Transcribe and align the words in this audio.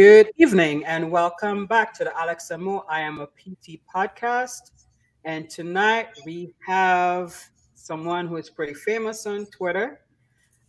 Good 0.00 0.32
evening 0.38 0.86
and 0.86 1.10
welcome 1.10 1.66
back 1.66 1.92
to 1.98 2.04
the 2.04 2.18
Alex 2.18 2.50
Mo 2.58 2.86
I 2.88 3.02
Am 3.02 3.20
a 3.20 3.26
PT 3.26 3.80
podcast. 3.94 4.86
And 5.26 5.50
tonight 5.50 6.06
we 6.24 6.54
have 6.66 7.36
someone 7.74 8.26
who 8.26 8.38
is 8.38 8.48
pretty 8.48 8.72
famous 8.72 9.26
on 9.26 9.44
Twitter. 9.44 10.00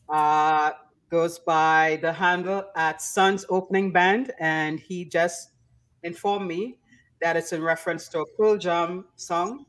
Uh, 0.09 0.71
goes 1.09 1.39
by 1.39 1.97
the 2.01 2.11
handle 2.11 2.65
at 2.75 3.01
Sun's 3.01 3.45
Opening 3.47 3.93
Band, 3.93 4.33
and 4.37 4.81
he 4.81 5.05
just 5.05 5.51
informed 6.03 6.45
me 6.45 6.79
that 7.21 7.37
it's 7.37 7.53
in 7.53 7.63
reference 7.63 8.09
to 8.09 8.19
a 8.19 8.25
Pearl 8.35 8.57
Jam 8.57 9.05
song. 9.15 9.65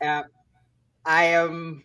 Uh, 0.00 0.22
I 1.04 1.24
am 1.24 1.84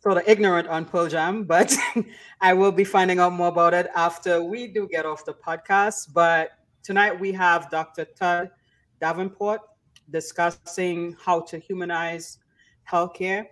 sort 0.00 0.16
of 0.16 0.22
ignorant 0.26 0.66
on 0.68 0.84
Pearl 0.86 1.08
Jam, 1.08 1.44
but 1.44 1.74
I 2.40 2.54
will 2.54 2.72
be 2.72 2.84
finding 2.84 3.18
out 3.18 3.32
more 3.32 3.48
about 3.48 3.74
it 3.74 3.88
after 3.94 4.42
we 4.42 4.66
do 4.66 4.88
get 4.88 5.04
off 5.04 5.24
the 5.24 5.34
podcast. 5.34 6.12
But 6.12 6.52
tonight 6.82 7.18
we 7.18 7.32
have 7.32 7.70
Dr. 7.70 8.06
Todd 8.06 8.50
Davenport 9.00 9.60
discussing 10.10 11.16
how 11.22 11.40
to 11.42 11.58
humanize 11.58 12.38
healthcare, 12.90 13.46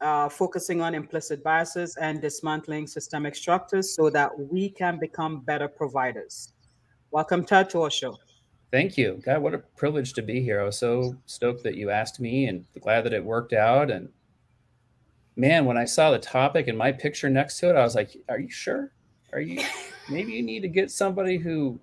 uh, 0.00 0.28
focusing 0.28 0.80
on 0.80 0.94
implicit 0.94 1.44
biases 1.44 1.96
and 1.96 2.20
dismantling 2.20 2.86
systemic 2.86 3.34
structures 3.34 3.94
so 3.94 4.08
that 4.10 4.30
we 4.50 4.70
can 4.70 4.98
become 4.98 5.40
better 5.40 5.68
providers. 5.68 6.54
Welcome, 7.10 7.44
Todd, 7.44 7.70
to 7.70 7.82
our 7.82 7.90
show. 7.90 8.16
Thank 8.72 8.98
you. 8.98 9.20
God, 9.24 9.42
what 9.42 9.54
a 9.54 9.58
privilege 9.58 10.14
to 10.14 10.22
be 10.22 10.40
here. 10.40 10.60
I 10.60 10.64
was 10.64 10.78
so 10.78 11.16
stoked 11.26 11.62
that 11.64 11.76
you 11.76 11.90
asked 11.90 12.18
me 12.18 12.46
and 12.46 12.64
glad 12.80 13.04
that 13.04 13.12
it 13.12 13.24
worked 13.24 13.52
out. 13.52 13.90
And 13.90 14.08
man, 15.36 15.66
when 15.66 15.76
I 15.76 15.84
saw 15.84 16.10
the 16.10 16.18
topic 16.18 16.68
and 16.68 16.76
my 16.76 16.90
picture 16.90 17.28
next 17.28 17.58
to 17.60 17.70
it, 17.70 17.76
I 17.76 17.82
was 17.82 17.94
like, 17.94 18.16
are 18.28 18.38
you 18.38 18.50
sure? 18.50 18.92
Are 19.32 19.40
you 19.40 19.62
maybe 20.08 20.32
you 20.32 20.42
need 20.42 20.60
to 20.60 20.68
get 20.68 20.90
somebody 20.90 21.36
who 21.36 21.78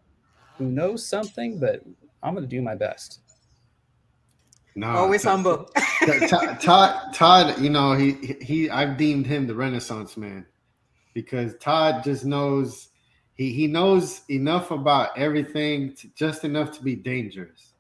who 0.57 0.65
knows 0.65 1.05
something, 1.05 1.59
but 1.59 1.81
I'm 2.21 2.33
gonna 2.33 2.47
do 2.47 2.61
my 2.61 2.75
best. 2.75 3.19
No, 4.75 4.87
always 4.87 5.23
humble. 5.33 5.69
Todd, 6.59 7.13
Todd, 7.13 7.59
you 7.61 7.69
know, 7.69 7.93
he 7.93 8.35
he 8.41 8.69
I've 8.69 8.97
deemed 8.97 9.27
him 9.27 9.47
the 9.47 9.55
Renaissance 9.55 10.17
man 10.17 10.45
because 11.13 11.55
Todd 11.59 12.03
just 12.03 12.25
knows 12.25 12.89
he 13.35 13.51
he 13.53 13.67
knows 13.67 14.21
enough 14.29 14.71
about 14.71 15.17
everything, 15.17 15.93
to, 15.95 16.07
just 16.15 16.43
enough 16.43 16.71
to 16.77 16.83
be 16.83 16.95
dangerous 16.95 17.72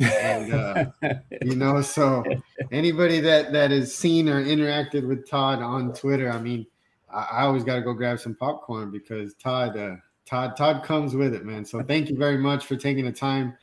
and 0.00 0.52
uh, 0.52 0.86
you 1.42 1.56
know, 1.56 1.80
so 1.82 2.24
anybody 2.72 3.20
that 3.20 3.52
that 3.52 3.70
has 3.70 3.94
seen 3.94 4.28
or 4.28 4.44
interacted 4.44 5.06
with 5.06 5.28
Todd 5.28 5.60
on 5.60 5.92
Twitter, 5.92 6.30
I 6.30 6.40
mean, 6.40 6.66
I, 7.12 7.28
I 7.32 7.42
always 7.42 7.64
got 7.64 7.76
to 7.76 7.82
go 7.82 7.92
grab 7.94 8.20
some 8.20 8.34
popcorn 8.34 8.90
because 8.90 9.34
Todd, 9.34 9.76
uh, 9.76 9.96
Todd, 10.26 10.56
Todd 10.56 10.84
comes 10.84 11.14
with 11.14 11.34
it, 11.34 11.44
man. 11.44 11.64
So 11.64 11.82
thank 11.82 12.10
you 12.10 12.16
very 12.16 12.38
much 12.38 12.66
for 12.66 12.76
taking 12.76 13.04
the 13.04 13.12
time 13.12 13.56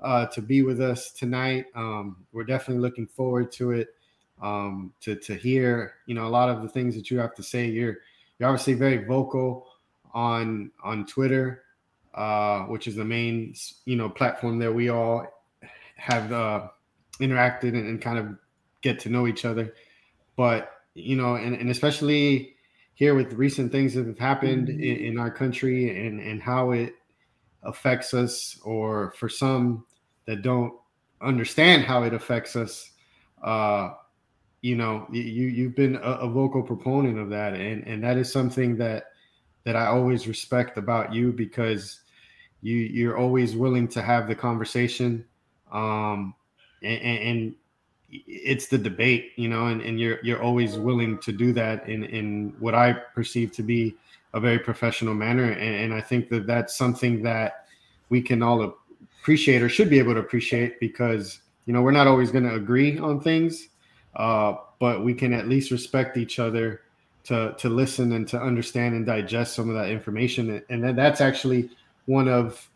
uh, 0.00 0.26
to 0.26 0.42
be 0.42 0.62
with 0.62 0.80
us 0.80 1.12
tonight. 1.12 1.66
Um, 1.74 2.16
we're 2.32 2.44
definitely 2.44 2.82
looking 2.82 3.06
forward 3.06 3.52
to 3.52 3.72
it. 3.72 3.88
Um, 4.42 4.92
to 5.00 5.14
to 5.14 5.34
hear, 5.34 5.94
you 6.06 6.14
know, 6.14 6.26
a 6.26 6.28
lot 6.28 6.48
of 6.48 6.60
the 6.60 6.68
things 6.68 6.96
that 6.96 7.10
you 7.10 7.18
have 7.18 7.34
to 7.36 7.42
say. 7.42 7.66
You're 7.66 7.98
you're 8.38 8.48
obviously 8.48 8.74
very 8.74 9.04
vocal 9.04 9.68
on 10.12 10.72
on 10.82 11.06
Twitter, 11.06 11.62
uh, 12.14 12.62
which 12.62 12.88
is 12.88 12.96
the 12.96 13.04
main 13.04 13.54
you 13.84 13.94
know 13.96 14.08
platform 14.08 14.58
that 14.58 14.72
we 14.72 14.88
all 14.88 15.24
have 16.04 16.32
uh, 16.32 16.68
interacted 17.18 17.70
and, 17.70 17.88
and, 17.88 18.02
kind 18.02 18.18
of 18.18 18.36
get 18.82 18.98
to 19.00 19.08
know 19.08 19.26
each 19.26 19.46
other. 19.46 19.74
But 20.36 20.70
you 20.94 21.16
know, 21.16 21.36
and, 21.36 21.56
and 21.56 21.70
especially 21.70 22.54
here 22.92 23.14
with 23.14 23.32
recent 23.32 23.72
things 23.72 23.94
that 23.94 24.06
have 24.06 24.18
happened 24.18 24.68
mm-hmm. 24.68 24.82
in, 24.82 24.96
in, 25.12 25.18
our 25.18 25.30
country 25.30 26.06
and 26.06 26.20
and 26.20 26.42
how 26.42 26.72
it 26.72 26.94
affects 27.62 28.12
us, 28.12 28.60
or 28.64 29.14
for 29.18 29.28
some 29.28 29.86
that 30.26 30.42
don't 30.42 30.74
understand 31.22 31.84
how 31.84 32.02
it 32.02 32.12
affects 32.12 32.54
us. 32.54 32.90
Uh, 33.42 33.92
you 34.60 34.76
know, 34.76 35.06
you 35.10 35.22
you've 35.22 35.74
been 35.74 35.96
a, 35.96 36.12
a 36.26 36.28
vocal 36.28 36.62
proponent 36.62 37.18
of 37.18 37.30
that, 37.30 37.54
and 37.54 37.86
and 37.86 38.04
that 38.04 38.18
is 38.18 38.30
something 38.30 38.76
that 38.76 39.06
that 39.64 39.74
I 39.76 39.86
always 39.86 40.28
respect 40.28 40.76
about 40.76 41.14
you 41.14 41.32
because 41.32 42.00
you 42.60 42.76
you're 42.76 43.16
always 43.16 43.56
willing 43.56 43.88
to 43.88 44.02
have 44.02 44.28
the 44.28 44.34
conversation 44.34 45.24
um, 45.72 46.34
and, 46.82 47.02
and, 47.02 47.54
it's 48.26 48.68
the 48.68 48.78
debate, 48.78 49.32
you 49.36 49.48
know, 49.48 49.66
and, 49.66 49.80
and 49.80 49.98
you're 49.98 50.18
you're 50.22 50.40
always 50.40 50.78
willing 50.78 51.18
to 51.18 51.32
do 51.32 51.52
that 51.52 51.88
in 51.88 52.04
in 52.04 52.54
what 52.60 52.74
I 52.74 52.92
perceive 52.92 53.52
to 53.52 53.62
be 53.62 53.96
a 54.34 54.40
very 54.40 54.58
professional 54.58 55.14
manner, 55.14 55.50
and, 55.50 55.74
and 55.76 55.94
I 55.94 56.00
think 56.00 56.28
that 56.28 56.46
that's 56.46 56.76
something 56.76 57.22
that 57.22 57.66
we 58.10 58.20
can 58.20 58.42
all 58.42 58.76
appreciate 59.20 59.62
or 59.62 59.68
should 59.68 59.90
be 59.90 59.98
able 59.98 60.14
to 60.14 60.20
appreciate 60.20 60.78
because 60.80 61.40
you 61.66 61.72
know 61.72 61.82
we're 61.82 61.90
not 61.90 62.06
always 62.06 62.30
going 62.30 62.44
to 62.44 62.54
agree 62.54 62.98
on 62.98 63.20
things, 63.20 63.68
uh, 64.16 64.54
but 64.78 65.02
we 65.02 65.14
can 65.14 65.32
at 65.32 65.48
least 65.48 65.70
respect 65.70 66.16
each 66.16 66.38
other 66.38 66.82
to 67.24 67.54
to 67.58 67.68
listen 67.68 68.12
and 68.12 68.28
to 68.28 68.40
understand 68.40 68.94
and 68.94 69.06
digest 69.06 69.54
some 69.54 69.68
of 69.68 69.74
that 69.74 69.90
information, 69.90 70.62
and 70.68 70.96
that's 70.96 71.20
actually 71.20 71.70
one 72.06 72.28
of 72.28 72.68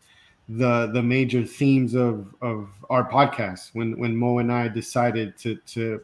the 0.49 0.87
the 0.87 1.03
major 1.03 1.45
themes 1.45 1.93
of 1.93 2.33
of 2.41 2.69
our 2.89 3.07
podcast. 3.09 3.69
When 3.73 3.97
when 3.99 4.15
Mo 4.17 4.39
and 4.39 4.51
I 4.51 4.67
decided 4.67 5.37
to 5.39 5.55
to 5.55 6.01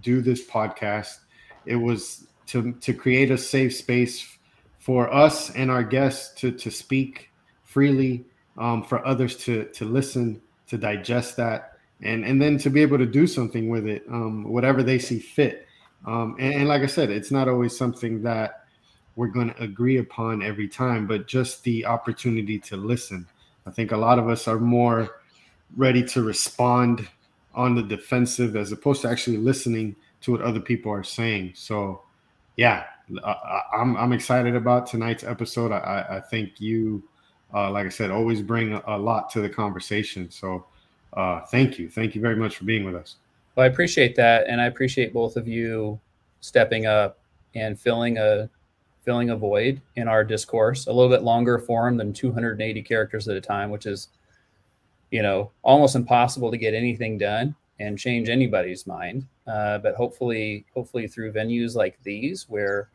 do 0.00 0.20
this 0.20 0.44
podcast, 0.44 1.18
it 1.64 1.76
was 1.76 2.26
to 2.46 2.72
to 2.72 2.92
create 2.92 3.30
a 3.30 3.38
safe 3.38 3.74
space 3.74 4.36
for 4.80 5.12
us 5.12 5.50
and 5.50 5.70
our 5.70 5.84
guests 5.84 6.38
to 6.40 6.50
to 6.50 6.70
speak 6.70 7.30
freely, 7.62 8.24
um, 8.58 8.82
for 8.82 9.06
others 9.06 9.36
to 9.44 9.66
to 9.66 9.84
listen, 9.84 10.42
to 10.66 10.76
digest 10.76 11.36
that, 11.36 11.78
and 12.02 12.24
and 12.24 12.42
then 12.42 12.58
to 12.58 12.70
be 12.70 12.82
able 12.82 12.98
to 12.98 13.06
do 13.06 13.28
something 13.28 13.68
with 13.68 13.86
it, 13.86 14.02
um, 14.10 14.42
whatever 14.42 14.82
they 14.82 14.98
see 14.98 15.20
fit. 15.20 15.68
Um, 16.04 16.36
and, 16.40 16.54
and 16.54 16.68
like 16.68 16.82
I 16.82 16.86
said, 16.86 17.10
it's 17.10 17.30
not 17.30 17.48
always 17.48 17.78
something 17.78 18.22
that 18.24 18.64
we're 19.16 19.28
going 19.28 19.54
to 19.54 19.62
agree 19.62 19.98
upon 19.98 20.42
every 20.42 20.68
time, 20.68 21.06
but 21.06 21.28
just 21.28 21.62
the 21.62 21.86
opportunity 21.86 22.58
to 22.58 22.76
listen 22.76 23.26
I 23.66 23.70
think 23.70 23.92
a 23.92 23.96
lot 23.96 24.18
of 24.18 24.28
us 24.28 24.46
are 24.46 24.58
more 24.58 25.20
ready 25.76 26.04
to 26.04 26.22
respond 26.22 27.08
on 27.54 27.74
the 27.74 27.82
defensive 27.82 28.56
as 28.56 28.72
opposed 28.72 29.02
to 29.02 29.08
actually 29.08 29.36
listening 29.36 29.96
to 30.22 30.32
what 30.32 30.40
other 30.40 30.60
people 30.60 30.92
are 30.92 31.04
saying. 31.04 31.52
So, 31.54 32.02
yeah, 32.56 32.84
I, 33.24 33.60
am 33.74 33.90
I'm, 33.90 33.96
I'm 33.96 34.12
excited 34.12 34.56
about 34.56 34.86
tonight's 34.86 35.24
episode. 35.24 35.72
I, 35.72 36.04
I 36.10 36.20
think 36.20 36.60
you, 36.60 37.02
uh, 37.52 37.70
like 37.70 37.86
I 37.86 37.90
said, 37.90 38.10
always 38.10 38.42
bring 38.42 38.72
a, 38.86 38.98
lot 38.98 39.30
to 39.30 39.40
the 39.40 39.48
conversation. 39.48 40.30
So, 40.30 40.66
uh, 41.12 41.40
thank 41.42 41.78
you, 41.78 41.88
thank 41.88 42.14
you 42.14 42.20
very 42.20 42.36
much 42.36 42.56
for 42.56 42.64
being 42.64 42.84
with 42.84 42.96
us. 42.96 43.16
Well, 43.54 43.64
I 43.64 43.68
appreciate 43.68 44.16
that, 44.16 44.48
and 44.48 44.60
I 44.60 44.66
appreciate 44.66 45.12
both 45.12 45.36
of 45.36 45.46
you 45.46 46.00
stepping 46.40 46.86
up 46.86 47.18
and 47.54 47.78
filling 47.78 48.18
a 48.18 48.50
filling 49.04 49.30
a 49.30 49.36
void 49.36 49.80
in 49.96 50.08
our 50.08 50.24
discourse, 50.24 50.86
a 50.86 50.92
little 50.92 51.10
bit 51.10 51.22
longer 51.22 51.58
form 51.58 51.96
than 51.96 52.12
280 52.12 52.82
characters 52.82 53.28
at 53.28 53.36
a 53.36 53.40
time, 53.40 53.70
which 53.70 53.86
is, 53.86 54.08
you 55.10 55.22
know, 55.22 55.50
almost 55.62 55.94
impossible 55.94 56.50
to 56.50 56.56
get 56.56 56.74
anything 56.74 57.18
done 57.18 57.54
and 57.80 57.98
change 57.98 58.28
anybody's 58.28 58.86
mind. 58.86 59.26
Uh, 59.46 59.78
but 59.78 59.94
hopefully, 59.94 60.64
hopefully 60.74 61.06
through 61.06 61.32
venues 61.32 61.74
like 61.74 61.98
these, 62.02 62.48
where 62.48 62.88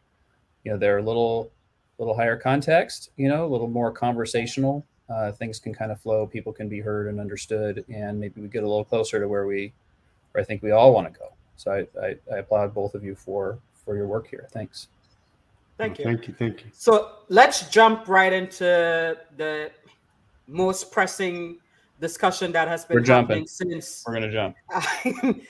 you 0.64 0.72
know 0.72 0.78
they're 0.78 0.98
a 0.98 1.04
little, 1.04 1.52
little 2.00 2.16
higher 2.16 2.38
context, 2.38 3.12
you 3.18 3.28
know, 3.28 3.46
a 3.46 3.50
little 3.50 3.68
more 3.68 3.92
conversational, 3.92 4.86
uh, 5.10 5.32
things 5.32 5.60
can 5.60 5.74
kind 5.74 5.92
of 5.92 6.02
flow. 6.02 6.26
People 6.26 6.54
can 6.54 6.68
be 6.68 6.80
heard 6.80 7.08
and 7.08 7.20
understood, 7.20 7.86
and 7.94 8.20
maybe 8.20 8.42
we 8.42 8.48
get 8.48 8.64
a 8.64 8.68
little 8.68 8.86
closer 8.86 9.20
to 9.20 9.28
where 9.28 9.46
we, 9.46 9.74
where 10.32 10.42
I 10.42 10.46
think 10.46 10.64
we 10.64 10.72
all 10.72 10.94
want 10.94 11.12
to 11.12 11.20
go. 11.20 11.34
So 11.56 11.72
I, 11.72 12.02
I, 12.02 12.16
I 12.34 12.38
applaud 12.40 12.74
both 12.74 12.96
of 12.96 13.04
you 13.04 13.16
for 13.16 13.60
for 13.86 13.96
your 13.96 14.08
work 14.08 14.28
here. 14.28 14.48
Thanks. 14.52 14.88
Thank 15.80 15.98
you. 15.98 16.04
Thank 16.04 16.28
you. 16.28 16.34
Thank 16.34 16.66
you. 16.66 16.72
So 16.74 17.12
let's 17.30 17.70
jump 17.70 18.10
right 18.10 18.34
into 18.34 19.18
the 19.38 19.72
most 20.46 20.92
pressing 20.92 21.58
discussion 22.02 22.52
that 22.52 22.68
has 22.68 22.84
been 22.84 22.98
We're 22.98 23.06
happening 23.06 23.46
jumping. 23.46 23.48
since 23.48 24.04
we're 24.06 24.14
gonna 24.14 24.32
jump 24.32 24.56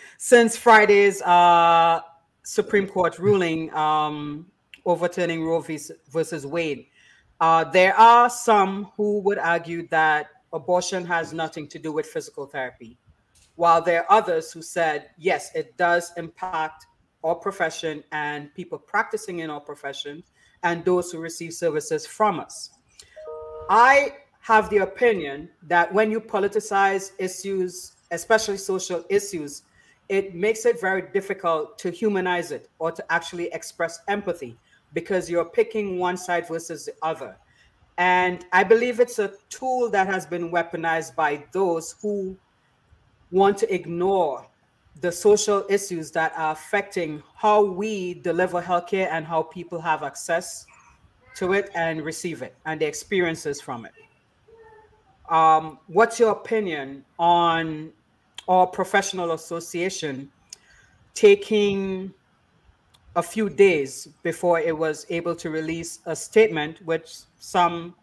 since 0.17 0.55
Friday's 0.55 1.21
uh, 1.23 2.01
Supreme 2.43 2.87
Court 2.87 3.17
ruling 3.17 3.73
um, 3.73 4.45
overturning 4.85 5.43
Roe 5.43 5.61
v. 5.61 5.79
versus 6.11 6.45
Wade. 6.45 6.85
Uh, 7.41 7.63
there 7.63 7.95
are 7.95 8.29
some 8.29 8.91
who 8.97 9.21
would 9.21 9.39
argue 9.39 9.87
that 9.87 10.27
abortion 10.53 11.05
has 11.05 11.33
nothing 11.33 11.67
to 11.69 11.79
do 11.79 11.91
with 11.91 12.05
physical 12.05 12.45
therapy, 12.45 12.97
while 13.55 13.81
there 13.81 14.03
are 14.03 14.19
others 14.19 14.51
who 14.51 14.61
said 14.61 15.09
yes, 15.17 15.49
it 15.55 15.75
does 15.77 16.11
impact 16.17 16.85
our 17.23 17.35
profession 17.35 18.03
and 18.11 18.53
people 18.53 18.77
practicing 18.77 19.39
in 19.39 19.49
our 19.49 19.59
profession 19.59 20.23
and 20.63 20.83
those 20.85 21.11
who 21.11 21.19
receive 21.19 21.53
services 21.53 22.05
from 22.05 22.39
us. 22.39 22.71
I 23.69 24.15
have 24.41 24.69
the 24.69 24.77
opinion 24.77 25.49
that 25.63 25.93
when 25.93 26.11
you 26.11 26.19
politicize 26.19 27.11
issues, 27.19 27.93
especially 28.11 28.57
social 28.57 29.03
issues, 29.09 29.63
it 30.07 30.33
makes 30.33 30.65
it 30.65 30.81
very 30.81 31.03
difficult 31.13 31.77
to 31.79 31.91
humanize 31.91 32.51
it 32.51 32.69
or 32.79 32.91
to 32.91 33.11
actually 33.11 33.47
express 33.53 33.99
empathy 34.07 34.57
because 34.93 35.29
you're 35.29 35.45
picking 35.45 35.99
one 35.99 36.17
side 36.17 36.47
versus 36.47 36.85
the 36.85 36.93
other. 37.03 37.37
And 37.99 38.45
I 38.51 38.63
believe 38.63 38.99
it's 38.99 39.19
a 39.19 39.33
tool 39.49 39.89
that 39.91 40.07
has 40.07 40.25
been 40.25 40.51
weaponized 40.51 41.15
by 41.15 41.45
those 41.51 41.95
who 42.01 42.37
want 43.29 43.57
to 43.59 43.71
ignore 43.73 44.47
the 45.01 45.11
social 45.11 45.65
issues 45.69 46.11
that 46.11 46.33
are 46.35 46.51
affecting 46.51 47.23
how 47.35 47.63
we 47.63 48.15
deliver 48.15 48.61
healthcare 48.61 49.07
and 49.11 49.25
how 49.25 49.41
people 49.41 49.79
have 49.79 50.03
access 50.03 50.65
to 51.35 51.53
it 51.53 51.69
and 51.75 52.01
receive 52.01 52.41
it 52.41 52.55
and 52.65 52.81
the 52.81 52.85
experiences 52.85 53.61
from 53.61 53.85
it. 53.85 53.93
Um, 55.29 55.79
what's 55.87 56.19
your 56.19 56.31
opinion 56.31 57.05
on 57.17 57.91
our 58.47 58.65
professional 58.65 59.31
association 59.31 60.31
taking 61.13 62.13
a 63.15 63.21
few 63.21 63.49
days 63.49 64.07
before 64.23 64.59
it 64.59 64.75
was 64.75 65.05
able 65.09 65.35
to 65.35 65.49
release 65.49 65.99
a 66.05 66.15
statement, 66.15 66.79
which 66.85 67.19
some 67.37 67.95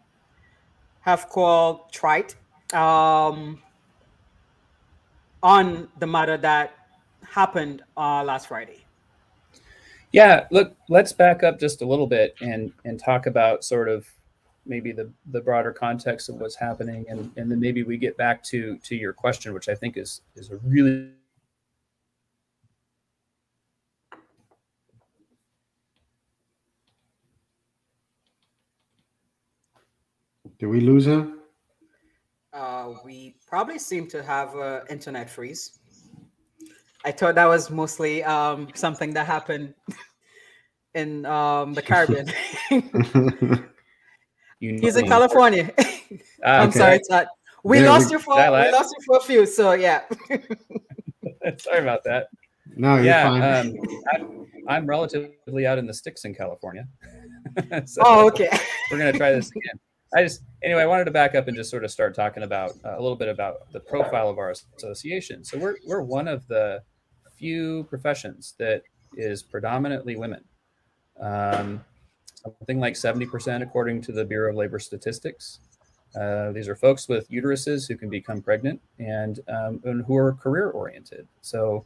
have 1.01 1.27
called 1.29 1.91
trite, 1.91 2.35
um, 2.73 3.61
on 5.43 5.87
the 5.99 6.07
matter 6.07 6.37
that 6.37 6.76
happened 7.29 7.83
uh, 7.95 8.23
last 8.23 8.47
Friday? 8.47 8.85
Yeah, 10.11 10.47
look, 10.51 10.75
let's 10.89 11.13
back 11.13 11.43
up 11.43 11.59
just 11.59 11.81
a 11.81 11.85
little 11.85 12.07
bit 12.07 12.35
and 12.41 12.71
and 12.85 12.99
talk 12.99 13.25
about 13.25 13.63
sort 13.63 13.89
of 13.89 14.07
maybe 14.65 14.91
the 14.91 15.11
the 15.31 15.41
broader 15.41 15.71
context 15.71 16.29
of 16.29 16.35
what's 16.35 16.55
happening, 16.55 17.05
and 17.09 17.31
and 17.37 17.51
then 17.51 17.59
maybe 17.59 17.83
we 17.83 17.97
get 17.97 18.17
back 18.17 18.43
to 18.43 18.77
to 18.83 18.95
your 18.95 19.13
question, 19.13 19.53
which 19.53 19.69
I 19.69 19.75
think 19.75 19.97
is 19.97 20.21
is 20.35 20.49
a 20.49 20.57
really 20.57 21.11
Did 30.59 30.67
we 30.67 30.79
lose 30.79 31.05
him? 31.05 31.39
Uh, 32.51 32.93
we 33.05 33.35
probably 33.47 33.77
seem 33.77 34.07
to 34.07 34.23
have 34.23 34.55
an 34.55 34.81
internet 34.89 35.29
freeze. 35.29 35.77
I 37.07 37.11
thought 37.11 37.35
that 37.35 37.45
was 37.45 37.69
mostly 37.69 38.21
um, 38.25 38.67
something 38.75 39.13
that 39.13 39.25
happened 39.25 39.73
in 40.93 41.25
um, 41.25 41.73
the 41.73 41.81
Caribbean. 41.81 42.27
He's 44.59 44.97
in 44.97 45.07
California. 45.07 45.71
Ah, 46.43 46.59
I'm 46.63 46.71
sorry, 46.73 46.99
Todd. 47.09 47.27
We 47.63 47.79
yeah, 47.79 47.91
lost 47.91 48.07
we, 48.07 48.17
you 48.17 48.19
for 48.19 48.35
we 48.35 48.71
lost 48.71 48.93
you 48.97 49.05
for 49.05 49.17
a 49.19 49.21
few, 49.21 49.45
so 49.45 49.71
yeah. 49.71 50.01
sorry 51.59 51.79
about 51.79 52.03
that. 52.03 52.27
No, 52.75 52.97
yeah, 52.97 53.29
um, 53.29 53.73
I'm, 54.13 54.47
I'm, 54.67 54.85
relatively 54.85 55.65
out 55.65 55.77
in 55.77 55.87
the 55.87 55.93
sticks 55.93 56.25
in 56.25 56.35
California. 56.35 56.85
so 57.85 58.01
oh, 58.03 58.27
okay. 58.27 58.49
we're 58.91 58.97
gonna 58.97 59.13
try 59.13 59.31
this 59.31 59.49
again. 59.49 59.79
I 60.13 60.23
just 60.23 60.41
anyway, 60.61 60.81
I 60.81 60.87
wanted 60.87 61.05
to 61.05 61.11
back 61.11 61.35
up 61.35 61.47
and 61.47 61.55
just 61.55 61.69
sort 61.69 61.85
of 61.85 61.91
start 61.91 62.15
talking 62.15 62.43
about 62.43 62.71
uh, 62.83 62.97
a 62.97 63.01
little 63.01 63.15
bit 63.15 63.29
about 63.29 63.71
the 63.71 63.79
profile 63.79 64.29
of 64.29 64.37
our 64.37 64.51
association. 64.51 65.45
So 65.45 65.57
we're 65.57 65.77
we're 65.85 66.01
one 66.01 66.27
of 66.27 66.45
the 66.49 66.81
few 67.37 67.83
professions 67.85 68.53
that 68.57 68.83
is 69.15 69.43
predominantly 69.43 70.15
women. 70.15 70.43
Um, 71.19 71.83
something 72.43 72.79
like 72.79 72.93
70% 72.93 73.61
according 73.61 74.01
to 74.03 74.11
the 74.11 74.23
Bureau 74.23 74.51
of 74.51 74.55
Labor 74.55 74.79
Statistics. 74.79 75.59
Uh, 76.15 76.51
these 76.51 76.67
are 76.67 76.75
folks 76.75 77.07
with 77.07 77.29
uteruses 77.29 77.87
who 77.87 77.95
can 77.95 78.09
become 78.09 78.41
pregnant 78.41 78.79
and, 78.99 79.39
um, 79.49 79.81
and 79.83 80.05
who 80.05 80.15
are 80.15 80.33
career 80.33 80.69
oriented. 80.69 81.27
So 81.41 81.85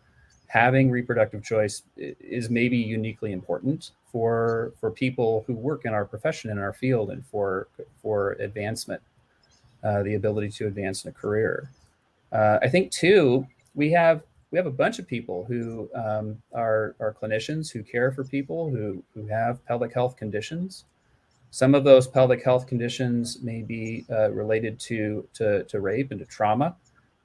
having 0.51 0.91
reproductive 0.91 1.43
choice 1.43 1.83
is 1.95 2.49
maybe 2.49 2.77
uniquely 2.77 3.31
important 3.31 3.91
for 4.11 4.73
for 4.81 4.91
people 4.91 5.45
who 5.47 5.53
work 5.53 5.85
in 5.85 5.93
our 5.93 6.03
profession 6.03 6.51
in 6.51 6.57
our 6.57 6.73
field 6.73 7.09
and 7.09 7.25
for 7.25 7.67
for 8.01 8.33
advancement 8.33 9.01
uh, 9.85 10.03
the 10.03 10.15
ability 10.15 10.49
to 10.49 10.67
advance 10.67 11.05
in 11.05 11.09
a 11.09 11.13
career 11.13 11.69
uh, 12.33 12.59
i 12.61 12.67
think 12.67 12.91
too 12.91 13.47
we 13.75 13.89
have 13.91 14.21
we 14.51 14.57
have 14.57 14.67
a 14.67 14.71
bunch 14.71 14.99
of 14.99 15.07
people 15.07 15.45
who 15.45 15.89
um, 15.95 16.41
are 16.53 16.95
are 16.99 17.15
clinicians 17.19 17.71
who 17.71 17.83
care 17.83 18.11
for 18.11 18.23
people 18.23 18.69
who 18.69 19.03
who 19.13 19.27
have 19.27 19.65
pelvic 19.65 19.93
health 19.93 20.17
conditions. 20.17 20.85
Some 21.49 21.75
of 21.75 21.83
those 21.83 22.07
pelvic 22.07 22.43
health 22.43 22.67
conditions 22.67 23.41
may 23.41 23.61
be 23.61 24.05
uh, 24.09 24.31
related 24.31 24.79
to, 24.81 25.27
to 25.33 25.63
to 25.63 25.79
rape 25.79 26.11
and 26.11 26.19
to 26.19 26.25
trauma 26.25 26.75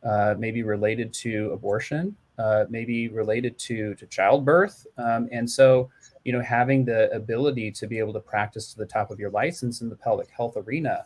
uh, 0.05 0.35
may 0.39 0.51
be 0.51 0.63
related 0.63 1.13
to 1.15 1.51
abortion 1.53 2.17
uh, 2.39 2.65
maybe 2.69 3.09
related 3.09 3.59
to 3.59 3.95
to 3.95 4.07
childbirth, 4.07 4.87
um, 4.99 5.29
and 5.33 5.49
so 5.49 5.91
you 6.25 6.33
know 6.33 6.41
having 6.41 6.85
the 6.85 7.11
ability 7.13 7.71
to 7.71 7.87
be 7.87 7.99
able 7.99 8.13
to 8.13 8.21
practice 8.21 8.73
to 8.73 8.79
the 8.79 8.87
top 8.87 9.11
of 9.11 9.19
your 9.19 9.31
license 9.31 9.81
in 9.81 9.89
the 9.89 9.97
pelvic 9.97 10.29
health 10.31 10.57
arena 10.57 11.05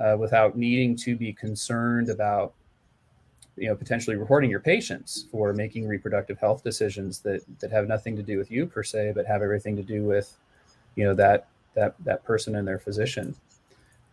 uh, 0.00 0.16
without 0.18 0.56
needing 0.56 0.96
to 0.96 1.14
be 1.16 1.32
concerned 1.32 2.08
about 2.08 2.54
you 3.56 3.68
know 3.68 3.74
potentially 3.74 4.16
reporting 4.16 4.50
your 4.50 4.60
patients 4.60 5.26
for 5.30 5.52
making 5.52 5.86
reproductive 5.86 6.38
health 6.38 6.62
decisions 6.64 7.20
that 7.20 7.42
that 7.60 7.70
have 7.70 7.86
nothing 7.86 8.16
to 8.16 8.22
do 8.22 8.38
with 8.38 8.50
you 8.50 8.66
per 8.66 8.82
se, 8.82 9.12
but 9.14 9.26
have 9.26 9.42
everything 9.42 9.76
to 9.76 9.82
do 9.82 10.04
with 10.04 10.36
you 10.96 11.04
know 11.04 11.14
that 11.14 11.48
that 11.74 11.94
that 12.04 12.24
person 12.24 12.56
and 12.56 12.66
their 12.66 12.78
physician 12.78 13.34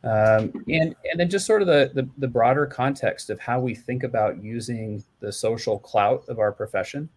um, 0.04 0.54
and 0.70 0.96
and 1.12 1.18
then 1.18 1.30
just 1.30 1.46
sort 1.46 1.62
of 1.62 1.68
the, 1.68 1.92
the, 1.94 2.08
the 2.18 2.28
broader 2.28 2.66
context 2.66 3.30
of 3.30 3.40
how 3.40 3.60
we 3.60 3.76
think 3.76 4.04
about 4.04 4.42
using 4.42 5.04
the 5.20 5.32
social 5.32 5.78
clout 5.78 6.24
of 6.30 6.40
our 6.40 6.54
profession. 6.54 7.10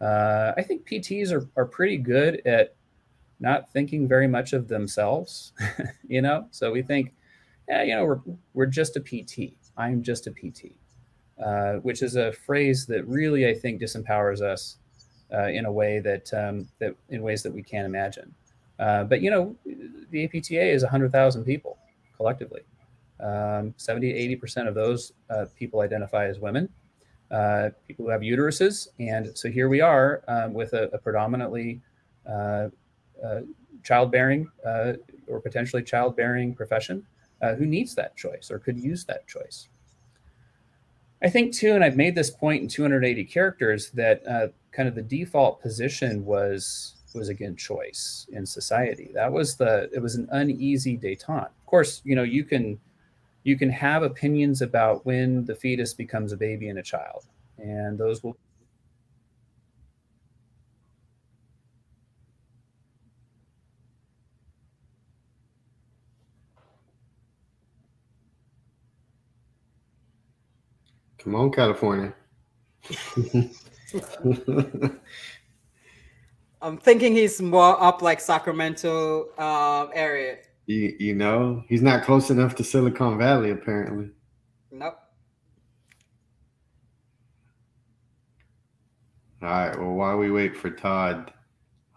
Uh, 0.00 0.52
I 0.56 0.62
think 0.62 0.88
PTs 0.88 1.32
are 1.32 1.46
are 1.56 1.66
pretty 1.66 1.98
good 1.98 2.40
at 2.46 2.74
not 3.40 3.70
thinking 3.72 4.08
very 4.08 4.26
much 4.26 4.54
of 4.54 4.68
themselves, 4.68 5.52
you 6.08 6.22
know. 6.22 6.46
So 6.50 6.72
we 6.72 6.80
think, 6.80 7.12
yeah, 7.68 7.82
you 7.82 7.94
know, 7.94 8.04
we're 8.06 8.20
we're 8.54 8.66
just 8.66 8.96
a 8.96 9.00
PT. 9.00 9.52
I'm 9.76 10.02
just 10.02 10.26
a 10.26 10.30
PT, 10.30 10.72
uh, 11.42 11.74
which 11.74 12.02
is 12.02 12.16
a 12.16 12.32
phrase 12.32 12.86
that 12.86 13.06
really 13.08 13.48
I 13.48 13.54
think 13.54 13.80
disempowers 13.80 14.40
us 14.40 14.76
uh, 15.32 15.48
in 15.48 15.64
a 15.64 15.72
way 15.72 15.98
that 15.98 16.32
um, 16.32 16.68
that 16.78 16.94
in 17.08 17.22
ways 17.22 17.42
that 17.42 17.52
we 17.52 17.62
can't 17.62 17.86
imagine. 17.86 18.32
Uh, 18.78 19.04
but 19.04 19.20
you 19.20 19.30
know, 19.30 19.56
the 20.10 20.24
APTA 20.24 20.62
is 20.62 20.84
hundred 20.84 21.12
thousand 21.12 21.44
people 21.44 21.78
collectively. 22.16 22.60
Um, 23.20 23.72
70 23.76 24.12
to 24.12 24.36
80% 24.46 24.68
of 24.68 24.74
those 24.74 25.12
uh, 25.30 25.46
people 25.56 25.80
identify 25.80 26.26
as 26.26 26.40
women, 26.40 26.68
uh, 27.30 27.70
people 27.86 28.04
who 28.04 28.10
have 28.10 28.22
uteruses. 28.22 28.88
And 28.98 29.30
so 29.38 29.48
here 29.48 29.68
we 29.68 29.80
are 29.80 30.22
um, 30.26 30.52
with 30.52 30.72
a, 30.72 30.90
a 30.92 30.98
predominantly 30.98 31.80
childbearing 33.84 34.48
or 35.26 35.40
potentially 35.40 35.82
childbearing 35.82 36.54
profession 36.54 37.06
who 37.56 37.66
needs 37.66 37.94
that 37.94 38.16
choice 38.16 38.50
or 38.50 38.58
could 38.58 38.78
use 38.78 39.04
that 39.04 39.26
choice. 39.26 39.68
I 41.24 41.30
think, 41.30 41.54
too, 41.54 41.72
and 41.72 41.82
I've 41.82 41.96
made 41.96 42.14
this 42.14 42.30
point 42.30 42.62
in 42.62 42.68
280 42.68 43.24
characters, 43.24 43.90
that 43.92 44.26
uh, 44.28 44.48
kind 44.72 44.88
of 44.88 44.94
the 44.94 45.02
default 45.02 45.62
position 45.62 46.24
was 46.24 46.96
was 47.14 47.28
again 47.28 47.56
choice 47.56 48.26
in 48.32 48.44
society. 48.44 49.10
That 49.14 49.32
was 49.32 49.56
the 49.56 49.88
it 49.94 50.00
was 50.00 50.16
an 50.16 50.28
uneasy 50.32 50.98
detente. 50.98 51.46
Of 51.46 51.66
course, 51.66 52.02
you 52.04 52.14
know 52.14 52.24
you 52.24 52.44
can 52.44 52.78
you 53.44 53.56
can 53.56 53.70
have 53.70 54.02
opinions 54.02 54.60
about 54.60 55.06
when 55.06 55.44
the 55.46 55.54
fetus 55.54 55.94
becomes 55.94 56.32
a 56.32 56.36
baby 56.36 56.68
and 56.68 56.78
a 56.78 56.82
child, 56.82 57.24
and 57.56 57.96
those 57.96 58.22
will 58.22 58.36
Come 71.24 71.34
on, 71.36 71.50
California. 71.50 72.14
I'm 76.60 76.76
thinking 76.78 77.14
he's 77.14 77.40
more 77.40 77.82
up 77.82 78.02
like 78.02 78.20
Sacramento 78.20 79.30
uh, 79.38 79.86
area. 79.94 80.36
You, 80.66 80.94
you 80.98 81.14
know, 81.14 81.64
he's 81.66 81.80
not 81.80 82.04
close 82.04 82.28
enough 82.28 82.54
to 82.56 82.64
Silicon 82.64 83.16
Valley, 83.16 83.50
apparently. 83.50 84.10
Nope. 84.70 84.98
All 89.42 89.48
right. 89.48 89.78
Well, 89.78 89.92
while 89.92 90.18
we 90.18 90.30
wait 90.30 90.56
for 90.56 90.70
Todd, 90.70 91.32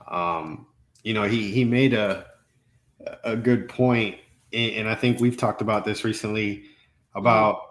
um, 0.10 0.68
you 1.04 1.14
know, 1.14 1.24
he 1.24 1.52
he 1.52 1.66
made 1.66 1.94
a 1.94 2.28
a 3.24 3.36
good 3.36 3.68
point, 3.68 4.18
and 4.54 4.88
I 4.88 4.96
think 4.96 5.20
we've 5.20 5.38
talked 5.38 5.62
about 5.62 5.84
this 5.86 6.04
recently 6.04 6.64
about 7.16 7.67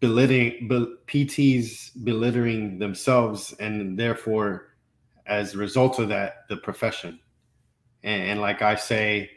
belittling 0.00 0.68
PTs 1.06 2.04
belittling 2.04 2.78
themselves, 2.78 3.54
and 3.60 3.98
therefore 3.98 4.74
as 5.26 5.54
a 5.54 5.58
result 5.58 5.98
of 5.98 6.08
that, 6.10 6.44
the 6.48 6.56
profession. 6.56 7.18
And, 8.02 8.22
and 8.22 8.40
like 8.40 8.62
I 8.62 8.74
say, 8.74 9.30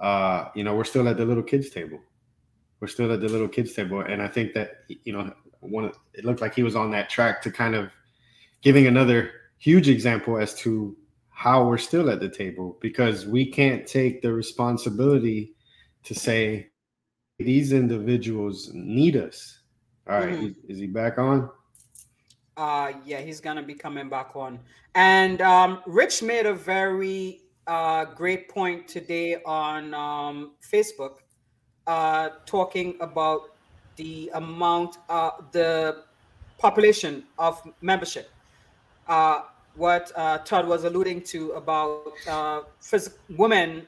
uh, 0.00 0.46
you 0.54 0.64
know, 0.64 0.74
we're 0.74 0.84
still 0.84 1.08
at 1.08 1.16
the 1.16 1.24
little 1.24 1.42
kids 1.42 1.70
table. 1.70 1.98
We're 2.80 2.88
still 2.88 3.12
at 3.12 3.20
the 3.20 3.28
little 3.28 3.48
kids 3.48 3.74
table, 3.74 4.00
and 4.00 4.22
I 4.22 4.28
think 4.28 4.54
that 4.54 4.84
you 4.88 5.12
know, 5.12 5.32
one 5.60 5.92
it 6.14 6.24
looked 6.24 6.40
like 6.40 6.54
he 6.54 6.62
was 6.62 6.76
on 6.76 6.90
that 6.92 7.10
track 7.10 7.42
to 7.42 7.50
kind 7.50 7.74
of 7.74 7.90
giving 8.62 8.86
another 8.86 9.30
huge 9.58 9.88
example 9.88 10.38
as 10.38 10.54
to 10.54 10.96
how 11.28 11.64
we're 11.64 11.78
still 11.78 12.10
at 12.10 12.20
the 12.20 12.28
table 12.28 12.78
because 12.80 13.26
we 13.26 13.50
can't 13.50 13.86
take 13.86 14.22
the 14.22 14.32
responsibility 14.32 15.54
to 16.02 16.14
say 16.14 16.68
these 17.38 17.72
individuals 17.72 18.70
need 18.74 19.16
us. 19.16 19.59
All 20.10 20.18
right, 20.18 20.30
mm-hmm. 20.30 20.70
is 20.72 20.78
he 20.78 20.88
back 20.88 21.18
on? 21.18 21.48
Uh, 22.56 22.92
yeah, 23.06 23.20
he's 23.20 23.40
gonna 23.40 23.62
be 23.62 23.74
coming 23.74 24.08
back 24.08 24.34
on. 24.34 24.58
And 24.96 25.40
um, 25.40 25.82
Rich 25.86 26.20
made 26.24 26.46
a 26.46 26.52
very 26.52 27.42
uh, 27.68 28.06
great 28.06 28.48
point 28.48 28.88
today 28.88 29.36
on 29.46 29.94
um, 29.94 30.54
Facebook, 30.60 31.18
uh, 31.86 32.30
talking 32.44 32.96
about 33.00 33.54
the 33.94 34.32
amount, 34.34 34.98
uh, 35.08 35.30
the 35.52 36.02
population 36.58 37.22
of 37.38 37.62
membership. 37.80 38.30
Uh, 39.06 39.42
what 39.76 40.10
uh, 40.16 40.38
Todd 40.38 40.66
was 40.66 40.82
alluding 40.82 41.22
to 41.22 41.52
about 41.52 42.14
uh, 42.28 42.62
phys- 42.82 43.14
women 43.28 43.86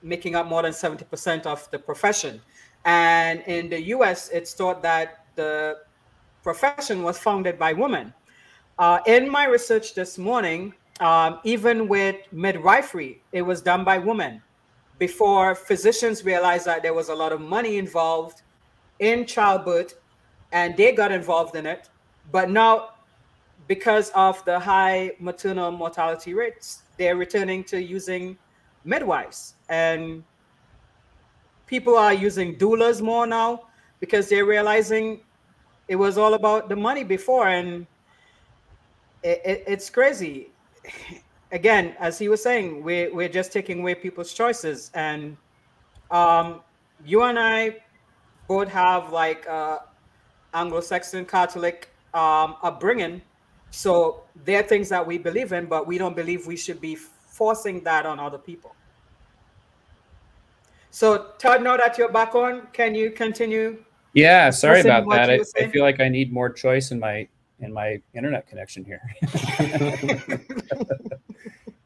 making 0.00 0.36
up 0.36 0.46
more 0.46 0.62
than 0.62 0.70
70% 0.70 1.44
of 1.44 1.68
the 1.72 1.78
profession. 1.80 2.40
And 2.84 3.40
in 3.48 3.68
the 3.68 3.82
US, 3.96 4.28
it's 4.28 4.54
thought 4.54 4.80
that 4.82 5.25
the 5.36 5.78
profession 6.42 7.02
was 7.02 7.18
founded 7.18 7.58
by 7.58 7.72
women. 7.72 8.12
Uh, 8.78 8.98
in 9.06 9.30
my 9.30 9.46
research 9.46 9.94
this 9.94 10.18
morning, 10.18 10.74
um, 11.00 11.40
even 11.44 11.88
with 11.88 12.16
midwifery, 12.32 13.22
it 13.32 13.42
was 13.42 13.62
done 13.62 13.84
by 13.84 13.98
women 13.98 14.42
before 14.98 15.54
physicians 15.54 16.24
realized 16.24 16.66
that 16.66 16.82
there 16.82 16.94
was 16.94 17.08
a 17.08 17.14
lot 17.14 17.32
of 17.32 17.40
money 17.40 17.76
involved 17.76 18.42
in 18.98 19.26
childbirth 19.26 19.94
and 20.52 20.76
they 20.76 20.92
got 20.92 21.12
involved 21.12 21.54
in 21.56 21.66
it. 21.66 21.88
But 22.32 22.50
now, 22.50 22.90
because 23.68 24.10
of 24.10 24.42
the 24.44 24.58
high 24.58 25.12
maternal 25.18 25.70
mortality 25.70 26.34
rates, 26.34 26.82
they're 26.96 27.16
returning 27.16 27.64
to 27.64 27.82
using 27.82 28.38
midwives. 28.84 29.54
And 29.68 30.24
people 31.66 31.96
are 31.96 32.14
using 32.14 32.56
doulas 32.56 33.02
more 33.02 33.26
now 33.26 33.68
because 34.00 34.28
they're 34.28 34.44
realizing 34.44 35.20
it 35.88 35.96
was 35.96 36.18
all 36.18 36.34
about 36.34 36.68
the 36.68 36.76
money 36.76 37.04
before. 37.04 37.48
And 37.48 37.86
it, 39.22 39.40
it, 39.44 39.64
it's 39.66 39.90
crazy. 39.90 40.50
Again, 41.52 41.94
as 41.98 42.18
he 42.18 42.28
was 42.28 42.42
saying, 42.42 42.82
we're, 42.82 43.14
we're 43.14 43.28
just 43.28 43.52
taking 43.52 43.80
away 43.80 43.94
people's 43.94 44.32
choices. 44.32 44.90
And 44.94 45.36
um, 46.10 46.60
you 47.04 47.22
and 47.22 47.38
I 47.38 47.76
both 48.48 48.68
have 48.68 49.12
like 49.12 49.48
uh, 49.48 49.78
Anglo-Saxon 50.54 51.24
Catholic 51.26 51.88
um, 52.14 52.56
upbringing, 52.62 53.22
so 53.70 54.22
there 54.44 54.60
are 54.60 54.62
things 54.62 54.88
that 54.88 55.06
we 55.06 55.18
believe 55.18 55.52
in, 55.52 55.66
but 55.66 55.86
we 55.86 55.98
don't 55.98 56.16
believe 56.16 56.46
we 56.46 56.56
should 56.56 56.80
be 56.80 56.94
forcing 56.94 57.82
that 57.84 58.06
on 58.06 58.18
other 58.18 58.38
people. 58.38 58.74
So 60.90 61.32
Todd, 61.38 61.62
now 61.62 61.76
that 61.76 61.98
you're 61.98 62.10
back 62.10 62.34
on, 62.34 62.68
can 62.72 62.94
you 62.94 63.10
continue? 63.10 63.84
Yeah, 64.16 64.48
sorry 64.48 64.80
about 64.80 65.06
that. 65.10 65.28
I, 65.28 65.40
I, 65.58 65.68
feel 65.68 65.82
like 65.82 66.00
I 66.00 66.08
need 66.08 66.32
more 66.32 66.48
choice 66.48 66.90
in 66.90 66.98
my 66.98 67.28
in 67.60 67.70
my 67.70 68.00
internet 68.14 68.48
connection 68.48 68.82
here. 68.82 69.02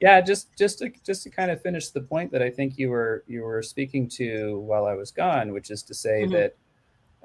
yeah, 0.01 0.21
just 0.21 0.57
just 0.57 0.79
to 0.79 0.93
just 1.05 1.25
to 1.25 1.31
kind 1.31 1.51
of 1.51 1.61
finish 1.61 1.89
the 1.89 2.01
point 2.01 2.31
that 2.31 2.41
I 2.41 2.49
think 2.49 2.79
you 2.79 2.89
were 2.89 3.25
you 3.27 3.43
were 3.43 3.65
speaking 3.65 4.09
to 4.11 4.61
while 4.61 4.87
I 4.87 4.95
was 4.95 5.11
gone, 5.11 5.53
which 5.53 5.73
is 5.73 5.83
to 5.83 5.93
say 5.93 6.23
mm-hmm. 6.23 6.33
that 6.33 6.57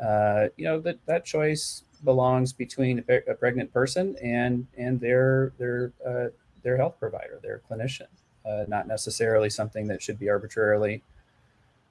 uh, 0.04 0.50
you 0.58 0.66
know 0.66 0.80
that 0.80 0.98
that 1.06 1.24
choice 1.24 1.84
belongs 2.04 2.52
between 2.52 3.04
a, 3.08 3.18
a 3.30 3.36
pregnant 3.36 3.72
person 3.72 4.16
and 4.24 4.66
and 4.76 5.00
their 5.00 5.54
their 5.60 5.94
uh, 6.04 6.30
their 6.64 6.78
health 6.78 7.00
provider, 7.00 7.40
their 7.44 7.62
clinician, 7.70 8.08
uh, 8.44 8.66
not 8.68 8.88
necessarily 8.88 9.52
something 9.52 9.86
that 9.86 10.02
should 10.02 10.18
be 10.18 10.30
arbitrarily 10.30 11.04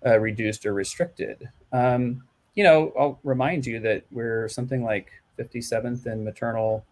uh, 0.04 0.18
reduced 0.18 0.66
or 0.66 0.75
restricted. 0.75 1.49
Um, 1.73 2.25
you 2.54 2.64
know, 2.64 2.92
I'll 2.99 3.18
remind 3.25 3.66
you 3.66 3.80
that 3.80 4.04
we're 4.11 4.49
something 4.49 4.84
like 4.84 5.11
57th 5.38 6.06
in 6.06 6.25
maternal 6.25 6.84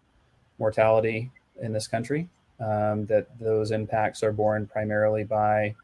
mortality 0.59 1.31
in 1.61 1.73
this 1.73 1.87
country 1.87 2.27
um, 2.59 3.05
that 3.05 3.27
those 3.39 3.71
impacts 3.71 4.23
are 4.23 4.31
borne 4.31 4.67
primarily 4.67 5.23
by 5.23 5.75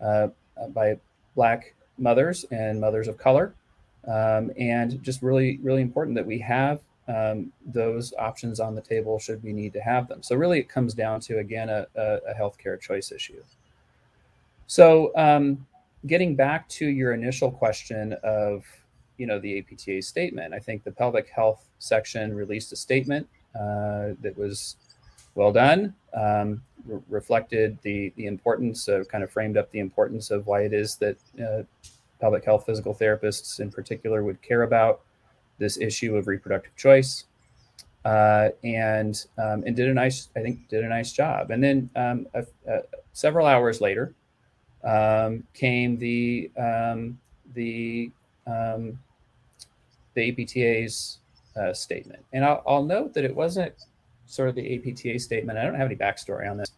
uh, 0.00 0.28
by 0.68 0.98
black 1.34 1.74
mothers 1.98 2.44
and 2.50 2.80
mothers 2.80 3.08
of 3.08 3.16
color. 3.18 3.54
Um, 4.06 4.52
and 4.58 5.02
just 5.02 5.22
really 5.22 5.58
really 5.62 5.82
important 5.82 6.14
that 6.16 6.26
we 6.26 6.38
have 6.38 6.80
um, 7.08 7.52
those 7.64 8.12
options 8.18 8.58
on 8.60 8.74
the 8.74 8.80
table 8.80 9.18
should 9.18 9.42
we 9.42 9.52
need 9.52 9.72
to 9.74 9.80
have 9.80 10.08
them. 10.08 10.22
So 10.22 10.36
really 10.36 10.58
it 10.58 10.68
comes 10.68 10.94
down 10.94 11.20
to 11.22 11.38
again 11.38 11.68
a, 11.68 11.86
a, 11.94 12.18
a 12.28 12.34
healthcare 12.34 12.80
choice 12.80 13.12
issue. 13.12 13.42
So 14.66 15.12
um, 15.16 15.66
getting 16.06 16.34
back 16.34 16.68
to 16.70 16.86
your 16.86 17.12
initial 17.12 17.50
question 17.50 18.14
of 18.22 18.64
you 19.18 19.26
know 19.26 19.38
the 19.38 19.62
apta 19.62 20.02
statement 20.02 20.52
i 20.54 20.58
think 20.58 20.84
the 20.84 20.90
pelvic 20.90 21.28
health 21.28 21.68
section 21.78 22.34
released 22.34 22.72
a 22.72 22.76
statement 22.76 23.26
uh, 23.58 24.14
that 24.20 24.34
was 24.36 24.76
well 25.34 25.52
done. 25.52 25.94
Um, 26.12 26.62
re- 26.86 27.00
reflected 27.08 27.78
the 27.82 28.12
the 28.16 28.26
importance 28.26 28.88
of 28.88 29.08
kind 29.08 29.22
of 29.22 29.30
framed 29.30 29.56
up 29.56 29.70
the 29.70 29.78
importance 29.78 30.30
of 30.30 30.46
why 30.46 30.62
it 30.62 30.72
is 30.72 30.96
that 30.96 31.16
uh, 31.40 31.62
pelvic 32.20 32.44
health 32.44 32.66
physical 32.66 32.94
therapists 32.94 33.60
in 33.60 33.70
particular 33.70 34.24
would 34.24 34.42
care 34.42 34.62
about 34.62 35.02
this 35.58 35.78
issue 35.78 36.16
of 36.16 36.26
reproductive 36.26 36.74
choice. 36.76 37.24
Uh, 38.04 38.50
and 38.62 39.26
um, 39.36 39.64
and 39.66 39.74
did 39.74 39.88
a 39.88 39.94
nice, 39.94 40.28
I 40.36 40.40
think, 40.40 40.68
did 40.68 40.84
a 40.84 40.88
nice 40.88 41.12
job. 41.12 41.50
And 41.50 41.62
then 41.62 41.90
um, 41.96 42.26
a, 42.34 42.46
a, 42.68 42.82
several 43.12 43.46
hours 43.46 43.80
later 43.80 44.14
um, 44.84 45.42
came 45.54 45.98
the 45.98 46.50
um, 46.56 47.18
the 47.54 48.12
um, 48.46 48.98
the 50.16 50.30
APTA's 50.30 51.18
uh, 51.56 51.72
statement. 51.72 52.24
And 52.32 52.44
I'll, 52.44 52.62
I'll 52.66 52.84
note 52.84 53.14
that 53.14 53.24
it 53.24 53.34
wasn't 53.34 53.72
sort 54.26 54.48
of 54.48 54.56
the 54.56 54.74
APTA 54.74 55.20
statement. 55.20 55.58
I 55.58 55.62
don't 55.62 55.76
have 55.76 55.86
any 55.86 55.94
backstory 55.94 56.50
on 56.50 56.56
this, 56.56 56.72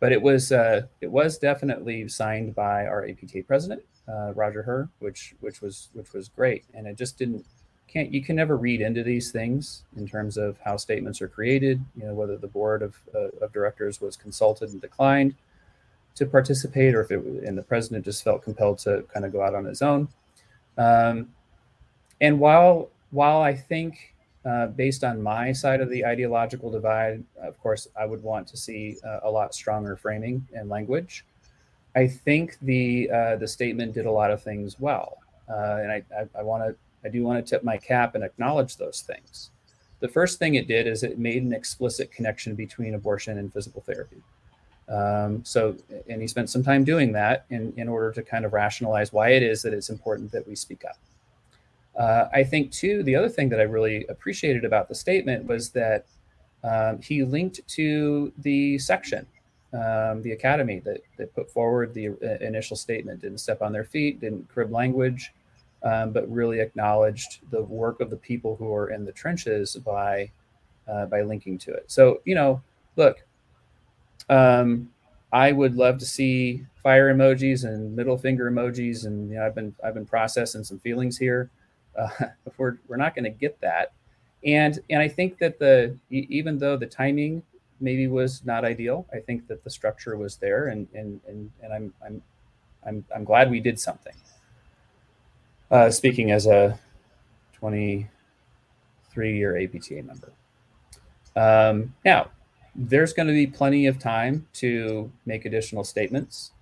but 0.00 0.12
it 0.12 0.22
was 0.22 0.52
uh, 0.52 0.82
it 1.02 1.10
was 1.10 1.36
definitely 1.36 2.08
signed 2.08 2.54
by 2.54 2.86
our 2.86 3.06
APTA 3.06 3.42
president, 3.46 3.82
uh, 4.08 4.32
Roger 4.34 4.62
Herr, 4.62 4.88
which 5.00 5.34
which 5.40 5.60
was 5.60 5.90
which 5.92 6.14
was 6.14 6.28
great. 6.28 6.64
And 6.72 6.86
it 6.86 6.96
just 6.96 7.18
didn't 7.18 7.44
can't 7.88 8.12
you 8.12 8.22
can 8.22 8.36
never 8.36 8.56
read 8.56 8.80
into 8.80 9.02
these 9.02 9.30
things 9.30 9.82
in 9.96 10.08
terms 10.08 10.36
of 10.36 10.58
how 10.64 10.76
statements 10.76 11.20
are 11.20 11.28
created. 11.28 11.80
You 11.96 12.06
know 12.06 12.14
whether 12.14 12.36
the 12.36 12.48
board 12.48 12.82
of 12.82 12.96
of 13.42 13.52
directors 13.52 14.00
was 14.00 14.16
consulted 14.16 14.70
and 14.70 14.80
declined 14.80 15.34
to 16.14 16.24
participate, 16.24 16.94
or 16.94 17.02
if 17.02 17.10
it 17.10 17.20
and 17.44 17.58
the 17.58 17.62
president 17.62 18.04
just 18.04 18.24
felt 18.24 18.42
compelled 18.42 18.78
to 18.78 19.04
kind 19.12 19.26
of 19.26 19.32
go 19.32 19.42
out 19.42 19.54
on 19.54 19.64
his 19.64 19.82
own. 19.82 20.08
Um, 20.78 21.28
and 22.20 22.38
while 22.38 22.90
while 23.10 23.40
I 23.40 23.54
think 23.54 24.14
uh, 24.44 24.66
based 24.68 25.02
on 25.02 25.20
my 25.20 25.52
side 25.52 25.80
of 25.80 25.90
the 25.90 26.04
ideological 26.04 26.70
divide, 26.70 27.24
of 27.42 27.60
course, 27.60 27.88
I 27.98 28.06
would 28.06 28.22
want 28.22 28.46
to 28.48 28.56
see 28.56 28.96
uh, 29.04 29.20
a 29.24 29.30
lot 29.30 29.54
stronger 29.54 29.96
framing 29.96 30.46
and 30.54 30.68
language. 30.68 31.24
I 31.96 32.06
think 32.06 32.58
the 32.62 33.10
uh, 33.10 33.36
the 33.36 33.48
statement 33.48 33.94
did 33.94 34.06
a 34.06 34.10
lot 34.10 34.30
of 34.30 34.42
things 34.42 34.78
well, 34.78 35.18
uh, 35.48 35.78
and 35.82 35.90
I, 35.90 36.02
I, 36.16 36.40
I 36.40 36.42
want 36.42 36.64
to 36.64 36.76
I 37.04 37.08
do 37.08 37.22
want 37.22 37.44
to 37.44 37.50
tip 37.50 37.64
my 37.64 37.76
cap 37.76 38.14
and 38.14 38.24
acknowledge 38.24 38.76
those 38.76 39.00
things. 39.00 39.50
The 40.00 40.08
first 40.08 40.38
thing 40.38 40.56
it 40.56 40.68
did 40.68 40.86
is 40.86 41.02
it 41.02 41.18
made 41.18 41.42
an 41.42 41.52
explicit 41.52 42.12
connection 42.12 42.54
between 42.54 42.94
abortion 42.94 43.38
and 43.38 43.52
physical 43.52 43.80
therapy. 43.80 44.22
Um, 44.88 45.44
so, 45.44 45.76
and 46.08 46.20
he 46.20 46.28
spent 46.28 46.50
some 46.50 46.62
time 46.62 46.84
doing 46.84 47.12
that 47.12 47.46
in, 47.50 47.72
in 47.76 47.88
order 47.88 48.12
to 48.12 48.22
kind 48.22 48.44
of 48.44 48.52
rationalize 48.52 49.12
why 49.12 49.30
it 49.30 49.42
is 49.42 49.62
that 49.62 49.72
it's 49.72 49.88
important 49.88 50.30
that 50.32 50.46
we 50.46 50.54
speak 50.54 50.84
up. 50.84 50.98
Uh, 51.96 52.28
I 52.32 52.44
think, 52.44 52.72
too, 52.72 53.02
the 53.02 53.16
other 53.16 53.28
thing 53.28 53.48
that 53.48 53.60
I 53.60 53.64
really 53.64 54.04
appreciated 54.08 54.64
about 54.64 54.88
the 54.88 54.94
statement 54.94 55.46
was 55.46 55.70
that 55.70 56.06
um, 56.62 57.00
he 57.00 57.24
linked 57.24 57.66
to 57.68 58.32
the 58.38 58.78
section, 58.78 59.26
um, 59.72 60.22
the 60.22 60.32
academy 60.32 60.80
that, 60.80 61.00
that 61.16 61.34
put 61.34 61.50
forward 61.50 61.94
the 61.94 62.08
uh, 62.08 62.44
initial 62.44 62.76
statement, 62.76 63.22
didn't 63.22 63.38
step 63.38 63.62
on 63.62 63.72
their 63.72 63.84
feet, 63.84 64.20
didn't 64.20 64.48
crib 64.48 64.72
language, 64.72 65.32
um, 65.82 66.12
but 66.12 66.30
really 66.30 66.60
acknowledged 66.60 67.38
the 67.50 67.62
work 67.62 68.00
of 68.00 68.10
the 68.10 68.16
people 68.16 68.56
who 68.56 68.74
are 68.74 68.90
in 68.90 69.04
the 69.04 69.12
trenches 69.12 69.76
by 69.76 70.30
uh, 70.88 71.06
by 71.06 71.22
linking 71.22 71.58
to 71.58 71.72
it. 71.72 71.84
So, 71.88 72.20
you 72.24 72.34
know, 72.34 72.62
look, 72.94 73.24
um, 74.28 74.90
I 75.32 75.50
would 75.52 75.76
love 75.76 75.98
to 75.98 76.06
see 76.06 76.64
fire 76.82 77.12
emojis 77.12 77.64
and 77.64 77.94
middle 77.96 78.16
finger 78.16 78.50
emojis, 78.50 79.06
and 79.06 79.30
you 79.30 79.36
know, 79.36 79.46
I've 79.46 79.54
been 79.54 79.74
I've 79.82 79.94
been 79.94 80.06
processing 80.06 80.64
some 80.64 80.78
feelings 80.78 81.18
here 81.18 81.50
uh, 81.96 82.08
we're 82.56 82.78
we're 82.88 82.96
not 82.96 83.14
going 83.14 83.24
to 83.24 83.30
get 83.30 83.60
that. 83.60 83.92
And 84.44 84.78
and 84.90 85.00
I 85.00 85.08
think 85.08 85.38
that 85.38 85.58
the 85.58 85.96
even 86.10 86.58
though 86.58 86.76
the 86.76 86.86
timing 86.86 87.42
maybe 87.80 88.06
was 88.06 88.44
not 88.44 88.64
ideal, 88.64 89.06
I 89.12 89.18
think 89.18 89.48
that 89.48 89.64
the 89.64 89.70
structure 89.70 90.16
was 90.16 90.36
there, 90.36 90.68
and 90.68 90.86
and 90.94 91.20
and, 91.26 91.50
and 91.62 91.72
I'm 91.72 91.94
I'm 92.04 92.22
I'm 92.86 93.04
I'm 93.14 93.24
glad 93.24 93.50
we 93.50 93.60
did 93.60 93.78
something. 93.78 94.14
Uh, 95.70 95.90
speaking 95.90 96.30
as 96.30 96.46
a 96.46 96.78
23 97.54 99.36
year 99.36 99.58
APTA 99.60 100.02
member. 100.04 100.32
Um, 101.34 101.94
now, 102.04 102.30
there's 102.76 103.12
going 103.12 103.26
to 103.26 103.32
be 103.32 103.48
plenty 103.48 103.86
of 103.86 103.98
time 103.98 104.46
to 104.54 105.10
make 105.24 105.44
additional 105.44 105.82
statements. 105.82 106.52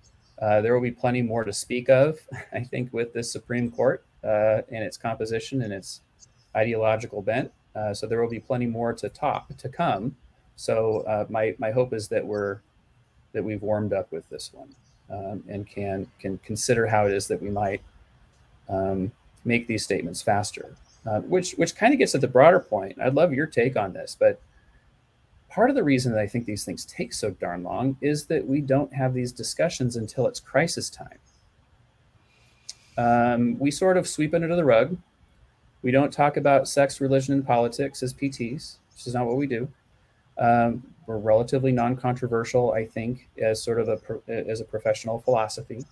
Uh, 0.41 0.61
there 0.61 0.73
will 0.73 0.81
be 0.81 0.91
plenty 0.91 1.21
more 1.21 1.43
to 1.43 1.53
speak 1.53 1.89
of, 1.89 2.19
I 2.53 2.61
think, 2.61 2.91
with 2.93 3.13
this 3.13 3.31
Supreme 3.31 3.69
Court 3.69 4.03
uh, 4.25 4.61
in 4.69 4.81
its 4.81 4.97
composition 4.97 5.61
and 5.61 5.71
its 5.71 6.01
ideological 6.55 7.21
bent. 7.21 7.51
Uh, 7.75 7.93
so 7.93 8.07
there 8.07 8.21
will 8.21 8.29
be 8.29 8.39
plenty 8.39 8.65
more 8.65 8.93
to 8.93 9.09
talk 9.09 9.55
to 9.57 9.69
come. 9.69 10.15
So 10.55 11.01
uh, 11.01 11.25
my 11.29 11.55
my 11.59 11.71
hope 11.71 11.93
is 11.93 12.07
that 12.09 12.25
we're 12.25 12.59
that 13.33 13.43
we've 13.43 13.61
warmed 13.61 13.93
up 13.93 14.11
with 14.11 14.27
this 14.29 14.51
one 14.53 14.73
um, 15.09 15.43
and 15.47 15.67
can 15.67 16.07
can 16.19 16.37
consider 16.39 16.87
how 16.87 17.05
it 17.05 17.13
is 17.13 17.27
that 17.27 17.41
we 17.41 17.49
might 17.49 17.81
um, 18.69 19.11
make 19.43 19.67
these 19.67 19.83
statements 19.83 20.21
faster. 20.21 20.75
Uh, 21.05 21.19
which 21.19 21.51
which 21.53 21.75
kind 21.75 21.93
of 21.93 21.99
gets 21.99 22.15
at 22.15 22.21
the 22.21 22.27
broader 22.27 22.59
point. 22.59 22.97
I'd 22.99 23.13
love 23.13 23.31
your 23.31 23.45
take 23.45 23.77
on 23.77 23.93
this, 23.93 24.17
but 24.19 24.41
part 25.49 25.69
of 25.69 25.75
the 25.75 25.83
reason 25.83 26.11
that 26.13 26.19
I 26.19 26.25
think 26.25 26.45
these 26.45 26.65
things 26.65 26.83
take 26.83 27.13
so 27.13 27.29
darn 27.29 27.61
long 27.61 27.97
is 28.01 28.25
that 28.25 28.47
we 28.47 28.59
don't 28.59 28.93
have 28.93 29.13
these 29.13 29.31
discussions 29.31 29.95
until 29.95 30.25
it's 30.25 30.39
crisis 30.39 30.89
time. 30.89 31.19
Um, 32.97 33.57
we 33.59 33.71
sort 33.71 33.97
of 33.97 34.07
sweep 34.07 34.33
under 34.33 34.55
the 34.55 34.63
rug. 34.63 34.97
We 35.81 35.91
don't 35.91 36.11
talk 36.11 36.37
about 36.37 36.67
sex, 36.67 36.99
religion, 37.01 37.33
and 37.33 37.45
politics 37.45 38.01
as 38.01 38.13
PTs. 38.13 38.77
This 38.93 39.07
is 39.07 39.13
not 39.13 39.25
what 39.25 39.37
we 39.37 39.47
do. 39.47 39.67
Um, 40.37 40.83
we're 41.05 41.17
relatively 41.17 41.71
non-controversial, 41.71 42.73
I 42.73 42.85
think, 42.85 43.29
as 43.41 43.61
sort 43.61 43.79
of 43.79 43.89
a 43.89 44.29
as 44.49 44.61
a 44.61 44.65
professional 44.65 45.19
philosophy. 45.19 45.85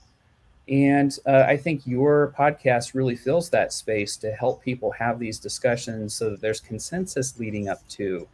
And 0.68 1.18
uh, 1.28 1.44
I 1.46 1.58
think 1.58 1.86
your 1.86 2.34
podcast 2.38 2.94
really 2.94 3.16
fills 3.16 3.50
that 3.50 3.74
space 3.74 4.16
to 4.18 4.32
help 4.32 4.64
people 4.64 4.92
have 4.92 5.20
these 5.20 5.38
discussions 5.38 6.14
so 6.16 6.30
that 6.30 6.42
there's 6.42 6.62
consensus 6.62 7.38
leading 7.38 7.68
up 7.68 7.86
to 7.90 8.28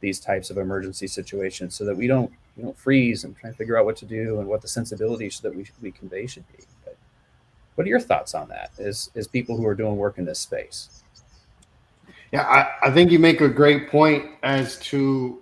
these 0.00 0.18
types 0.18 0.50
of 0.50 0.58
emergency 0.58 1.06
situations 1.06 1.74
so 1.74 1.84
that 1.84 1.96
we 1.96 2.06
don't 2.06 2.30
we 2.56 2.62
don't 2.62 2.78
freeze 2.78 3.24
and 3.24 3.36
try 3.36 3.48
and 3.48 3.56
figure 3.56 3.76
out 3.76 3.84
what 3.84 3.96
to 3.96 4.06
do 4.06 4.38
and 4.38 4.48
what 4.48 4.62
the 4.62 4.68
sensibilities 4.68 5.40
that 5.40 5.54
we, 5.54 5.66
we 5.82 5.90
convey 5.90 6.26
should 6.26 6.44
be. 6.56 6.64
What 7.74 7.86
are 7.86 7.90
your 7.90 8.00
thoughts 8.00 8.34
on 8.34 8.48
that 8.48 8.70
as, 8.78 9.10
as 9.14 9.26
people 9.26 9.56
who 9.56 9.66
are 9.66 9.74
doing 9.74 9.96
work 9.96 10.18
in 10.18 10.24
this 10.24 10.38
space? 10.38 11.02
Yeah, 12.32 12.42
I, 12.42 12.88
I 12.88 12.90
think 12.90 13.10
you 13.10 13.18
make 13.18 13.40
a 13.40 13.48
great 13.48 13.88
point 13.88 14.30
as 14.42 14.78
to 14.80 15.40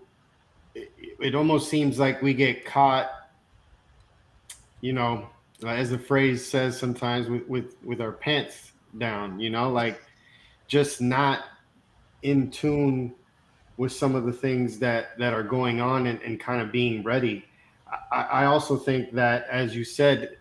it, 0.74 0.92
it 1.20 1.34
almost 1.34 1.68
seems 1.68 1.98
like 1.98 2.22
we 2.22 2.34
get 2.34 2.64
caught, 2.64 3.10
you 4.80 4.92
know, 4.92 5.28
as 5.66 5.90
the 5.90 5.98
phrase 5.98 6.44
says 6.44 6.78
sometimes 6.78 7.28
with, 7.28 7.48
with, 7.48 7.76
with 7.84 8.00
our 8.00 8.12
pants 8.12 8.72
down, 8.98 9.38
you 9.38 9.50
know, 9.50 9.70
like 9.70 10.02
just 10.66 11.00
not 11.00 11.44
in 12.22 12.50
tune 12.50 13.14
with 13.76 13.92
some 13.92 14.14
of 14.14 14.24
the 14.24 14.32
things 14.32 14.78
that 14.78 15.18
that 15.18 15.32
are 15.32 15.42
going 15.42 15.80
on 15.80 16.06
and, 16.06 16.20
and 16.22 16.38
kind 16.38 16.60
of 16.60 16.70
being 16.70 17.02
ready. 17.02 17.44
I, 18.10 18.22
I, 18.22 18.44
also 18.44 18.76
think 18.76 19.12
that, 19.12 19.46
as 19.50 19.74
you 19.74 19.84
said, 19.84 20.36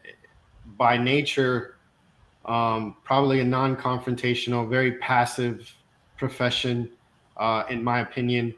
by 0.77 0.97
nature, 0.97 1.77
um, 2.45 2.95
probably 3.03 3.39
a 3.39 3.43
non-confrontational, 3.43 4.69
very 4.69 4.93
passive 4.93 5.73
profession, 6.17 6.89
uh, 7.37 7.63
in 7.69 7.83
my 7.83 7.99
opinion. 8.01 8.53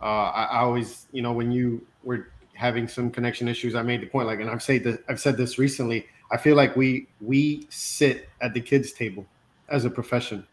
Uh, 0.00 0.04
I, 0.04 0.44
I, 0.44 0.58
always, 0.60 1.06
you 1.12 1.22
know, 1.22 1.32
when 1.32 1.50
you 1.50 1.84
were 2.02 2.28
having 2.54 2.86
some 2.86 3.10
connection 3.10 3.48
issues, 3.48 3.74
I 3.74 3.82
made 3.82 4.02
the 4.02 4.06
point, 4.06 4.26
like, 4.26 4.40
and 4.40 4.50
I've 4.50 4.62
said 4.62 4.84
that 4.84 5.04
I've 5.08 5.20
said 5.20 5.36
this 5.36 5.58
recently. 5.58 6.06
I 6.30 6.36
feel 6.36 6.56
like 6.56 6.76
we 6.76 7.08
we 7.20 7.66
sit 7.70 8.28
at 8.40 8.54
the 8.54 8.60
kids' 8.60 8.92
table 8.92 9.26
as 9.68 9.84
a 9.84 9.90
profession. 9.90 10.46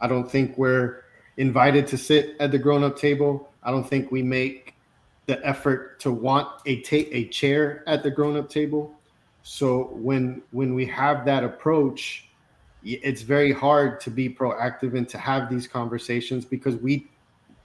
I 0.00 0.08
don't 0.08 0.30
think 0.30 0.56
we're 0.58 1.04
invited 1.36 1.86
to 1.88 1.98
sit 1.98 2.36
at 2.40 2.50
the 2.50 2.58
grown-up 2.58 2.98
table. 2.98 3.50
I 3.62 3.70
don't 3.70 3.88
think 3.88 4.10
we 4.10 4.22
make 4.22 4.74
the 5.26 5.44
effort 5.46 6.00
to 6.00 6.10
want 6.10 6.48
a 6.66 6.80
ta- 6.80 7.08
a 7.12 7.28
chair 7.28 7.84
at 7.86 8.02
the 8.02 8.10
grown-up 8.10 8.48
table. 8.48 8.94
So 9.42 9.90
when 9.92 10.42
when 10.50 10.74
we 10.74 10.86
have 10.86 11.24
that 11.24 11.44
approach, 11.44 12.28
it's 12.82 13.22
very 13.22 13.52
hard 13.52 14.00
to 14.02 14.10
be 14.10 14.28
proactive 14.28 14.96
and 14.96 15.08
to 15.08 15.18
have 15.18 15.50
these 15.50 15.66
conversations 15.66 16.44
because 16.44 16.76
we 16.76 17.06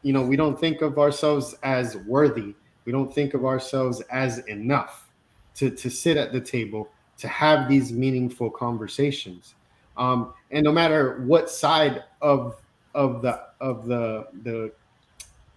you 0.01 0.13
know 0.13 0.21
we 0.21 0.35
don't 0.35 0.59
think 0.59 0.81
of 0.81 0.97
ourselves 0.97 1.55
as 1.63 1.97
worthy. 1.97 2.55
We 2.85 2.91
don't 2.91 3.13
think 3.13 3.33
of 3.33 3.45
ourselves 3.45 4.01
as 4.11 4.39
enough 4.39 5.09
to 5.55 5.69
to 5.69 5.89
sit 5.89 6.17
at 6.17 6.31
the 6.31 6.41
table 6.41 6.89
to 7.17 7.27
have 7.27 7.69
these 7.69 7.91
meaningful 7.91 8.49
conversations. 8.49 9.55
Um, 9.97 10.33
and 10.51 10.63
no 10.63 10.71
matter 10.71 11.21
what 11.25 11.49
side 11.49 12.03
of 12.21 12.61
of 12.93 13.21
the 13.21 13.41
of 13.59 13.85
the 13.85 14.27
the 14.43 14.71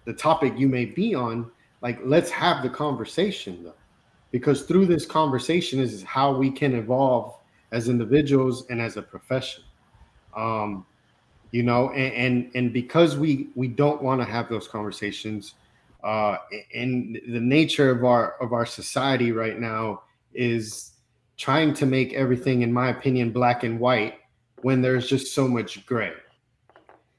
the 0.05 0.13
topic 0.13 0.55
you 0.57 0.69
may 0.69 0.85
be 0.85 1.15
on 1.15 1.51
like 1.83 1.99
let's 2.05 2.31
have 2.31 2.63
the 2.63 2.69
conversation 2.69 3.63
though 3.63 3.75
because 4.31 4.63
through 4.63 4.87
this 4.87 5.07
conversation 5.07 5.81
is 5.81 6.03
how 6.03 6.37
we 6.37 6.51
can 6.51 6.75
evolve 6.75 7.35
as 7.73 7.89
individuals 7.89 8.67
and 8.71 8.81
as 8.81 8.97
a 8.97 9.03
profession. 9.03 9.65
Um 10.37 10.87
you 11.51 11.63
know 11.63 11.91
and 11.91 12.13
and, 12.15 12.51
and 12.55 12.73
because 12.73 13.17
we 13.17 13.49
we 13.55 13.69
don't 13.69 14.03
want 14.03 14.21
to 14.21 14.25
have 14.27 14.49
those 14.51 14.69
conversations 14.69 15.55
uh 16.05 16.37
and 16.75 17.19
the 17.27 17.41
nature 17.41 17.91
of 17.91 18.05
our 18.05 18.33
of 18.43 18.53
our 18.53 18.67
society 18.67 19.33
right 19.33 19.59
now 19.59 20.03
is 20.35 20.93
trying 21.39 21.73
to 21.73 21.87
make 21.87 22.13
everything 22.13 22.63
in 22.63 22.73
my 22.73 22.91
opinion 22.91 23.31
black 23.31 23.65
and 23.65 23.81
white 23.81 24.17
when 24.63 24.83
there's 24.83 25.09
just 25.09 25.35
so 25.35 25.47
much 25.47 25.87
gray. 25.87 26.13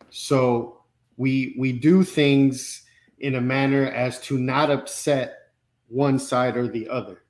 So 0.09 0.81
we 1.17 1.55
we 1.57 1.71
do 1.71 2.03
things 2.03 2.83
in 3.19 3.35
a 3.35 3.41
manner 3.41 3.85
as 3.87 4.19
to 4.21 4.37
not 4.37 4.69
upset 4.69 5.48
one 5.89 6.17
side 6.19 6.55
or 6.55 6.67
the 6.67 6.87
other. 6.87 7.23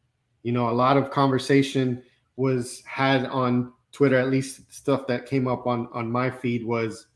You 0.44 0.52
know, 0.52 0.70
a 0.70 0.72
lot 0.72 0.98
of 0.98 1.12
conversation 1.12 2.04
was 2.36 2.84
had 2.86 3.26
on 3.26 3.74
Twitter, 3.92 4.18
at 4.18 4.30
least 4.30 4.72
stuff 4.72 5.08
that 5.08 5.26
came 5.26 5.48
up 5.48 5.68
on 5.68 5.90
on 5.92 6.12
my 6.12 6.30
feed 6.30 6.66
was 6.66 7.08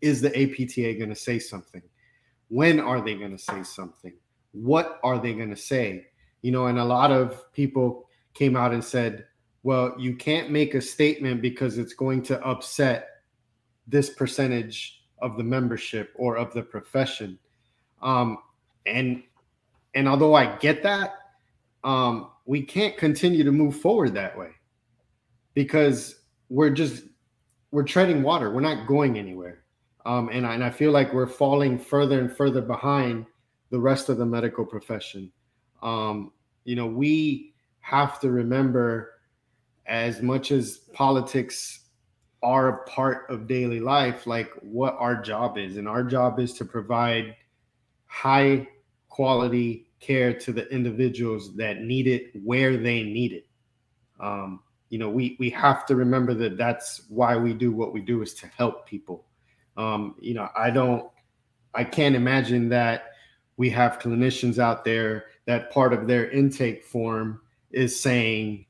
is 0.00 0.20
the 0.20 0.28
APTA 0.28 0.94
going 0.94 1.08
to 1.08 1.16
say 1.16 1.38
something? 1.38 1.82
When 2.48 2.80
are 2.80 3.00
they 3.00 3.14
going 3.14 3.36
to 3.36 3.42
say 3.42 3.62
something? 3.62 4.14
What 4.52 5.00
are 5.02 5.18
they 5.18 5.34
going 5.34 5.50
to 5.50 5.56
say? 5.56 6.06
You 6.42 6.52
know, 6.52 6.66
and 6.66 6.78
a 6.78 6.84
lot 6.84 7.10
of 7.10 7.52
people 7.52 8.08
came 8.34 8.56
out 8.56 8.72
and 8.72 8.82
said, 8.82 9.26
well, 9.62 9.94
you 9.98 10.14
can't 10.14 10.50
make 10.50 10.74
a 10.74 10.80
statement 10.80 11.42
because 11.42 11.78
it's 11.78 11.92
going 11.94 12.22
to 12.22 12.40
upset 12.46 13.08
this 13.86 14.10
percentage 14.10 15.02
of 15.20 15.36
the 15.36 15.44
membership 15.44 16.12
or 16.14 16.36
of 16.36 16.52
the 16.54 16.62
profession. 16.62 17.38
Um, 18.00 18.38
and 18.86 19.22
and 19.94 20.08
although 20.08 20.34
I 20.34 20.56
get 20.56 20.82
that, 20.82 21.14
um, 21.84 22.30
we 22.46 22.62
can't 22.62 22.96
continue 22.96 23.44
to 23.44 23.52
move 23.52 23.76
forward 23.76 24.14
that 24.14 24.36
way 24.36 24.50
because 25.54 26.22
we're 26.48 26.70
just 26.70 27.04
we're 27.70 27.84
treading 27.84 28.22
water. 28.22 28.50
We're 28.50 28.60
not 28.60 28.86
going 28.86 29.18
anywhere. 29.18 29.64
Um, 30.06 30.30
and, 30.32 30.46
I, 30.46 30.54
and 30.54 30.64
I 30.64 30.70
feel 30.70 30.90
like 30.90 31.12
we're 31.12 31.26
falling 31.26 31.78
further 31.78 32.18
and 32.18 32.34
further 32.34 32.62
behind 32.62 33.26
the 33.70 33.78
rest 33.78 34.08
of 34.08 34.16
the 34.16 34.24
medical 34.24 34.64
profession. 34.64 35.30
Um, 35.82 36.32
you 36.64 36.76
know, 36.76 36.86
we 36.86 37.52
have 37.80 38.18
to 38.20 38.30
remember 38.30 39.12
as 39.86 40.22
much 40.22 40.50
as 40.50 40.78
politics 40.94 41.80
are 42.42 42.68
a 42.68 42.84
part 42.84 43.26
of 43.28 43.46
daily 43.46 43.80
life, 43.80 44.26
like 44.26 44.50
what 44.62 44.96
our 44.98 45.20
job 45.20 45.58
is. 45.58 45.76
And 45.76 45.88
our 45.88 46.04
job 46.04 46.38
is 46.38 46.54
to 46.54 46.64
provide 46.64 47.36
high 48.06 48.68
quality 49.08 49.86
care 50.00 50.32
to 50.32 50.52
the 50.52 50.68
individuals 50.72 51.56
that 51.56 51.82
need 51.82 52.06
it 52.06 52.30
where 52.44 52.76
they 52.76 53.02
need 53.02 53.32
it. 53.32 53.46
Um, 54.20 54.60
you 54.90 54.98
know, 54.98 55.10
we 55.10 55.36
we 55.38 55.50
have 55.50 55.84
to 55.86 55.96
remember 55.96 56.34
that 56.34 56.56
that's 56.56 57.02
why 57.08 57.36
we 57.36 57.52
do 57.52 57.72
what 57.72 57.92
we 57.92 58.00
do 58.00 58.22
is 58.22 58.34
to 58.34 58.46
help 58.46 58.86
people. 58.86 59.26
Um, 59.76 60.16
you 60.20 60.34
know, 60.34 60.48
I 60.56 60.70
don't, 60.70 61.08
I 61.74 61.84
can't 61.84 62.16
imagine 62.16 62.68
that 62.70 63.12
we 63.56 63.70
have 63.70 63.98
clinicians 63.98 64.58
out 64.58 64.84
there 64.84 65.26
that 65.46 65.70
part 65.70 65.92
of 65.92 66.06
their 66.06 66.30
intake 66.30 66.84
form 66.84 67.40
is 67.70 67.98
saying 67.98 68.66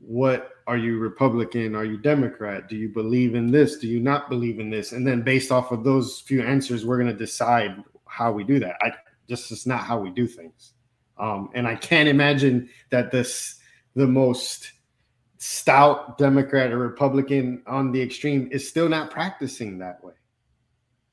what 0.00 0.52
are 0.66 0.76
you 0.76 0.98
Republican? 0.98 1.74
Are 1.74 1.84
you 1.84 1.98
Democrat? 1.98 2.68
Do 2.68 2.76
you 2.76 2.88
believe 2.88 3.34
in 3.34 3.50
this? 3.50 3.78
Do 3.78 3.86
you 3.88 4.00
not 4.00 4.30
believe 4.30 4.60
in 4.60 4.70
this? 4.70 4.92
And 4.92 5.06
then 5.06 5.22
based 5.22 5.52
off 5.52 5.72
of 5.72 5.84
those 5.84 6.20
few 6.20 6.42
answers, 6.42 6.86
we're 6.86 6.98
going 6.98 7.12
to 7.12 7.16
decide 7.16 7.82
how 8.06 8.32
we 8.32 8.44
do 8.44 8.58
that. 8.60 8.76
I 8.80 8.92
just 9.30 9.52
is 9.52 9.64
not 9.64 9.84
how 9.84 9.98
we 10.00 10.10
do 10.10 10.26
things. 10.26 10.74
Um, 11.16 11.50
and 11.54 11.68
I 11.68 11.76
can't 11.76 12.08
imagine 12.08 12.68
that 12.90 13.12
this 13.12 13.60
the 13.94 14.08
most 14.08 14.72
stout 15.38 16.18
Democrat 16.18 16.72
or 16.72 16.78
Republican 16.78 17.62
on 17.66 17.92
the 17.92 18.02
extreme 18.02 18.48
is 18.50 18.68
still 18.68 18.88
not 18.88 19.10
practicing 19.10 19.78
that 19.78 20.02
way. 20.02 20.14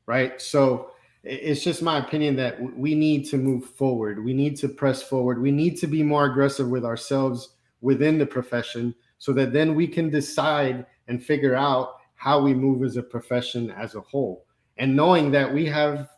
Right. 0.07 0.41
So 0.41 0.91
it's 1.23 1.63
just 1.63 1.81
my 1.83 1.99
opinion 1.99 2.35
that 2.37 2.59
we 2.75 2.95
need 2.95 3.25
to 3.25 3.37
move 3.37 3.65
forward. 3.65 4.23
We 4.23 4.33
need 4.33 4.57
to 4.57 4.67
press 4.67 5.03
forward. 5.03 5.41
We 5.41 5.51
need 5.51 5.77
to 5.77 5.87
be 5.87 6.01
more 6.01 6.25
aggressive 6.25 6.69
with 6.69 6.85
ourselves 6.85 7.53
within 7.81 8.17
the 8.17 8.25
profession 8.25 8.95
so 9.19 9.31
that 9.33 9.53
then 9.53 9.75
we 9.75 9.87
can 9.87 10.09
decide 10.09 10.85
and 11.07 11.23
figure 11.23 11.55
out 11.55 11.97
how 12.15 12.41
we 12.41 12.53
move 12.53 12.83
as 12.83 12.97
a 12.97 13.03
profession 13.03 13.69
as 13.71 13.93
a 13.93 14.01
whole. 14.01 14.45
And 14.77 14.95
knowing 14.95 15.29
that 15.31 15.53
we 15.53 15.65
have 15.65 16.09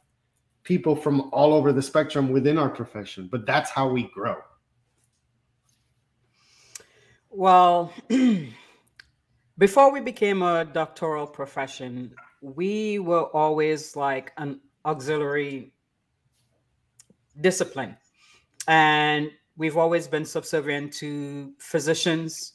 people 0.69 0.95
from 0.95 1.31
all 1.33 1.51
over 1.55 1.73
the 1.73 1.81
spectrum 1.81 2.29
within 2.29 2.55
our 2.55 2.69
profession, 2.69 3.27
but 3.31 3.43
that's 3.43 3.71
how 3.71 3.89
we 3.89 4.03
grow. 4.13 4.35
Well, 7.31 7.91
before 9.57 9.91
we 9.91 9.99
became 9.99 10.43
a 10.43 10.65
doctoral 10.65 11.25
profession, 11.25 12.13
we 12.41 12.99
were 12.99 13.23
always 13.35 13.95
like 13.95 14.31
an 14.37 14.61
auxiliary 14.85 15.73
discipline. 17.41 17.97
And 18.67 19.31
we've 19.57 19.75
always 19.75 20.07
been 20.07 20.23
subservient 20.23 20.93
to 21.01 21.51
physicians, 21.57 22.53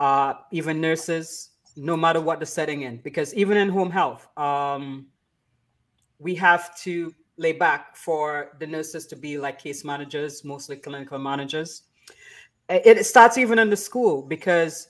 uh, 0.00 0.32
even 0.50 0.80
nurses, 0.80 1.50
no 1.76 1.94
matter 1.94 2.22
what 2.22 2.40
the 2.40 2.46
setting 2.46 2.82
in. 2.82 3.02
Because 3.02 3.34
even 3.34 3.58
in 3.58 3.68
home 3.68 3.90
health, 3.90 4.26
um, 4.38 5.08
we 6.18 6.34
have 6.36 6.74
to 6.84 7.14
lay 7.36 7.52
back 7.52 7.96
for 7.96 8.56
the 8.58 8.66
nurses 8.66 9.06
to 9.06 9.16
be 9.16 9.38
like 9.38 9.58
case 9.58 9.84
managers, 9.84 10.44
mostly 10.44 10.76
clinical 10.76 11.18
managers. 11.18 11.82
It 12.68 13.04
starts 13.04 13.36
even 13.38 13.58
in 13.58 13.70
the 13.70 13.76
school 13.76 14.22
because 14.22 14.88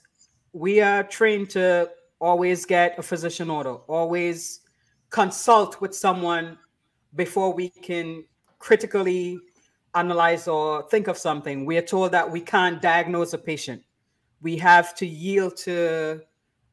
we 0.53 0.81
are 0.81 1.03
trained 1.03 1.49
to 1.51 1.89
always 2.19 2.65
get 2.65 2.99
a 2.99 3.01
physician 3.01 3.49
order, 3.49 3.75
always 3.87 4.61
consult 5.09 5.81
with 5.81 5.95
someone 5.95 6.57
before 7.15 7.53
we 7.53 7.69
can 7.69 8.23
critically 8.59 9.39
analyze 9.95 10.47
or 10.47 10.83
think 10.89 11.07
of 11.07 11.17
something. 11.17 11.65
We 11.65 11.77
are 11.77 11.81
told 11.81 12.11
that 12.11 12.29
we 12.29 12.41
can't 12.41 12.81
diagnose 12.81 13.33
a 13.33 13.37
patient. 13.37 13.83
We 14.41 14.57
have 14.57 14.95
to 14.95 15.05
yield 15.05 15.57
to 15.57 16.21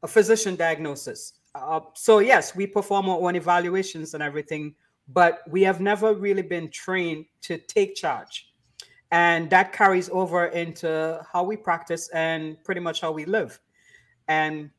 a 0.03 0.07
physician 0.07 0.55
diagnosis. 0.55 1.33
Uh, 1.55 1.81
so, 1.95 2.19
yes, 2.19 2.55
we 2.55 2.67
perform 2.67 3.09
our 3.09 3.19
own 3.19 3.35
evaluations 3.35 4.13
and 4.13 4.23
everything, 4.23 4.75
but 5.11 5.41
we 5.49 5.63
have 5.63 5.81
never 5.81 6.13
really 6.13 6.41
been 6.41 6.69
trained 6.69 7.25
to 7.41 7.57
take 7.57 7.95
charge. 7.95 8.47
And 9.11 9.49
that 9.49 9.73
carries 9.73 10.09
over 10.09 10.45
into 10.45 11.25
how 11.31 11.43
we 11.43 11.57
practice 11.57 12.09
and 12.09 12.63
pretty 12.63 12.81
much 12.81 13.01
how 13.01 13.11
we 13.11 13.25
live. 13.25 13.59
And 14.27 14.69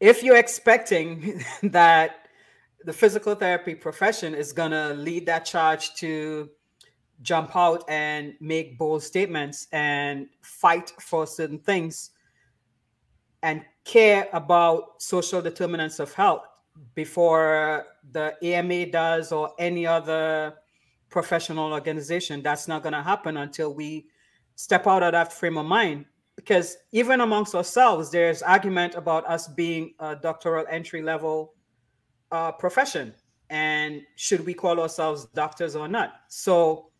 if 0.00 0.22
you're 0.22 0.36
expecting 0.36 1.42
that 1.62 2.28
the 2.84 2.92
physical 2.92 3.34
therapy 3.34 3.74
profession 3.74 4.34
is 4.34 4.52
going 4.52 4.72
to 4.72 4.92
lead 4.94 5.24
that 5.26 5.46
charge 5.46 5.94
to 5.94 6.50
jump 7.22 7.56
out 7.56 7.84
and 7.88 8.34
make 8.40 8.76
bold 8.76 9.02
statements 9.02 9.66
and 9.72 10.26
fight 10.42 10.92
for 11.00 11.26
certain 11.26 11.58
things 11.58 12.10
and 13.42 13.62
care 13.84 14.28
about 14.34 15.00
social 15.00 15.40
determinants 15.40 15.98
of 16.00 16.12
health 16.12 16.44
before 16.94 17.86
the 18.12 18.34
AMA 18.42 18.86
does 18.86 19.32
or 19.32 19.52
any 19.58 19.86
other 19.86 20.54
professional 21.10 21.72
organization. 21.72 22.42
That's 22.42 22.68
not 22.68 22.82
going 22.82 22.92
to 22.92 23.02
happen 23.02 23.36
until 23.36 23.74
we 23.74 24.06
step 24.56 24.86
out 24.86 25.02
of 25.02 25.12
that 25.12 25.32
frame 25.32 25.58
of 25.58 25.66
mind. 25.66 26.06
Because 26.36 26.76
even 26.92 27.20
amongst 27.20 27.54
ourselves, 27.54 28.10
there's 28.10 28.42
argument 28.42 28.96
about 28.96 29.24
us 29.26 29.46
being 29.46 29.94
a 30.00 30.16
doctoral 30.16 30.66
entry 30.68 31.00
level 31.00 31.54
uh, 32.32 32.50
profession 32.52 33.14
and 33.50 34.02
should 34.16 34.44
we 34.44 34.54
call 34.54 34.80
ourselves 34.80 35.26
doctors 35.26 35.76
or 35.76 35.86
not. 35.86 36.14
So 36.28 36.90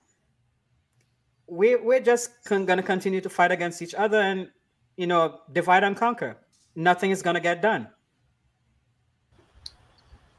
we 1.47 1.77
we're 1.77 2.01
just 2.01 2.31
con- 2.45 2.65
going 2.65 2.77
to 2.77 2.83
continue 2.83 3.21
to 3.21 3.29
fight 3.29 3.51
against 3.51 3.83
each 3.83 3.95
other 3.95 4.21
and 4.21 4.49
you 4.97 5.07
know 5.07 5.41
divide 5.53 5.85
and 5.85 5.97
conquer. 5.97 6.37
Nothing 6.77 7.11
is 7.11 7.23
going 7.23 7.35
to 7.35 7.41
get 7.41 7.63
done. 7.63 7.89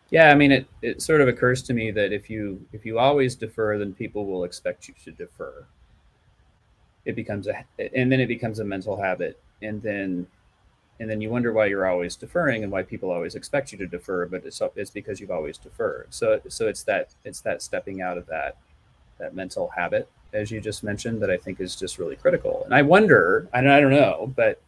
Yeah, 0.10 0.32
I 0.32 0.36
mean, 0.36 0.52
it, 0.52 0.68
it 0.82 1.02
sort 1.02 1.22
of 1.22 1.28
occurs 1.28 1.62
to 1.63 1.74
me 1.74 1.91
that 1.91 2.12
if 2.13 2.30
you 2.30 2.65
if 2.72 2.86
you 2.86 2.98
always 3.00 3.36
defer, 3.36 3.78
then 3.78 3.94
people 3.94 4.26
will 4.26 4.44
expect 4.44 4.88
you 4.88 4.94
to 5.04 5.12
defer. 5.12 5.65
It 7.06 7.15
becomes 7.15 7.48
a 7.48 7.63
and 7.78 8.12
then 8.12 8.20
it 8.20 8.28
becomes 8.28 8.60
a 8.60 8.63
mental 8.65 9.00
habit, 9.02 9.39
and 9.62 9.82
then 9.82 10.28
and 11.00 11.10
then 11.10 11.22
you 11.22 11.30
wonder 11.30 11.54
why 11.54 11.68
you're 11.68 11.88
always 11.88 12.15
deferring 12.15 12.63
and 12.63 12.72
why 12.72 12.84
people 12.84 13.12
always 13.12 13.36
expect 13.36 13.72
you 13.72 13.78
to 13.80 13.88
defer, 13.88 14.26
but 14.28 14.46
it's 14.46 14.62
it's 14.76 14.91
because 14.91 15.20
you've 15.20 15.32
always 15.32 15.58
deferred. 15.58 16.08
So 16.12 16.41
so 16.50 16.68
it's 16.68 16.84
that 16.84 17.15
it's 17.26 17.41
that 17.41 17.62
stepping 17.62 18.02
out 18.02 18.18
of 18.18 18.28
that 18.28 18.58
that 19.20 19.36
mental 19.36 19.70
habit, 19.70 20.10
as 20.34 20.52
you 20.52 20.62
just 20.62 20.84
mentioned, 20.84 21.22
that 21.22 21.32
I 21.32 21.38
think 21.38 21.62
is 21.62 21.76
just 21.76 22.00
really 22.00 22.15
critical. 22.18 22.63
And 22.65 22.74
I 22.76 22.84
wonder, 22.84 23.50
I 23.54 23.60
I 23.60 23.82
don't 23.82 23.91
know, 23.91 24.34
but 24.36 24.62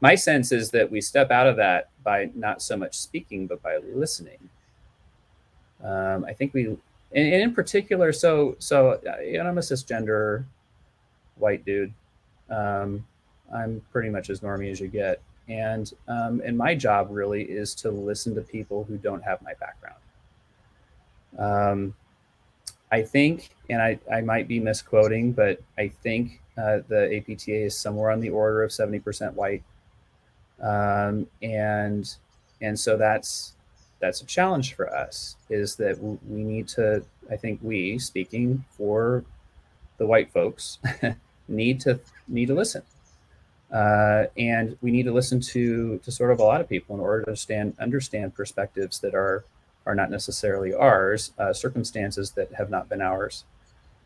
my 0.00 0.14
sense 0.16 0.52
is 0.52 0.70
that 0.72 0.90
we 0.90 1.00
step 1.00 1.30
out 1.30 1.46
of 1.48 1.56
that 1.56 1.90
by 2.04 2.30
not 2.34 2.62
so 2.62 2.76
much 2.76 2.96
speaking, 2.98 3.46
but 3.46 3.62
by 3.62 3.78
listening 3.78 4.50
um, 5.84 6.24
I 6.24 6.32
think 6.32 6.54
we, 6.54 6.66
and, 6.66 6.78
and, 7.12 7.42
in 7.42 7.54
particular, 7.54 8.12
so 8.12 8.56
so 8.58 9.00
you 9.24 9.38
know, 9.38 9.48
I'm 9.48 9.58
a 9.58 9.62
cisgender 9.62 10.44
white 11.36 11.64
dude. 11.64 11.92
Um, 12.50 13.06
I'm 13.54 13.82
pretty 13.92 14.10
much 14.10 14.30
as 14.30 14.40
normie 14.40 14.70
as 14.70 14.80
you 14.80 14.88
get, 14.88 15.20
and 15.48 15.92
um, 16.08 16.42
and 16.44 16.56
my 16.56 16.74
job 16.74 17.08
really 17.10 17.42
is 17.42 17.74
to 17.76 17.90
listen 17.90 18.34
to 18.34 18.42
people 18.42 18.84
who 18.84 18.96
don't 18.96 19.22
have 19.22 19.42
my 19.42 19.54
background. 19.54 19.96
Um, 21.38 21.94
I 22.92 23.02
think, 23.02 23.50
and 23.68 23.80
I, 23.80 23.98
I 24.12 24.20
might 24.20 24.48
be 24.48 24.58
misquoting, 24.58 25.32
but 25.32 25.60
I 25.78 25.88
think 25.88 26.40
uh, 26.58 26.80
the 26.88 27.16
APTA 27.16 27.54
is 27.54 27.78
somewhere 27.78 28.10
on 28.10 28.20
the 28.20 28.30
order 28.30 28.64
of 28.64 28.70
70% 28.70 29.34
white. 29.34 29.62
Um, 30.60 31.26
and 31.40 32.14
and 32.60 32.78
so 32.78 32.98
that's 32.98 33.54
that's 34.00 34.20
a 34.20 34.26
challenge 34.26 34.74
for 34.74 34.92
us 34.94 35.36
is 35.48 35.76
that 35.76 35.98
we 36.02 36.42
need 36.42 36.66
to 36.66 37.02
i 37.30 37.36
think 37.36 37.60
we 37.62 37.98
speaking 37.98 38.64
for 38.70 39.24
the 39.98 40.06
white 40.06 40.32
folks 40.32 40.78
need 41.50 41.80
to 41.80 42.00
need 42.28 42.46
to 42.46 42.54
listen. 42.54 42.82
Uh, 43.72 44.24
and 44.36 44.76
we 44.80 44.90
need 44.90 45.04
to 45.04 45.12
listen 45.12 45.40
to 45.40 45.98
to 45.98 46.10
sort 46.10 46.30
of 46.30 46.40
a 46.40 46.42
lot 46.42 46.60
of 46.60 46.68
people 46.68 46.94
in 46.94 47.00
order 47.00 47.22
to 47.22 47.28
understand 47.28 47.74
understand 47.78 48.34
perspectives 48.34 49.00
that 49.00 49.14
are 49.14 49.44
are 49.86 49.94
not 49.94 50.10
necessarily 50.10 50.74
ours 50.74 51.32
uh, 51.38 51.52
circumstances 51.52 52.32
that 52.32 52.52
have 52.54 52.70
not 52.70 52.88
been 52.88 53.00
ours. 53.00 53.44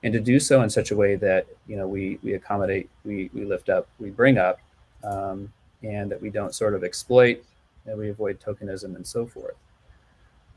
And 0.02 0.12
to 0.12 0.20
do 0.20 0.38
so 0.38 0.60
in 0.62 0.68
such 0.68 0.90
a 0.90 0.96
way 0.96 1.16
that 1.16 1.46
you 1.66 1.76
know 1.76 1.86
we 1.86 2.18
we 2.22 2.34
accommodate 2.34 2.90
we 3.04 3.30
we 3.32 3.44
lift 3.44 3.68
up 3.68 3.88
we 3.98 4.10
bring 4.10 4.36
up 4.36 4.58
um, 5.02 5.52
and 5.82 6.10
that 6.10 6.20
we 6.20 6.30
don't 6.30 6.54
sort 6.54 6.74
of 6.74 6.84
exploit 6.84 7.42
and 7.86 7.98
we 7.98 8.08
avoid 8.08 8.40
tokenism 8.40 8.96
and 8.96 9.06
so 9.06 9.26
forth 9.26 9.54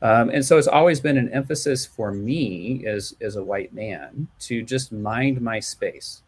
um, 0.00 0.30
and 0.30 0.44
so 0.44 0.58
it's 0.58 0.68
always 0.68 1.00
been 1.00 1.16
an 1.16 1.32
emphasis 1.32 1.84
for 1.84 2.12
me 2.12 2.86
as, 2.86 3.16
as 3.20 3.36
a 3.36 3.42
white 3.42 3.72
man 3.72 4.28
to 4.40 4.62
just 4.62 4.92
mind 4.92 5.40
my 5.40 5.58
space, 5.58 6.22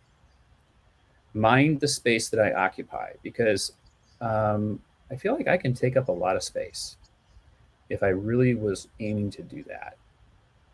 mind 1.35 1.81
the 1.81 1.89
space 1.89 2.29
that 2.31 2.41
I 2.41 2.53
occupy, 2.53 3.13
because 3.23 3.73
um, 4.21 4.81
I 5.11 5.17
feel 5.17 5.35
like 5.35 5.47
I 5.47 5.57
can 5.57 5.73
take 5.73 5.97
up 5.97 6.09
a 6.09 6.13
lot 6.13 6.37
of 6.37 6.43
space 6.43 6.97
if 7.89 8.03
I 8.03 8.09
really 8.09 8.55
was 8.55 8.89
aiming 8.99 9.31
to 9.33 9.43
do 9.43 9.63
that. 9.65 9.97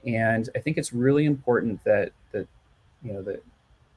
And 0.07 0.49
I 0.55 0.61
think 0.61 0.79
it's 0.79 0.93
really 0.93 1.25
important 1.25 1.83
that 1.85 2.13
that 2.33 2.47
you 3.03 3.13
know 3.13 3.23
that 3.23 3.43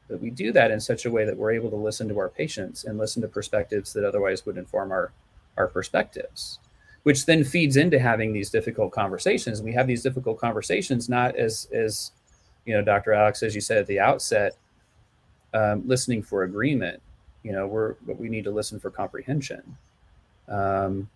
that 0.08 0.20
we 0.20 0.30
do 0.32 0.52
that 0.52 0.72
in 0.72 0.80
such 0.80 1.06
a 1.06 1.12
way 1.12 1.24
that 1.24 1.38
we're 1.38 1.52
able 1.52 1.70
to 1.70 1.76
listen 1.76 2.08
to 2.10 2.18
our 2.18 2.30
patients 2.30 2.84
and 2.84 2.98
listen 2.98 3.22
to 3.22 3.28
perspectives 3.28 3.94
that 3.94 4.04
otherwise 4.04 4.46
would 4.46 4.58
inform 4.58 4.92
our 4.92 5.12
our 5.56 5.68
perspectives 5.68 6.60
which 7.04 7.26
then 7.26 7.44
feeds 7.44 7.78
into 7.78 8.00
having 8.00 8.34
these 8.34 8.50
difficult 8.50 8.92
conversations. 8.92 9.62
We 9.62 9.74
have 9.74 9.88
these 9.88 10.04
difficult 10.04 10.40
conversations 10.40 11.10
not 11.10 11.36
as 11.36 11.68
as 11.74 12.12
you 12.66 12.74
know, 12.74 12.84
Dr. 12.84 13.14
Alex, 13.14 13.42
as 13.42 13.56
you 13.56 13.62
said 13.62 13.78
at 13.80 13.88
the 13.88 14.00
outset, 14.00 14.56
um, 15.54 15.82
listening 15.88 16.22
for 16.22 16.44
agreement. 16.44 17.02
You 17.44 17.54
know, 17.54 17.68
we're 17.68 17.94
but 18.06 18.20
we 18.20 18.30
need 18.30 18.44
to 18.44 18.52
listen 18.52 18.80
for 18.80 18.90
comprehension. 18.90 19.78
Um, 20.48 21.10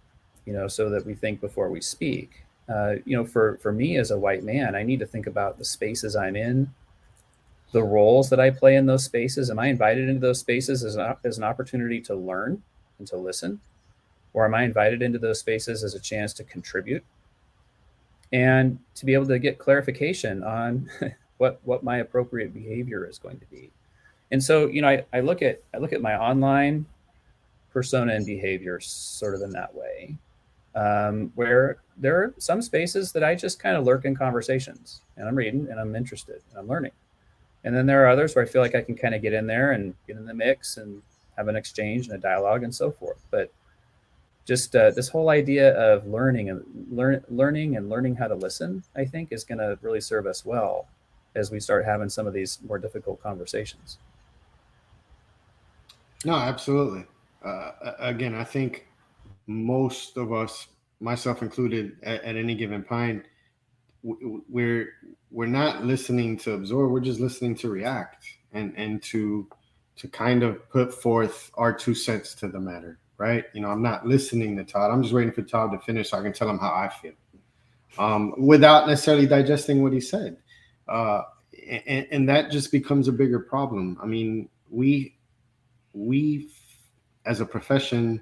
you 0.45 0.53
know, 0.53 0.67
so 0.67 0.89
that 0.89 1.05
we 1.05 1.15
think 1.15 1.41
before 1.41 1.69
we 1.69 1.81
speak. 1.81 2.43
Uh, 2.69 2.95
you 3.05 3.15
know, 3.15 3.25
for 3.25 3.57
for 3.57 3.71
me 3.71 3.97
as 3.97 4.11
a 4.11 4.17
white 4.17 4.43
man, 4.43 4.75
I 4.75 4.83
need 4.83 4.99
to 4.99 5.05
think 5.05 5.27
about 5.27 5.57
the 5.57 5.65
spaces 5.65 6.15
I'm 6.15 6.35
in, 6.35 6.73
the 7.71 7.83
roles 7.83 8.29
that 8.29 8.39
I 8.39 8.49
play 8.49 8.75
in 8.75 8.85
those 8.85 9.03
spaces. 9.03 9.49
Am 9.49 9.59
I 9.59 9.67
invited 9.67 10.07
into 10.07 10.21
those 10.21 10.39
spaces 10.39 10.83
as 10.83 10.95
an, 10.95 11.15
as 11.25 11.37
an 11.37 11.43
opportunity 11.43 11.99
to 12.01 12.15
learn 12.15 12.63
and 12.99 13.07
to 13.09 13.17
listen? 13.17 13.59
Or 14.33 14.45
am 14.45 14.55
I 14.55 14.63
invited 14.63 15.01
into 15.01 15.19
those 15.19 15.39
spaces 15.39 15.83
as 15.83 15.93
a 15.93 15.99
chance 15.99 16.33
to 16.33 16.43
contribute 16.43 17.03
and 18.31 18.79
to 18.95 19.05
be 19.05 19.13
able 19.13 19.27
to 19.27 19.39
get 19.39 19.59
clarification 19.59 20.43
on 20.43 20.89
what 21.37 21.59
what 21.63 21.83
my 21.83 21.97
appropriate 21.97 22.53
behavior 22.53 23.07
is 23.07 23.19
going 23.19 23.39
to 23.39 23.45
be. 23.45 23.71
And 24.31 24.43
so, 24.43 24.67
you 24.67 24.81
know, 24.81 24.89
I, 24.89 25.05
I 25.13 25.19
look 25.19 25.41
at 25.41 25.61
I 25.73 25.77
look 25.77 25.93
at 25.93 26.01
my 26.01 26.15
online 26.17 26.85
persona 27.71 28.13
and 28.13 28.25
behavior 28.25 28.79
sort 28.79 29.35
of 29.35 29.41
in 29.41 29.51
that 29.51 29.73
way, 29.73 30.15
um, 30.75 31.31
where 31.35 31.77
there 31.97 32.17
are 32.17 32.33
some 32.37 32.61
spaces 32.61 33.11
that 33.11 33.23
I 33.23 33.35
just 33.35 33.59
kind 33.59 33.77
of 33.77 33.85
lurk 33.85 34.05
in 34.05 34.15
conversations 34.15 35.01
and 35.17 35.27
I'm 35.27 35.35
reading 35.35 35.67
and 35.69 35.79
I'm 35.79 35.95
interested 35.95 36.41
and 36.49 36.59
I'm 36.59 36.67
learning. 36.67 36.91
And 37.63 37.75
then 37.75 37.85
there 37.85 38.03
are 38.03 38.09
others 38.09 38.35
where 38.35 38.43
I 38.43 38.47
feel 38.47 38.61
like 38.61 38.75
I 38.75 38.81
can 38.81 38.95
kind 38.95 39.15
of 39.15 39.21
get 39.21 39.33
in 39.33 39.47
there 39.47 39.71
and 39.71 39.93
get 40.07 40.17
in 40.17 40.25
the 40.25 40.33
mix 40.33 40.77
and 40.77 41.01
have 41.37 41.47
an 41.47 41.55
exchange 41.55 42.07
and 42.07 42.15
a 42.15 42.19
dialogue 42.19 42.63
and 42.63 42.73
so 42.73 42.91
forth. 42.91 43.23
But 43.31 43.51
just 44.45 44.75
uh, 44.75 44.91
this 44.91 45.09
whole 45.09 45.29
idea 45.29 45.73
of 45.73 46.05
learning 46.05 46.49
and 46.49 46.63
learn, 46.91 47.23
learning 47.29 47.77
and 47.77 47.89
learning 47.89 48.15
how 48.15 48.27
to 48.27 48.35
listen, 48.35 48.83
I 48.95 49.05
think, 49.05 49.31
is 49.31 49.43
going 49.43 49.59
to 49.59 49.77
really 49.81 50.01
serve 50.01 50.25
us 50.25 50.45
well 50.45 50.87
as 51.35 51.49
we 51.49 51.59
start 51.59 51.85
having 51.85 52.09
some 52.09 52.27
of 52.27 52.33
these 52.33 52.59
more 52.67 52.77
difficult 52.77 53.21
conversations. 53.21 53.97
No, 56.25 56.35
absolutely. 56.35 57.05
Uh, 57.43 57.71
again, 57.99 58.35
I 58.35 58.43
think 58.43 58.87
most 59.47 60.17
of 60.17 60.31
us, 60.31 60.67
myself 60.99 61.41
included, 61.41 61.97
at, 62.03 62.23
at 62.23 62.35
any 62.35 62.55
given 62.55 62.83
point, 62.83 63.25
we're 64.03 64.93
we're 65.31 65.45
not 65.47 65.85
listening 65.85 66.37
to 66.37 66.53
absorb. 66.53 66.91
We're 66.91 66.99
just 66.99 67.19
listening 67.19 67.55
to 67.55 67.69
react 67.69 68.25
and 68.53 68.73
and 68.75 69.01
to 69.03 69.47
to 69.95 70.07
kind 70.07 70.43
of 70.43 70.69
put 70.69 70.93
forth 70.93 71.51
our 71.55 71.73
two 71.73 71.93
cents 71.95 72.33
to 72.35 72.47
the 72.47 72.59
matter, 72.59 72.99
right? 73.17 73.45
You 73.53 73.61
know, 73.61 73.69
I'm 73.69 73.81
not 73.81 74.05
listening 74.05 74.55
to 74.57 74.63
Todd. 74.63 74.91
I'm 74.91 75.01
just 75.01 75.13
waiting 75.13 75.31
for 75.31 75.41
Todd 75.41 75.71
to 75.71 75.79
finish 75.79 76.09
so 76.09 76.17
I 76.17 76.21
can 76.21 76.33
tell 76.33 76.49
him 76.49 76.59
how 76.59 76.73
I 76.73 76.89
feel, 76.89 77.13
um, 77.97 78.33
without 78.37 78.87
necessarily 78.87 79.27
digesting 79.27 79.83
what 79.83 79.93
he 79.93 80.01
said. 80.01 80.37
Uh, 80.87 81.23
and, 81.67 82.07
and 82.11 82.29
that 82.29 82.51
just 82.51 82.71
becomes 82.71 83.07
a 83.07 83.11
bigger 83.11 83.39
problem. 83.39 83.97
I 84.01 84.05
mean, 84.05 84.49
we 84.69 85.15
we 85.93 86.49
as 87.25 87.39
a 87.39 87.45
profession, 87.45 88.21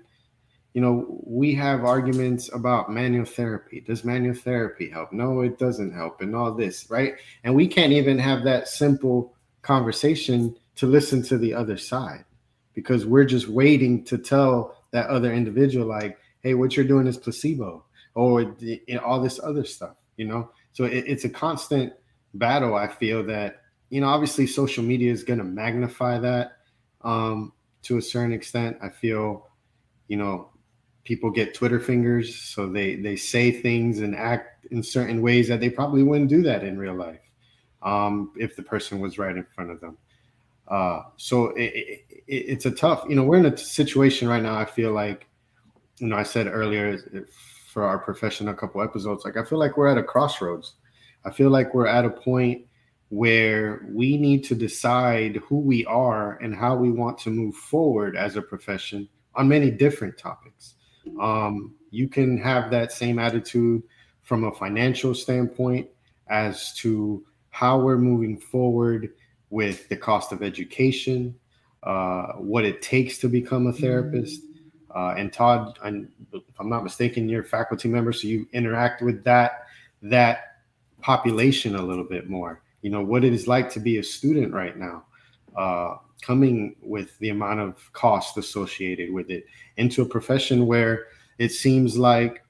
you 0.73 0.81
know, 0.81 1.19
we 1.23 1.55
have 1.55 1.83
arguments 1.83 2.53
about 2.53 2.91
manual 2.91 3.25
therapy. 3.25 3.81
Does 3.81 4.03
manual 4.03 4.35
therapy 4.35 4.89
help? 4.89 5.11
No, 5.11 5.41
it 5.41 5.57
doesn't 5.57 5.93
help, 5.93 6.21
and 6.21 6.35
all 6.35 6.53
this, 6.53 6.89
right? 6.89 7.15
And 7.43 7.55
we 7.55 7.67
can't 7.67 7.93
even 7.93 8.19
have 8.19 8.43
that 8.43 8.67
simple 8.67 9.33
conversation 9.61 10.55
to 10.75 10.85
listen 10.85 11.21
to 11.23 11.37
the 11.37 11.53
other 11.53 11.77
side 11.77 12.25
because 12.73 13.05
we're 13.05 13.25
just 13.25 13.47
waiting 13.47 14.03
to 14.05 14.17
tell 14.17 14.80
that 14.91 15.07
other 15.07 15.33
individual, 15.33 15.87
like, 15.87 16.17
hey, 16.41 16.53
what 16.53 16.75
you're 16.75 16.85
doing 16.85 17.07
is 17.07 17.17
placebo 17.17 17.85
or 18.13 18.55
all 19.03 19.21
this 19.21 19.39
other 19.41 19.63
stuff, 19.63 19.95
you 20.17 20.25
know? 20.25 20.51
So 20.73 20.85
it, 20.85 21.05
it's 21.07 21.25
a 21.25 21.29
constant 21.29 21.93
battle. 22.33 22.75
I 22.75 22.87
feel 22.87 23.23
that, 23.27 23.61
you 23.89 24.01
know, 24.01 24.07
obviously 24.07 24.47
social 24.47 24.83
media 24.83 25.11
is 25.11 25.23
going 25.23 25.39
to 25.39 25.45
magnify 25.45 26.19
that. 26.19 26.57
Um, 27.01 27.53
to 27.83 27.97
a 27.97 28.01
certain 28.01 28.33
extent. 28.33 28.77
I 28.81 28.89
feel, 28.89 29.47
you 30.07 30.17
know, 30.17 30.49
people 31.03 31.31
get 31.31 31.53
Twitter 31.53 31.79
fingers, 31.79 32.35
so 32.35 32.69
they 32.69 32.95
they 32.95 33.15
say 33.15 33.51
things 33.51 33.99
and 33.99 34.15
act 34.15 34.65
in 34.71 34.83
certain 34.83 35.21
ways 35.21 35.47
that 35.47 35.59
they 35.59 35.69
probably 35.69 36.03
wouldn't 36.03 36.29
do 36.29 36.41
that 36.43 36.63
in 36.63 36.77
real 36.77 36.95
life 36.95 37.21
um, 37.81 38.31
if 38.37 38.55
the 38.55 38.63
person 38.63 38.99
was 38.99 39.17
right 39.17 39.35
in 39.35 39.45
front 39.55 39.71
of 39.71 39.81
them. 39.81 39.97
Uh, 40.67 41.01
so 41.17 41.47
it, 41.49 41.73
it, 41.73 42.05
it's 42.27 42.65
a 42.65 42.71
tough, 42.71 43.03
you 43.09 43.15
know, 43.15 43.23
we're 43.23 43.37
in 43.37 43.45
a 43.45 43.57
situation 43.57 44.27
right 44.27 44.41
now. 44.41 44.55
I 44.57 44.65
feel 44.65 44.91
like, 44.91 45.27
you 45.97 46.07
know, 46.07 46.15
I 46.15 46.23
said 46.23 46.47
earlier 46.47 47.25
for 47.67 47.83
our 47.83 47.99
profession 47.99 48.47
a 48.47 48.53
couple 48.53 48.81
episodes, 48.81 49.25
like 49.25 49.37
I 49.37 49.43
feel 49.43 49.59
like 49.59 49.77
we're 49.77 49.87
at 49.87 49.97
a 49.97 50.03
crossroads. 50.03 50.73
I 51.25 51.31
feel 51.31 51.49
like 51.49 51.73
we're 51.73 51.87
at 51.87 52.05
a 52.05 52.09
point 52.09 52.65
where 53.09 53.85
we 53.89 54.17
need 54.17 54.43
to 54.45 54.55
decide 54.55 55.35
who 55.47 55.57
we 55.57 55.85
are 55.85 56.37
and 56.37 56.55
how 56.55 56.75
we 56.75 56.89
want 56.89 57.17
to 57.19 57.29
move 57.29 57.55
forward 57.55 58.15
as 58.15 58.37
a 58.37 58.41
profession 58.41 59.07
on 59.35 59.47
many 59.47 59.69
different 59.69 60.17
topics. 60.17 60.75
Um, 61.19 61.75
you 61.89 62.07
can 62.07 62.37
have 62.37 62.71
that 62.71 62.91
same 62.91 63.19
attitude 63.19 63.83
from 64.21 64.45
a 64.45 64.51
financial 64.53 65.13
standpoint 65.13 65.89
as 66.29 66.73
to 66.75 67.25
how 67.49 67.79
we're 67.79 67.97
moving 67.97 68.37
forward 68.37 69.09
with 69.51 69.87
the 69.89 69.97
cost 69.97 70.31
of 70.31 70.41
education, 70.41 71.35
uh, 71.83 72.33
what 72.33 72.65
it 72.65 72.81
takes 72.81 73.19
to 73.19 73.29
become 73.29 73.67
a 73.67 73.73
therapist. 73.73 74.41
Uh, 74.93 75.13
and 75.15 75.31
Todd, 75.31 75.77
I'm, 75.83 76.11
if 76.33 76.41
I'm 76.59 76.69
not 76.69 76.83
mistaken, 76.83 77.29
you're 77.29 77.43
a 77.43 77.45
faculty 77.45 77.87
member, 77.87 78.11
so 78.11 78.27
you 78.27 78.47
interact 78.53 79.03
with 79.03 79.23
that 79.23 79.67
that 80.01 80.55
population 81.01 81.75
a 81.75 81.81
little 81.81 82.03
bit 82.03 82.27
more 82.27 82.61
you 82.81 82.89
know 82.89 83.01
what 83.01 83.23
it 83.23 83.33
is 83.33 83.47
like 83.47 83.69
to 83.71 83.79
be 83.79 83.97
a 83.97 84.03
student 84.03 84.53
right 84.53 84.77
now 84.77 85.03
uh, 85.55 85.95
coming 86.21 86.75
with 86.81 87.17
the 87.19 87.29
amount 87.29 87.59
of 87.59 87.91
cost 87.93 88.37
associated 88.37 89.11
with 89.11 89.29
it 89.29 89.45
into 89.77 90.01
a 90.01 90.05
profession 90.05 90.65
where 90.65 91.07
it 91.37 91.49
seems 91.49 91.97
like 91.97 92.43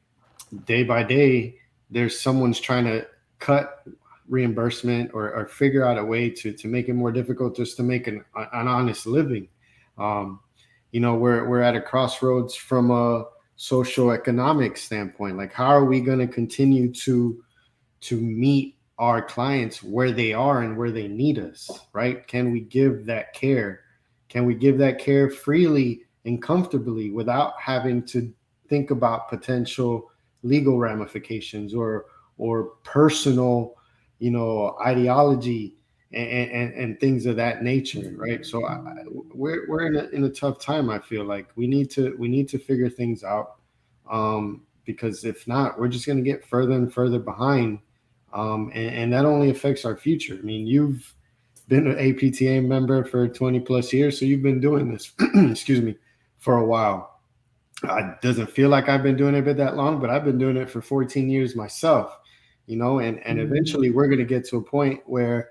day 0.65 0.83
by 0.83 1.03
day 1.03 1.55
there's 1.89 2.19
someone's 2.19 2.59
trying 2.59 2.85
to 2.85 3.05
cut 3.39 3.83
reimbursement 4.31 5.11
or, 5.13 5.31
or 5.31 5.45
figure 5.47 5.85
out 5.85 5.99
a 5.99 6.03
way 6.03 6.29
to 6.29 6.51
to 6.53 6.67
make 6.67 6.89
it 6.89 6.93
more 6.93 7.11
difficult 7.11 7.55
just 7.55 7.77
to 7.77 7.83
make 7.83 8.07
an, 8.07 8.25
an 8.35 8.67
honest 8.67 9.05
living 9.05 9.47
um, 9.99 10.39
you 10.91 10.99
know 10.99 11.13
we're, 11.15 11.47
we're 11.47 11.61
at 11.61 11.75
a 11.75 11.81
crossroads 11.81 12.55
from 12.55 12.89
a 12.89 13.25
social 13.55 14.09
economic 14.09 14.75
standpoint 14.77 15.37
like 15.37 15.53
how 15.53 15.67
are 15.67 15.85
we 15.85 16.01
going 16.01 16.17
to 16.17 16.27
continue 16.27 16.91
to 16.91 17.43
to 17.99 18.19
meet 18.19 18.77
our 19.01 19.19
clients 19.19 19.81
where 19.81 20.11
they 20.11 20.31
are 20.31 20.61
and 20.61 20.77
where 20.77 20.91
they 20.91 21.07
need 21.07 21.39
us, 21.39 21.71
right? 21.91 22.27
Can 22.27 22.51
we 22.51 22.61
give 22.61 23.07
that 23.07 23.33
care? 23.33 23.81
Can 24.29 24.45
we 24.45 24.53
give 24.53 24.77
that 24.77 24.99
care 24.99 25.27
freely 25.27 26.03
and 26.23 26.39
comfortably 26.39 27.09
without 27.09 27.59
having 27.59 28.03
to 28.05 28.31
think 28.69 28.91
about 28.91 29.27
potential 29.27 30.11
legal 30.43 30.77
ramifications 30.77 31.73
or 31.73 32.05
or 32.37 32.73
personal, 32.83 33.73
you 34.21 34.31
know, 34.31 34.77
ideology 34.85 35.75
and, 36.13 36.51
and, 36.51 36.73
and 36.73 36.99
things 36.99 37.25
of 37.25 37.35
that 37.37 37.63
nature, 37.63 38.13
right? 38.15 38.45
So 38.45 38.65
I, 38.65 38.79
we're 39.33 39.67
we're 39.67 39.87
in 39.87 39.95
a, 39.95 40.03
in 40.09 40.23
a 40.23 40.29
tough 40.29 40.59
time. 40.59 40.89
I 40.89 40.99
feel 40.99 41.25
like 41.25 41.49
we 41.55 41.67
need 41.67 41.89
to 41.91 42.15
we 42.17 42.27
need 42.27 42.47
to 42.49 42.59
figure 42.59 42.89
things 42.89 43.23
out 43.23 43.55
um, 44.09 44.61
because 44.85 45.25
if 45.25 45.47
not, 45.47 45.79
we're 45.79 45.89
just 45.89 46.05
going 46.05 46.17
to 46.17 46.23
get 46.23 46.45
further 46.45 46.73
and 46.73 46.93
further 46.93 47.19
behind 47.19 47.79
um, 48.33 48.71
and, 48.73 48.95
and, 48.95 49.13
that 49.13 49.25
only 49.25 49.49
affects 49.49 49.83
our 49.85 49.97
future. 49.97 50.35
I 50.35 50.41
mean, 50.41 50.65
you've 50.65 51.13
been 51.67 51.87
an 51.87 51.99
APTA 51.99 52.61
member 52.61 53.03
for 53.03 53.27
20 53.27 53.59
plus 53.61 53.91
years, 53.91 54.19
so 54.19 54.25
you've 54.25 54.41
been 54.41 54.61
doing 54.61 54.91
this, 54.91 55.11
excuse 55.35 55.81
me, 55.81 55.97
for 56.37 56.57
a 56.57 56.65
while. 56.65 57.19
It 57.83 58.21
doesn't 58.21 58.49
feel 58.49 58.69
like 58.69 58.87
I've 58.87 59.03
been 59.03 59.17
doing 59.17 59.35
it 59.35 59.43
bit 59.43 59.57
that 59.57 59.75
long, 59.75 59.99
but 59.99 60.09
I've 60.09 60.23
been 60.23 60.37
doing 60.37 60.55
it 60.55 60.69
for 60.69 60.81
14 60.81 61.29
years 61.29 61.55
myself, 61.55 62.19
you 62.65 62.77
know, 62.77 62.99
and, 62.99 63.19
and 63.25 63.39
mm-hmm. 63.39 63.51
eventually 63.51 63.91
we're 63.91 64.07
going 64.07 64.19
to 64.19 64.25
get 64.25 64.45
to 64.49 64.57
a 64.57 64.61
point 64.61 65.01
where 65.05 65.49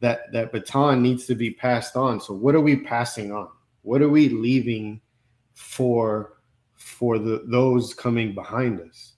that, 0.00 0.32
that 0.32 0.52
baton 0.52 1.02
needs 1.02 1.26
to 1.26 1.34
be 1.34 1.50
passed 1.50 1.96
on. 1.96 2.20
So 2.20 2.34
what 2.34 2.54
are 2.54 2.60
we 2.60 2.76
passing 2.76 3.32
on? 3.32 3.48
What 3.82 4.02
are 4.02 4.08
we 4.08 4.28
leaving 4.28 5.00
for, 5.54 6.34
for 6.74 7.18
the, 7.18 7.44
those 7.46 7.94
coming 7.94 8.34
behind 8.34 8.80
us? 8.80 9.12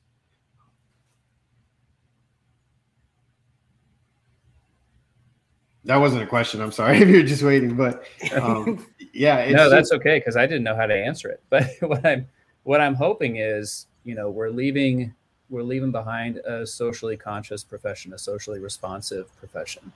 That 5.86 5.96
wasn't 5.96 6.22
a 6.22 6.26
question. 6.26 6.60
I'm 6.60 6.72
sorry 6.72 6.98
if 7.02 7.08
you're 7.08 7.22
just 7.22 7.42
waiting, 7.42 7.76
but 7.76 8.04
um, 8.34 8.86
yeah. 9.12 9.50
no, 9.50 9.68
that's 9.68 9.90
just, 9.90 10.00
okay 10.00 10.18
because 10.18 10.36
I 10.36 10.46
didn't 10.46 10.64
know 10.64 10.74
how 10.76 10.86
to 10.86 10.94
answer 10.94 11.28
it. 11.28 11.42
But 11.50 11.68
what 11.80 12.04
I'm 12.06 12.26
what 12.62 12.80
I'm 12.80 12.94
hoping 12.94 13.36
is, 13.36 13.86
you 14.04 14.14
know, 14.14 14.30
we're 14.30 14.48
leaving 14.48 15.14
we're 15.50 15.62
leaving 15.62 15.90
behind 15.90 16.38
a 16.38 16.66
socially 16.66 17.16
conscious 17.16 17.62
profession, 17.62 18.12
a 18.12 18.18
socially 18.18 18.58
responsive 18.58 19.34
profession. 19.36 19.92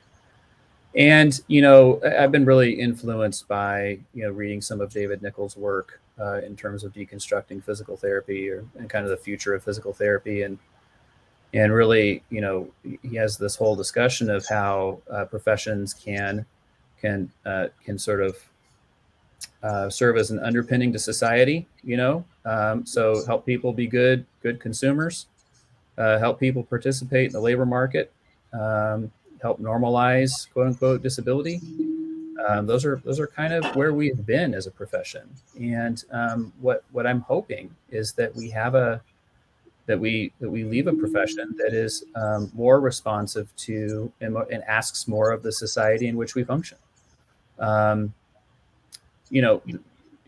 And 0.94 1.38
you 1.48 1.62
know, 1.62 2.00
I've 2.04 2.32
been 2.32 2.44
really 2.44 2.72
influenced 2.72 3.46
by 3.48 3.98
you 4.14 4.24
know 4.24 4.30
reading 4.30 4.61
some 4.61 4.80
of 4.80 4.92
David 4.92 5.22
Nicholls' 5.22 5.56
work 5.56 6.00
uh, 6.18 6.40
in 6.40 6.56
terms 6.56 6.84
of 6.84 6.92
deconstructing 6.92 7.62
physical 7.62 7.96
therapy 7.96 8.48
or 8.50 8.64
and 8.78 8.88
kind 8.88 9.04
of 9.04 9.11
the 9.11 9.16
future 9.16 9.54
of 9.54 9.62
physical 9.62 9.92
therapy 9.92 10.42
and 10.42 10.58
and 11.54 11.72
really, 11.72 12.22
you 12.30 12.40
know, 12.40 12.68
he 13.02 13.16
has 13.16 13.38
this 13.38 13.56
whole 13.56 13.74
discussion 13.74 14.28
of 14.28 14.46
how 14.46 15.00
uh, 15.11 15.24
professions 15.24 15.94
can 15.94 16.44
can 17.00 17.30
uh, 17.46 17.68
can 17.84 17.98
sort 17.98 18.20
of 18.20 18.37
uh, 19.62 19.88
serve 19.88 20.16
as 20.16 20.30
an 20.30 20.38
underpinning 20.40 20.92
to 20.92 20.98
society. 20.98 21.66
You 21.82 21.96
know, 21.96 22.24
um, 22.44 22.84
so 22.84 23.24
help 23.24 23.46
people 23.46 23.72
be 23.72 23.87
good 23.87 24.26
good 24.42 24.61
consumers, 24.61 25.26
uh, 25.98 26.18
help 26.18 26.40
people 26.40 26.62
participate 26.62 27.26
in 27.26 27.32
the 27.32 27.40
labor 27.40 27.66
market, 27.66 28.12
um, 28.52 29.11
help 29.42 29.61
normalize 29.61 30.50
quote 30.52 30.68
unquote 30.68 31.02
disability. 31.02 31.61
Um, 32.48 32.66
those 32.66 32.84
are 32.84 33.02
those 33.04 33.18
are 33.18 33.26
kind 33.26 33.52
of 33.52 33.74
where 33.74 33.92
we've 33.92 34.24
been 34.24 34.54
as 34.54 34.66
a 34.66 34.70
profession, 34.70 35.28
and 35.61 36.04
um, 36.12 36.52
what 36.61 36.84
what 36.92 37.06
I'm 37.06 37.20
hoping 37.22 37.74
is 37.90 38.12
that 38.12 38.34
we 38.34 38.48
have 38.50 38.74
a 38.76 39.02
that 39.87 39.98
we 39.98 40.32
that 40.38 40.48
we 40.48 40.62
leave 40.62 40.87
a 40.87 40.92
profession 40.92 41.54
that 41.58 41.74
is 41.74 42.04
um, 42.14 42.52
more 42.54 42.78
responsive 42.78 43.54
to 43.56 44.12
and, 44.20 44.37
and, 44.52 44.62
asks 44.64 45.08
more 45.08 45.32
of 45.32 45.42
the 45.42 45.50
society 45.50 46.06
in 46.06 46.16
which 46.16 46.37
we 46.37 46.44
function. 46.44 46.78
Um, 47.58 48.12
you 49.30 49.42
know, 49.42 49.62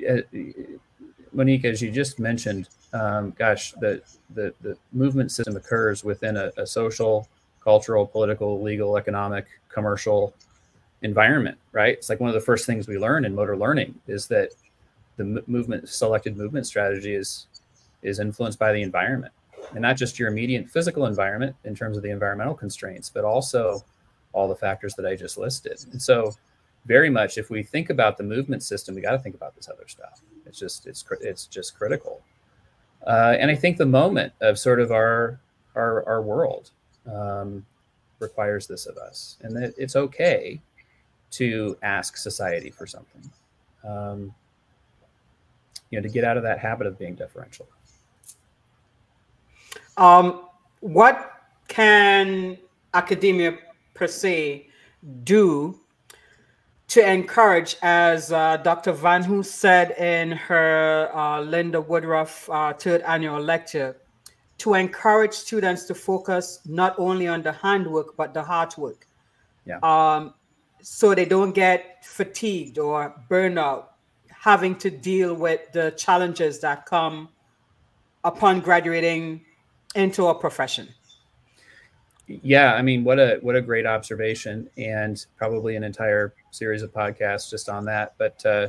uh, 0.09 0.23
Monique, 1.33 1.65
as 1.65 1.81
you 1.81 1.93
just 1.93 2.19
mentioned, 2.19 2.69
um, 2.93 3.33
gosh, 3.39 3.73
the, 3.81 4.03
the 4.35 4.53
the 4.61 4.77
movement 4.93 5.31
system 5.31 5.57
occurs 5.57 6.03
within 6.03 6.37
a, 6.37 6.51
a, 6.57 6.67
social, 6.67 7.29
cultural, 7.63 8.07
political, 8.07 8.61
legal, 8.61 8.97
economic, 8.97 9.47
commercial 9.69 10.35
environment, 11.03 11.57
right? 11.73 11.95
It's 11.95 12.09
like 12.09 12.21
one 12.21 12.29
of 12.29 12.35
the 12.35 12.41
first 12.41 12.67
things 12.67 12.89
we 12.89 12.99
learn 12.99 13.25
in 13.25 13.35
motor 13.35 13.57
learning 13.57 13.95
is 14.07 14.27
that 14.29 14.51
the 15.17 15.43
movement 15.47 15.89
selected 15.89 16.37
movement 16.37 16.67
strategy 16.67 17.15
is 17.15 17.47
is 18.03 18.19
influenced 18.19 18.59
by 18.59 18.73
the 18.73 18.83
environment 18.83 19.33
and 19.73 19.83
not 19.83 19.97
just 19.97 20.19
your 20.19 20.29
immediate 20.29 20.69
physical 20.69 21.07
environment 21.07 21.55
in 21.65 21.75
terms 21.75 21.97
of 21.97 22.03
the 22.03 22.11
environmental 22.11 22.55
constraints, 22.55 23.09
but 23.09 23.25
also 23.25 23.85
all 24.33 24.49
the 24.49 24.57
factors 24.57 24.95
that 24.95 25.07
I 25.07 25.17
just 25.17 25.39
listed. 25.39 25.85
And 25.93 26.01
so, 26.01 26.35
very 26.87 27.11
much, 27.11 27.37
if 27.37 27.51
we 27.51 27.63
think 27.63 27.91
about 27.91 28.17
the 28.17 28.25
movement 28.25 28.63
system, 28.63 28.95
we 28.95 29.03
got 29.03 29.11
to 29.13 29.19
think 29.19 29.35
about 29.35 29.55
this 29.55 29.69
other 29.69 29.87
stuff. 29.87 30.23
It's 30.47 30.59
just 30.59 30.87
it's 30.87 31.05
it's 31.21 31.47
just 31.47 31.77
critical. 31.77 32.23
Uh, 33.07 33.37
and 33.39 33.51
I 33.51 33.55
think 33.55 33.77
the 33.77 33.87
moment 33.87 34.33
of 34.41 34.59
sort 34.59 34.81
of 34.81 34.93
our 34.93 35.41
our, 35.75 36.07
our 36.07 36.23
world 36.23 36.71
um, 37.11 37.65
requires 38.19 38.67
this 38.67 38.87
of 38.87 38.97
us, 38.99 39.39
and 39.43 39.57
that 39.57 39.75
it's 39.79 39.97
okay 39.97 40.61
to 41.33 41.77
ask 41.83 42.17
society 42.17 42.71
for 42.71 42.87
something. 42.87 43.31
Um, 43.85 44.35
you 45.91 45.99
know, 45.99 46.03
to 46.03 46.09
get 46.09 46.25
out 46.25 46.37
of 46.37 46.43
that 46.43 46.59
habit 46.59 46.87
of 46.87 46.99
being 46.99 47.15
deferential. 47.15 47.67
Um, 49.97 50.43
what 50.81 51.33
can 51.69 52.57
academia 52.95 53.59
per 53.95 54.07
se 54.07 54.67
do 55.25 55.79
to 56.91 57.09
encourage, 57.09 57.77
as 57.83 58.33
uh, 58.33 58.57
Dr. 58.57 58.91
Van 58.91 59.45
said 59.45 59.93
in 59.93 60.33
her 60.33 61.09
uh, 61.15 61.41
Linda 61.41 61.81
Woodruff 61.81 62.51
uh, 62.51 62.73
third 62.73 63.03
annual 63.03 63.41
lecture, 63.41 63.97
to 64.59 64.75
encourage 64.75 65.33
students 65.33 65.85
to 65.85 65.95
focus 65.95 66.59
not 66.67 66.99
only 66.99 67.29
on 67.29 67.43
the 67.43 67.53
handwork 67.53 68.17
but 68.17 68.35
the 68.35 68.43
hard 68.43 68.77
work. 68.77 69.07
Yeah. 69.65 69.79
Um, 69.83 70.35
so 70.83 71.15
they 71.15 71.27
don't 71.27 71.53
get 71.53 72.05
fatigued 72.05 72.79
or 72.79 73.15
burnout 73.31 73.85
having 74.29 74.75
to 74.75 74.91
deal 74.91 75.35
with 75.35 75.71
the 75.73 75.93
challenges 75.93 76.59
that 76.61 76.87
come 76.87 77.29
upon 78.25 78.61
graduating 78.61 79.45
into 79.95 80.27
a 80.27 80.35
profession 80.35 80.89
yeah 82.27 82.75
i 82.75 82.83
mean 82.83 83.05
what 83.05 83.19
a 83.19 83.39
what 83.43 83.57
a 83.57 83.61
great 83.61 83.85
observation 83.85 84.71
and 84.79 85.27
probably 85.37 85.77
an 85.77 85.85
entire 85.85 86.33
series 86.51 86.83
of 86.83 86.93
podcasts 86.93 87.51
just 87.51 87.69
on 87.69 87.85
that. 87.87 88.15
But 88.19 88.45
uh, 88.47 88.69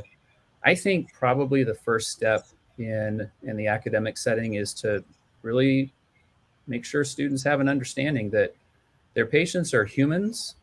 i 0.64 0.74
think 0.74 1.12
probably 1.12 1.64
the 1.64 1.74
first 1.74 2.10
step 2.10 2.46
in 2.78 3.30
in 3.42 3.56
the 3.56 3.66
academic 3.66 4.16
setting 4.16 4.54
is 4.54 4.72
to 4.72 5.04
really 5.42 5.92
make 6.66 6.84
sure 6.84 7.04
students 7.04 7.42
have 7.42 7.60
an 7.60 7.68
understanding 7.68 8.30
that 8.30 8.54
their 9.14 9.26
patients 9.26 9.74
are 9.74 9.84
humans 9.84 10.54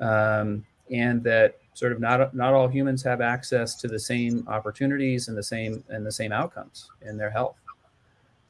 um, 0.00 0.64
and 0.90 1.22
that 1.22 1.58
sort 1.74 1.92
of 1.92 2.00
not 2.00 2.34
not 2.34 2.52
all 2.52 2.68
humans 2.68 3.02
have 3.02 3.20
access 3.20 3.74
to 3.76 3.88
the 3.88 3.98
same 3.98 4.46
opportunities 4.48 5.28
and 5.28 5.36
the 5.38 5.42
same 5.42 5.82
and 5.88 6.04
the 6.04 6.12
same 6.12 6.32
outcomes 6.32 6.90
in 7.02 7.16
their 7.16 7.30
health. 7.30 7.56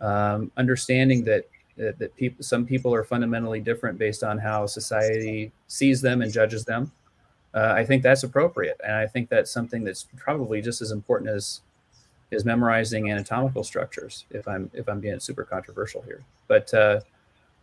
Um, 0.00 0.50
understanding 0.56 1.22
that 1.24 1.44
that, 1.76 1.98
that 1.98 2.16
people 2.16 2.42
some 2.42 2.64
people 2.64 2.94
are 2.94 3.04
fundamentally 3.04 3.60
different 3.60 3.98
based 3.98 4.24
on 4.24 4.38
how 4.38 4.66
society 4.66 5.52
sees 5.68 6.00
them 6.00 6.22
and 6.22 6.32
judges 6.32 6.64
them 6.64 6.90
uh, 7.54 7.74
i 7.76 7.84
think 7.84 8.02
that's 8.02 8.22
appropriate. 8.22 8.80
And 8.84 8.94
i 8.94 9.06
think 9.06 9.28
that's 9.28 9.50
something 9.50 9.84
that's 9.84 10.06
probably 10.16 10.60
just 10.60 10.80
as 10.82 10.90
important 10.90 11.30
as 11.30 11.60
is 12.30 12.44
memorizing 12.44 13.10
anatomical 13.10 13.64
structures 13.64 14.24
if 14.30 14.46
i'm 14.46 14.70
if 14.72 14.88
i'm 14.88 15.00
being 15.00 15.20
super 15.20 15.44
controversial 15.44 16.02
here. 16.02 16.22
But 16.48 16.72
uh, 16.74 17.00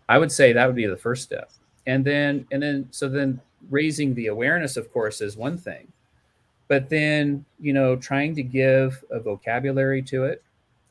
i 0.10 0.18
would 0.18 0.32
say 0.32 0.54
that 0.54 0.66
would 0.66 0.76
be 0.76 0.88
the 0.88 0.98
first 0.98 1.24
step. 1.24 1.52
And 1.86 2.04
then 2.06 2.46
and 2.52 2.62
then 2.62 2.88
so 2.92 3.08
then 3.08 3.40
raising 3.70 4.14
the 4.14 4.28
awareness 4.28 4.78
of 4.78 4.92
course 4.92 5.22
is 5.22 5.38
one 5.38 5.58
thing. 5.58 5.88
But 6.68 6.90
then 6.90 7.46
you 7.60 7.74
know 7.74 7.96
trying 7.96 8.36
to 8.36 8.44
give 8.44 9.04
a 9.10 9.20
vocabulary 9.20 10.02
to 10.04 10.26
it 10.26 10.44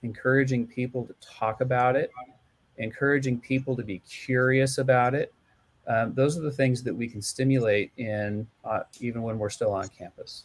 encouraging 0.02 0.66
people 0.66 1.04
to 1.06 1.14
talk 1.20 1.60
about 1.60 1.96
it 1.96 2.10
encouraging 2.78 3.40
people 3.40 3.76
to 3.76 3.82
be 3.82 3.98
curious 4.00 4.78
about 4.78 5.14
it. 5.14 5.32
Um, 5.88 6.14
those 6.14 6.36
are 6.36 6.40
the 6.40 6.50
things 6.50 6.82
that 6.82 6.94
we 6.94 7.08
can 7.08 7.22
stimulate 7.22 7.92
in 7.96 8.46
uh, 8.64 8.80
even 9.00 9.22
when 9.22 9.38
we're 9.38 9.50
still 9.50 9.72
on 9.72 9.88
campus. 9.88 10.44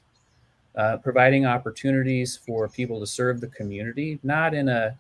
Uh, 0.75 0.97
providing 0.97 1.45
opportunities 1.45 2.38
for 2.38 2.69
people 2.69 2.99
to 2.99 3.08
serve 3.08 3.41
the 3.41 3.47
community, 3.47 4.19
not 4.23 4.54
in 4.54 4.69
a 4.69 4.97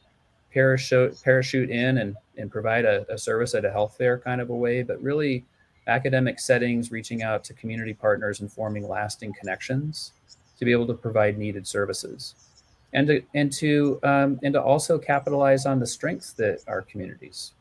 parachute 0.53 1.17
parachute 1.23 1.69
in 1.69 1.99
and, 1.99 2.15
and 2.37 2.51
provide 2.51 2.83
a, 2.83 3.05
a 3.13 3.17
service 3.17 3.55
at 3.55 3.63
a 3.63 3.71
health 3.71 3.95
fair 3.97 4.17
kind 4.17 4.41
of 4.41 4.49
a 4.49 4.55
way, 4.55 4.83
but 4.83 5.01
really 5.01 5.45
academic 5.87 6.39
settings, 6.39 6.91
reaching 6.91 7.23
out 7.23 7.43
to 7.45 7.53
community 7.53 7.93
partners 7.93 8.41
and 8.41 8.51
forming 8.51 8.87
lasting 8.87 9.33
connections 9.39 10.11
to 10.59 10.65
be 10.65 10.71
able 10.71 10.87
to 10.87 10.93
provide 10.93 11.37
needed 11.37 11.65
services 11.65 12.35
and 12.93 13.07
to 13.07 13.21
and 13.33 13.51
to 13.51 13.99
um, 14.03 14.39
and 14.43 14.53
to 14.53 14.61
also 14.61 14.97
capitalize 14.97 15.65
on 15.65 15.79
the 15.79 15.87
strengths 15.87 16.33
that 16.33 16.59
our 16.67 16.81
communities 16.81 17.53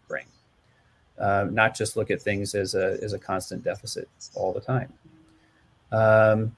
Uh, 1.20 1.46
not 1.50 1.76
just 1.76 1.96
look 1.96 2.10
at 2.10 2.22
things 2.22 2.54
as 2.54 2.74
a 2.74 2.98
as 3.02 3.12
a 3.12 3.18
constant 3.18 3.62
deficit 3.62 4.08
all 4.34 4.52
the 4.52 4.60
time. 4.60 4.92
Um, 5.92 6.56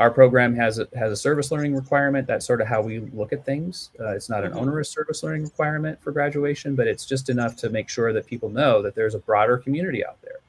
our 0.00 0.10
program 0.10 0.56
has 0.56 0.78
a, 0.78 0.88
has 0.96 1.12
a 1.12 1.16
service 1.16 1.50
learning 1.50 1.74
requirement. 1.74 2.26
That's 2.26 2.46
sort 2.46 2.60
of 2.62 2.66
how 2.66 2.80
we 2.80 3.00
look 3.00 3.32
at 3.32 3.44
things. 3.44 3.90
Uh, 4.00 4.14
it's 4.14 4.30
not 4.30 4.44
an 4.44 4.50
mm-hmm. 4.50 4.60
onerous 4.60 4.88
service 4.88 5.22
learning 5.22 5.44
requirement 5.44 6.02
for 6.02 6.10
graduation, 6.10 6.74
but 6.74 6.86
it's 6.86 7.04
just 7.04 7.28
enough 7.28 7.54
to 7.56 7.68
make 7.68 7.88
sure 7.90 8.12
that 8.12 8.26
people 8.26 8.48
know 8.48 8.80
that 8.80 8.94
there's 8.94 9.14
a 9.14 9.18
broader 9.18 9.58
community 9.58 10.04
out 10.04 10.16
there 10.22 10.40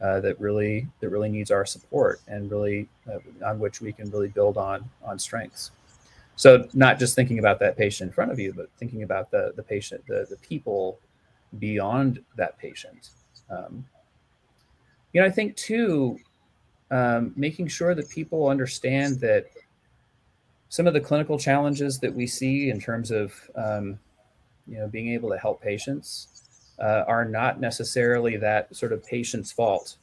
uh, 0.00 0.20
that 0.20 0.38
really 0.40 0.88
that 1.00 1.10
really 1.10 1.28
needs 1.28 1.50
our 1.50 1.64
support 1.64 2.20
and 2.26 2.50
really 2.50 2.88
uh, 3.10 3.18
on 3.46 3.58
which 3.60 3.80
we 3.80 3.92
can 3.92 4.10
really 4.10 4.28
build 4.28 4.56
on 4.56 4.84
on 5.04 5.18
strengths. 5.18 5.70
So 6.34 6.68
not 6.72 6.98
just 6.98 7.14
thinking 7.14 7.38
about 7.38 7.58
that 7.60 7.76
patient 7.76 8.08
in 8.08 8.14
front 8.14 8.30
of 8.30 8.38
you, 8.38 8.52
but 8.52 8.68
thinking 8.78 9.04
about 9.04 9.30
the 9.30 9.52
the 9.54 9.62
patient, 9.62 10.04
the 10.08 10.26
the 10.28 10.36
people 10.36 10.98
beyond 11.58 12.22
that 12.36 12.58
patient. 12.58 13.10
Um, 13.50 13.86
you 15.12 15.20
know, 15.20 15.26
I 15.26 15.30
think 15.30 15.56
too, 15.56 16.18
um, 16.90 17.32
making 17.36 17.68
sure 17.68 17.94
that 17.94 18.08
people 18.10 18.48
understand 18.48 19.20
that 19.20 19.46
some 20.68 20.86
of 20.86 20.92
the 20.92 21.00
clinical 21.00 21.38
challenges 21.38 21.98
that 22.00 22.14
we 22.14 22.26
see 22.26 22.70
in 22.70 22.80
terms 22.80 23.10
of 23.10 23.32
um, 23.54 23.98
you 24.66 24.78
know 24.78 24.86
being 24.86 25.08
able 25.08 25.30
to 25.30 25.38
help 25.38 25.62
patients 25.62 26.74
uh, 26.78 27.04
are 27.06 27.24
not 27.24 27.60
necessarily 27.60 28.36
that 28.36 28.74
sort 28.74 28.92
of 28.92 29.04
patient's 29.04 29.50
fault. 29.50 29.96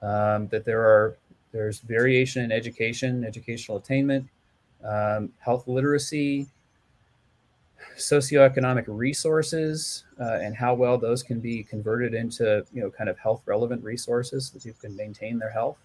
Um, 0.00 0.48
that 0.48 0.64
there 0.64 0.80
are 0.80 1.16
there's 1.52 1.80
variation 1.80 2.42
in 2.44 2.50
education, 2.50 3.24
educational 3.24 3.76
attainment 3.76 4.28
um, 4.84 5.32
health 5.38 5.68
literacy, 5.68 6.48
socioeconomic 7.96 8.84
resources, 8.86 10.04
uh, 10.20 10.38
and 10.42 10.56
how 10.56 10.74
well 10.74 10.98
those 10.98 11.22
can 11.22 11.40
be 11.40 11.62
converted 11.62 12.14
into 12.14 12.64
you 12.72 12.82
know 12.82 12.90
kind 12.90 13.10
of 13.10 13.18
health 13.18 13.42
relevant 13.46 13.82
resources 13.84 14.50
that 14.50 14.62
people 14.62 14.80
can 14.80 14.96
maintain 14.96 15.38
their 15.38 15.50
health. 15.50 15.76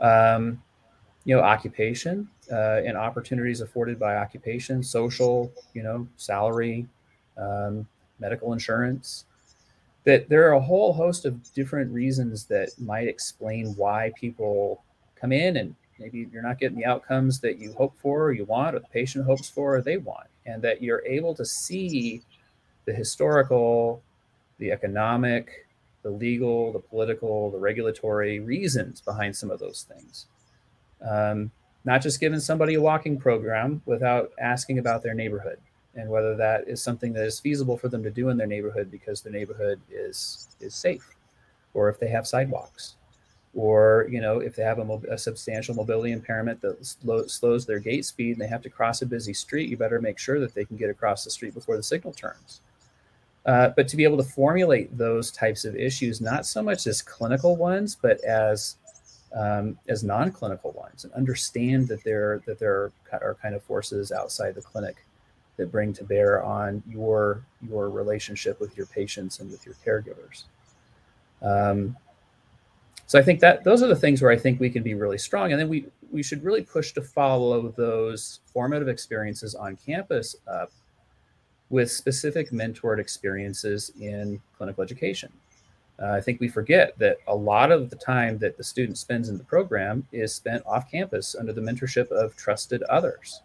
Um, 0.00 0.62
you 1.24 1.36
know, 1.36 1.42
occupation 1.42 2.28
uh, 2.50 2.80
and 2.84 2.96
opportunities 2.96 3.60
afforded 3.60 3.98
by 3.98 4.16
occupation, 4.16 4.82
social, 4.82 5.52
you 5.74 5.82
know, 5.82 6.06
salary, 6.16 6.86
um, 7.36 7.86
medical 8.18 8.52
insurance. 8.52 9.26
That 10.04 10.28
there 10.30 10.48
are 10.48 10.52
a 10.52 10.60
whole 10.60 10.92
host 10.92 11.26
of 11.26 11.52
different 11.52 11.92
reasons 11.92 12.44
that 12.44 12.70
might 12.78 13.08
explain 13.08 13.74
why 13.76 14.12
people 14.18 14.82
come 15.20 15.32
in 15.32 15.58
and 15.58 15.74
maybe 15.98 16.28
you're 16.32 16.42
not 16.42 16.58
getting 16.58 16.78
the 16.78 16.84
outcomes 16.84 17.40
that 17.40 17.58
you 17.58 17.72
hope 17.72 17.94
for 17.98 18.24
or 18.24 18.32
you 18.32 18.44
want 18.44 18.74
or 18.74 18.78
the 18.78 18.88
patient 18.88 19.24
hopes 19.24 19.48
for 19.48 19.76
or 19.76 19.82
they 19.82 19.96
want 19.96 20.28
and 20.46 20.62
that 20.62 20.82
you're 20.82 21.04
able 21.04 21.34
to 21.34 21.44
see 21.44 22.22
the 22.84 22.92
historical 22.92 24.02
the 24.58 24.72
economic 24.72 25.66
the 26.02 26.10
legal 26.10 26.72
the 26.72 26.78
political 26.78 27.50
the 27.50 27.58
regulatory 27.58 28.40
reasons 28.40 29.00
behind 29.00 29.36
some 29.36 29.50
of 29.50 29.58
those 29.58 29.82
things. 29.82 30.26
Um, 31.06 31.50
not 31.84 32.02
just 32.02 32.20
giving 32.20 32.40
somebody 32.40 32.74
a 32.74 32.80
walking 32.80 33.18
program 33.18 33.82
without 33.86 34.32
asking 34.40 34.78
about 34.78 35.02
their 35.02 35.14
neighborhood 35.14 35.58
and 35.94 36.10
whether 36.10 36.36
that 36.36 36.68
is 36.68 36.82
something 36.82 37.12
that 37.12 37.24
is 37.24 37.40
feasible 37.40 37.76
for 37.76 37.88
them 37.88 38.02
to 38.02 38.10
do 38.10 38.28
in 38.28 38.36
their 38.36 38.46
neighborhood 38.46 38.90
because 38.90 39.20
their 39.20 39.32
neighborhood 39.32 39.80
is 39.90 40.48
is 40.60 40.74
safe 40.74 41.16
or 41.74 41.88
if 41.88 41.98
they 41.98 42.08
have 42.08 42.26
sidewalks 42.26 42.96
or 43.58 44.06
you 44.08 44.20
know 44.20 44.38
if 44.38 44.54
they 44.54 44.62
have 44.62 44.78
a, 44.78 45.00
a 45.10 45.18
substantial 45.18 45.74
mobility 45.74 46.12
impairment 46.12 46.60
that 46.60 46.78
slow, 46.86 47.26
slows 47.26 47.66
their 47.66 47.80
gait 47.80 48.04
speed 48.04 48.30
and 48.30 48.40
they 48.40 48.46
have 48.46 48.62
to 48.62 48.70
cross 48.70 49.02
a 49.02 49.06
busy 49.06 49.34
street 49.34 49.68
you 49.68 49.76
better 49.76 50.00
make 50.00 50.16
sure 50.16 50.38
that 50.38 50.54
they 50.54 50.64
can 50.64 50.76
get 50.76 50.88
across 50.88 51.24
the 51.24 51.30
street 51.30 51.52
before 51.52 51.76
the 51.76 51.82
signal 51.82 52.12
turns. 52.12 52.60
Uh, 53.46 53.70
but 53.74 53.88
to 53.88 53.96
be 53.96 54.04
able 54.04 54.16
to 54.16 54.22
formulate 54.22 54.96
those 54.96 55.32
types 55.32 55.64
of 55.64 55.74
issues 55.74 56.20
not 56.20 56.46
so 56.46 56.62
much 56.62 56.86
as 56.86 57.02
clinical 57.02 57.56
ones 57.56 57.96
but 58.00 58.22
as 58.22 58.76
um, 59.34 59.76
as 59.88 60.04
non-clinical 60.04 60.70
ones 60.70 61.04
and 61.04 61.12
understand 61.14 61.88
that 61.88 62.04
there 62.04 62.40
that 62.46 62.60
there 62.60 62.92
are 63.12 63.36
kind 63.42 63.56
of 63.56 63.62
forces 63.64 64.12
outside 64.12 64.54
the 64.54 64.62
clinic 64.62 65.04
that 65.56 65.72
bring 65.72 65.92
to 65.94 66.04
bear 66.04 66.44
on 66.44 66.80
your 66.88 67.42
your 67.68 67.90
relationship 67.90 68.60
with 68.60 68.76
your 68.76 68.86
patients 68.86 69.40
and 69.40 69.50
with 69.50 69.66
your 69.66 69.74
caregivers. 69.84 70.44
Um, 71.42 71.96
so 73.08 73.18
I 73.18 73.22
think 73.22 73.40
that 73.40 73.64
those 73.64 73.82
are 73.82 73.86
the 73.86 73.96
things 73.96 74.20
where 74.20 74.30
I 74.30 74.36
think 74.36 74.60
we 74.60 74.68
can 74.68 74.82
be 74.82 74.92
really 74.92 75.16
strong, 75.16 75.50
and 75.50 75.58
then 75.58 75.68
we 75.68 75.86
we 76.12 76.22
should 76.22 76.44
really 76.44 76.62
push 76.62 76.92
to 76.92 77.00
follow 77.00 77.70
those 77.70 78.40
formative 78.44 78.88
experiences 78.88 79.54
on 79.54 79.76
campus 79.76 80.36
up 80.46 80.70
with 81.70 81.90
specific 81.90 82.50
mentored 82.50 82.98
experiences 82.98 83.92
in 83.98 84.40
clinical 84.56 84.82
education. 84.84 85.32
Uh, 86.00 86.12
I 86.12 86.20
think 86.20 86.38
we 86.38 86.48
forget 86.48 86.98
that 86.98 87.16
a 87.26 87.34
lot 87.34 87.72
of 87.72 87.88
the 87.88 87.96
time 87.96 88.36
that 88.38 88.58
the 88.58 88.62
student 88.62 88.98
spends 88.98 89.30
in 89.30 89.38
the 89.38 89.44
program 89.44 90.06
is 90.12 90.34
spent 90.34 90.62
off 90.66 90.90
campus 90.90 91.34
under 91.34 91.54
the 91.54 91.62
mentorship 91.62 92.10
of 92.10 92.36
trusted 92.36 92.82
others. 92.84 93.40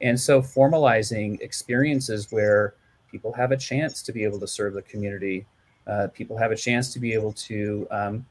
And 0.00 0.18
so 0.18 0.42
formalizing 0.42 1.40
experiences 1.40 2.30
where 2.30 2.74
people 3.10 3.32
have 3.32 3.52
a 3.52 3.56
chance 3.56 4.02
to 4.02 4.12
be 4.12 4.24
able 4.24 4.40
to 4.40 4.46
serve 4.48 4.74
the 4.74 4.82
community, 4.82 5.46
uh, 5.86 6.08
people 6.12 6.36
have 6.36 6.50
a 6.50 6.56
chance 6.56 6.92
to 6.92 7.00
be 7.00 7.12
able 7.12 7.32
to, 7.32 7.86
um, 7.92 8.26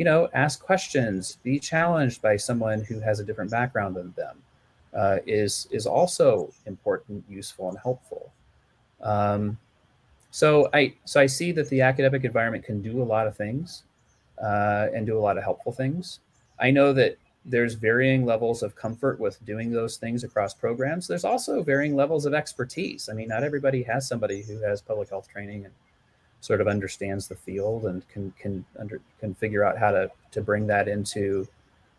you 0.00 0.04
know, 0.04 0.30
ask 0.32 0.62
questions, 0.62 1.36
be 1.42 1.58
challenged 1.58 2.22
by 2.22 2.34
someone 2.34 2.80
who 2.80 3.00
has 3.00 3.20
a 3.20 3.24
different 3.24 3.50
background 3.50 3.94
than 3.94 4.14
them, 4.16 4.38
uh, 4.96 5.18
is 5.26 5.68
is 5.70 5.86
also 5.86 6.50
important, 6.64 7.22
useful, 7.28 7.68
and 7.68 7.76
helpful. 7.76 8.32
Um, 9.02 9.58
so 10.30 10.70
I 10.72 10.94
so 11.04 11.20
I 11.20 11.26
see 11.26 11.52
that 11.52 11.68
the 11.68 11.82
academic 11.82 12.24
environment 12.24 12.64
can 12.64 12.80
do 12.80 13.02
a 13.02 13.04
lot 13.04 13.26
of 13.26 13.36
things 13.36 13.82
uh, 14.42 14.86
and 14.94 15.04
do 15.04 15.18
a 15.18 15.20
lot 15.20 15.36
of 15.36 15.44
helpful 15.44 15.70
things. 15.70 16.20
I 16.58 16.70
know 16.70 16.94
that 16.94 17.18
there's 17.44 17.74
varying 17.74 18.24
levels 18.24 18.62
of 18.62 18.74
comfort 18.74 19.20
with 19.20 19.44
doing 19.44 19.70
those 19.70 19.98
things 19.98 20.24
across 20.24 20.54
programs. 20.54 21.08
There's 21.08 21.26
also 21.26 21.62
varying 21.62 21.94
levels 21.94 22.24
of 22.24 22.32
expertise. 22.32 23.10
I 23.10 23.12
mean, 23.12 23.28
not 23.28 23.44
everybody 23.44 23.82
has 23.82 24.08
somebody 24.08 24.40
who 24.40 24.62
has 24.62 24.80
public 24.80 25.10
health 25.10 25.28
training 25.28 25.66
and 25.66 25.74
sort 26.40 26.60
of 26.60 26.68
understands 26.68 27.28
the 27.28 27.34
field 27.34 27.84
and 27.84 28.08
can 28.08 28.32
can 28.38 28.64
under 28.78 29.00
can 29.18 29.34
figure 29.34 29.64
out 29.64 29.78
how 29.78 29.90
to 29.90 30.10
to 30.32 30.40
bring 30.40 30.66
that 30.66 30.88
into 30.88 31.46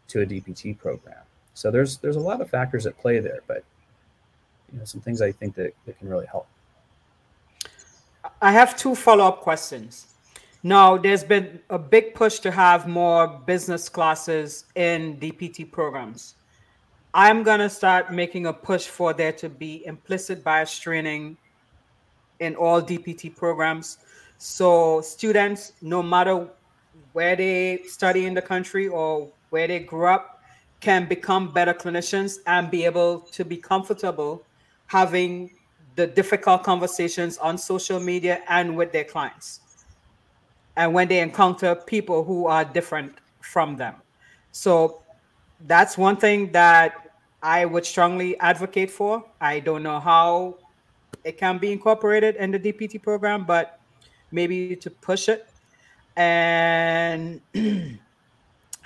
to 0.08 0.22
a 0.22 0.26
DPT 0.26 0.78
program. 0.78 1.24
So 1.54 1.72
there's 1.72 1.98
there's 1.98 2.16
a 2.16 2.20
lot 2.22 2.42
of 2.42 2.50
factors 2.50 2.86
at 2.86 2.98
play 2.98 3.20
there, 3.20 3.42
but 3.48 3.64
you 4.72 4.80
know 4.80 4.86
some 4.86 5.02
things 5.02 5.22
I 5.22 5.32
think 5.32 5.56
that, 5.56 5.74
that 5.86 5.98
can 6.00 6.10
really 6.10 6.26
help. 6.26 6.48
I 8.42 8.52
have 8.52 8.78
two 8.78 8.96
follow-up 8.96 9.42
questions. 9.42 10.08
Now, 10.64 10.96
there's 10.96 11.24
been 11.24 11.60
a 11.72 11.80
big 11.80 12.14
push 12.14 12.38
to 12.40 12.52
have 12.52 12.88
more 12.88 13.28
business 13.28 13.90
classes 13.90 14.66
in 14.76 15.18
DPT 15.18 15.72
programs. 15.72 16.36
I'm 17.16 17.42
going 17.42 17.60
to 17.60 17.70
start 17.70 18.14
making 18.14 18.46
a 18.46 18.54
push 18.54 18.86
for 18.86 19.12
there 19.14 19.34
to 19.34 19.50
be 19.50 19.84
implicit 19.86 20.44
bias 20.44 20.78
training 20.78 21.38
in 22.40 22.56
all 22.56 22.82
DPT 22.82 23.36
programs. 23.36 23.98
So, 24.44 25.02
students, 25.02 25.74
no 25.84 26.02
matter 26.02 26.48
where 27.14 27.36
they 27.36 27.84
study 27.86 28.26
in 28.26 28.34
the 28.34 28.42
country 28.42 28.88
or 28.88 29.30
where 29.52 29.68
they 29.68 29.82
grew 29.82 30.08
up, 30.08 30.42
can 30.80 31.08
become 31.08 31.54
better 31.54 31.76
clinicians 31.76 32.40
and 32.48 32.72
be 32.72 32.84
able 32.84 33.20
to 33.34 33.46
be 33.46 33.56
comfortable 33.56 34.44
having 34.88 35.52
the 35.96 36.08
difficult 36.08 36.64
conversations 36.64 37.38
on 37.38 37.56
social 37.56 38.00
media 38.00 38.42
and 38.50 38.76
with 38.76 38.92
their 38.92 39.04
clients 39.04 39.60
and 40.76 40.92
when 40.92 41.08
they 41.08 41.20
encounter 41.20 41.76
people 41.76 42.24
who 42.24 42.48
are 42.48 42.66
different 42.66 43.14
from 43.42 43.78
them. 43.78 43.94
So 44.52 45.04
that's 45.68 46.00
one 46.00 46.18
thing 46.18 46.52
that 46.54 47.12
I 47.44 47.66
would 47.66 47.86
strongly 47.86 48.40
advocate 48.40 48.90
for. 48.90 49.24
I 49.40 49.60
don't 49.60 49.84
know 49.84 50.00
how 50.00 50.58
it 51.24 51.38
can 51.38 51.60
be 51.60 51.72
incorporated 51.72 52.38
in 52.38 52.50
the 52.50 52.60
DPT 52.60 53.00
program, 53.00 53.46
but 53.46 53.81
maybe 54.32 54.76
to 54.76 54.90
push 54.90 55.30
it. 55.30 55.48
And 56.16 57.42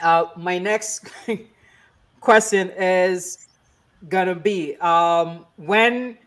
uh, 0.04 0.26
my 0.36 0.58
next 0.58 1.10
question 2.22 2.72
is 2.72 3.48
gonna 4.10 4.36
be 4.36 4.76
um, 4.78 5.46
when 5.56 6.18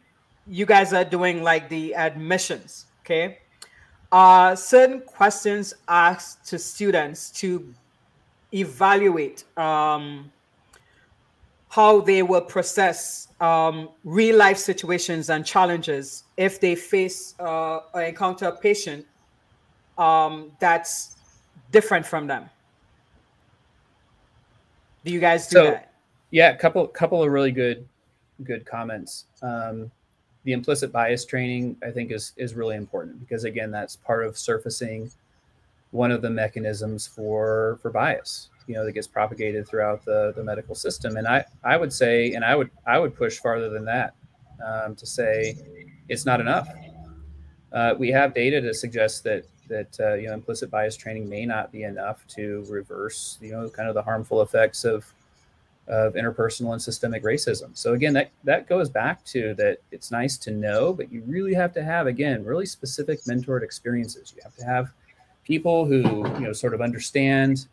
you 0.46 0.66
guys 0.66 0.92
are 0.92 1.04
doing 1.04 1.42
like 1.42 1.68
the 1.68 1.94
admissions, 1.94 2.86
okay? 3.04 3.38
uh, 4.12 4.54
certain 4.54 5.00
questions 5.00 5.74
asked 5.86 6.46
to 6.46 6.58
students 6.58 7.30
to 7.30 7.74
evaluate 8.52 9.44
um, 9.58 10.32
how 11.68 12.00
they 12.00 12.22
will 12.22 12.40
process 12.40 13.28
um, 13.40 13.90
real 14.04 14.36
life 14.36 14.58
situations 14.58 15.30
and 15.30 15.44
challenges 15.44 16.24
if 16.36 16.60
they 16.60 16.74
face 16.74 17.34
uh, 17.40 17.80
or 17.92 18.02
encounter 18.02 18.46
a 18.46 18.56
patient 18.56 19.06
um, 19.96 20.50
that's 20.60 21.16
different 21.70 22.06
from 22.06 22.26
them. 22.26 22.48
Do 25.04 25.12
you 25.12 25.20
guys 25.20 25.46
do 25.46 25.54
so, 25.54 25.64
that? 25.64 25.92
Yeah, 26.30 26.50
a 26.50 26.56
couple 26.56 26.86
couple 26.88 27.22
of 27.22 27.30
really 27.30 27.52
good 27.52 27.86
good 28.44 28.66
comments. 28.66 29.24
Um, 29.42 29.90
the 30.44 30.52
implicit 30.52 30.90
bias 30.90 31.26
training 31.26 31.76
i 31.82 31.90
think 31.90 32.10
is 32.10 32.32
is 32.38 32.54
really 32.54 32.74
important 32.74 33.20
because 33.20 33.44
again 33.44 33.70
that's 33.70 33.96
part 33.96 34.24
of 34.24 34.38
surfacing 34.38 35.10
one 35.90 36.10
of 36.10 36.22
the 36.22 36.30
mechanisms 36.30 37.06
for 37.06 37.78
for 37.82 37.90
bias 37.90 38.48
you 38.66 38.74
know 38.74 38.84
that 38.84 38.92
gets 38.92 39.06
propagated 39.06 39.66
throughout 39.66 40.04
the 40.04 40.32
the 40.36 40.44
medical 40.44 40.74
system 40.74 41.16
and 41.16 41.26
i 41.26 41.44
i 41.64 41.76
would 41.76 41.92
say 41.92 42.32
and 42.34 42.44
i 42.44 42.54
would 42.54 42.70
i 42.86 42.98
would 42.98 43.14
push 43.14 43.38
farther 43.38 43.70
than 43.70 43.84
that 43.84 44.14
um, 44.64 44.94
to 44.94 45.06
say 45.06 45.56
it's 46.08 46.26
not 46.26 46.40
enough 46.40 46.68
uh, 47.72 47.94
we 47.98 48.10
have 48.10 48.34
data 48.34 48.60
to 48.60 48.74
suggest 48.74 49.24
that 49.24 49.44
that 49.68 50.00
uh, 50.00 50.14
you 50.14 50.26
know 50.26 50.34
implicit 50.34 50.70
bias 50.70 50.96
training 50.96 51.28
may 51.28 51.44
not 51.44 51.70
be 51.72 51.82
enough 51.84 52.26
to 52.26 52.64
reverse 52.68 53.38
you 53.40 53.52
know 53.52 53.68
kind 53.68 53.88
of 53.88 53.94
the 53.94 54.02
harmful 54.02 54.42
effects 54.42 54.84
of 54.84 55.04
of 55.88 56.14
interpersonal 56.14 56.72
and 56.72 56.82
systemic 56.82 57.24
racism. 57.24 57.70
So 57.76 57.94
again, 57.94 58.12
that 58.12 58.30
that 58.44 58.68
goes 58.68 58.90
back 58.90 59.24
to 59.26 59.54
that 59.54 59.78
it's 59.90 60.10
nice 60.10 60.36
to 60.38 60.50
know, 60.50 60.92
but 60.92 61.10
you 61.10 61.22
really 61.26 61.54
have 61.54 61.72
to 61.74 61.82
have 61.82 62.06
again 62.06 62.44
really 62.44 62.66
specific 62.66 63.20
mentored 63.22 63.62
experiences. 63.62 64.34
You 64.36 64.42
have 64.42 64.54
to 64.56 64.64
have 64.64 64.92
people 65.48 65.86
who 65.86 66.02
you 66.34 66.46
know 66.46 66.52
sort 66.52 66.74
of 66.74 66.80
understand 66.82 67.66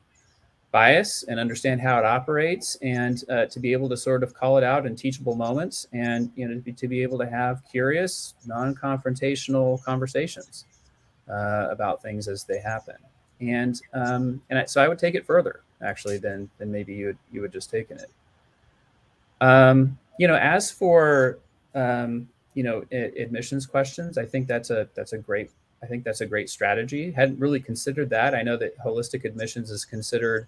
bias 0.71 1.23
and 1.27 1.39
understand 1.39 1.79
how 1.81 1.99
it 1.99 2.05
operates, 2.05 2.75
and 2.81 3.23
uh, 3.29 3.45
to 3.45 3.59
be 3.59 3.73
able 3.73 3.89
to 3.89 3.97
sort 3.97 4.23
of 4.23 4.33
call 4.33 4.57
it 4.57 4.63
out 4.63 4.85
in 4.85 4.95
teachable 4.95 5.35
moments, 5.35 5.85
and 5.91 6.31
you 6.35 6.47
know 6.47 6.55
to 6.55 6.61
be, 6.61 6.71
to 6.71 6.87
be 6.87 7.03
able 7.03 7.17
to 7.17 7.29
have 7.29 7.61
curious, 7.69 8.33
non-confrontational 8.45 9.83
conversations 9.83 10.65
uh, 11.29 11.67
about 11.69 12.01
things 12.01 12.27
as 12.27 12.45
they 12.45 12.59
happen. 12.59 12.95
And 13.41 13.79
um, 13.93 14.41
and 14.49 14.59
I, 14.59 14.65
so 14.65 14.81
I 14.81 14.87
would 14.87 14.97
take 14.97 15.15
it 15.15 15.25
further 15.25 15.59
actually 15.81 16.17
than 16.17 16.49
than 16.57 16.71
maybe 16.71 16.93
you 16.93 17.07
would 17.07 17.17
you 17.31 17.41
would 17.41 17.51
just 17.51 17.69
taken 17.69 17.99
it. 17.99 18.09
Um, 19.41 19.99
you 20.17 20.29
know, 20.29 20.35
as 20.35 20.71
for 20.71 21.39
um, 21.75 22.29
you 22.53 22.63
know 22.63 22.85
admissions 22.91 23.65
questions, 23.65 24.17
I 24.17 24.25
think 24.25 24.47
that's 24.47 24.69
a 24.69 24.87
that's 24.95 25.11
a 25.11 25.17
great 25.17 25.51
I 25.85 25.87
think 25.87 26.03
that's 26.03 26.21
a 26.21 26.25
great 26.25 26.49
strategy. 26.49 27.11
Hadn't 27.11 27.39
really 27.39 27.59
considered 27.59 28.09
that. 28.09 28.33
I 28.33 28.41
know 28.41 28.57
that 28.57 28.75
holistic 28.79 29.23
admissions 29.23 29.69
is 29.69 29.85
considered 29.85 30.47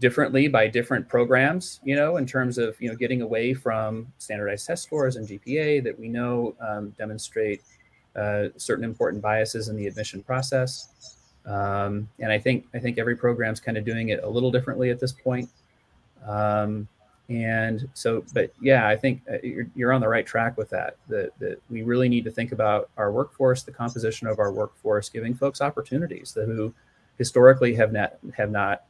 differently 0.00 0.48
by 0.48 0.68
different 0.68 1.06
programs. 1.06 1.80
You 1.84 1.96
know, 1.96 2.16
in 2.16 2.24
terms 2.24 2.56
of 2.56 2.80
you 2.80 2.88
know 2.88 2.96
getting 2.96 3.20
away 3.20 3.52
from 3.52 4.10
standardized 4.16 4.66
test 4.66 4.84
scores 4.84 5.16
and 5.16 5.28
GPA 5.28 5.84
that 5.84 5.98
we 5.98 6.08
know 6.08 6.54
um, 6.66 6.90
demonstrate 6.96 7.60
uh, 8.16 8.48
certain 8.56 8.84
important 8.84 9.22
biases 9.22 9.68
in 9.68 9.76
the 9.76 9.86
admission 9.86 10.22
process. 10.22 11.18
Um, 11.44 12.08
and 12.18 12.32
I 12.32 12.38
think 12.38 12.64
I 12.72 12.78
think 12.78 12.96
every 12.96 13.16
program's 13.16 13.60
kind 13.60 13.76
of 13.76 13.84
doing 13.84 14.08
it 14.08 14.24
a 14.24 14.28
little 14.28 14.50
differently 14.50 14.88
at 14.88 14.98
this 14.98 15.12
point. 15.12 15.50
Um, 16.26 16.88
and 17.28 17.88
so, 17.92 18.24
but 18.32 18.52
yeah, 18.60 18.88
I 18.88 18.96
think 18.96 19.22
uh, 19.30 19.36
you're, 19.42 19.66
you're 19.74 19.92
on 19.92 20.00
the 20.00 20.08
right 20.08 20.26
track 20.26 20.56
with 20.56 20.70
that. 20.70 20.96
That 21.08 21.38
that 21.40 21.60
we 21.68 21.82
really 21.82 22.08
need 22.08 22.24
to 22.24 22.30
think 22.30 22.52
about 22.52 22.88
our 22.96 23.12
workforce, 23.12 23.62
the 23.62 23.72
composition 23.72 24.26
of 24.26 24.38
our 24.38 24.50
workforce, 24.50 25.10
giving 25.10 25.34
folks 25.34 25.60
opportunities 25.60 26.32
that 26.32 26.46
who 26.46 26.72
historically 27.18 27.74
have 27.74 27.92
not 27.92 28.14
have 28.34 28.50
not 28.50 28.84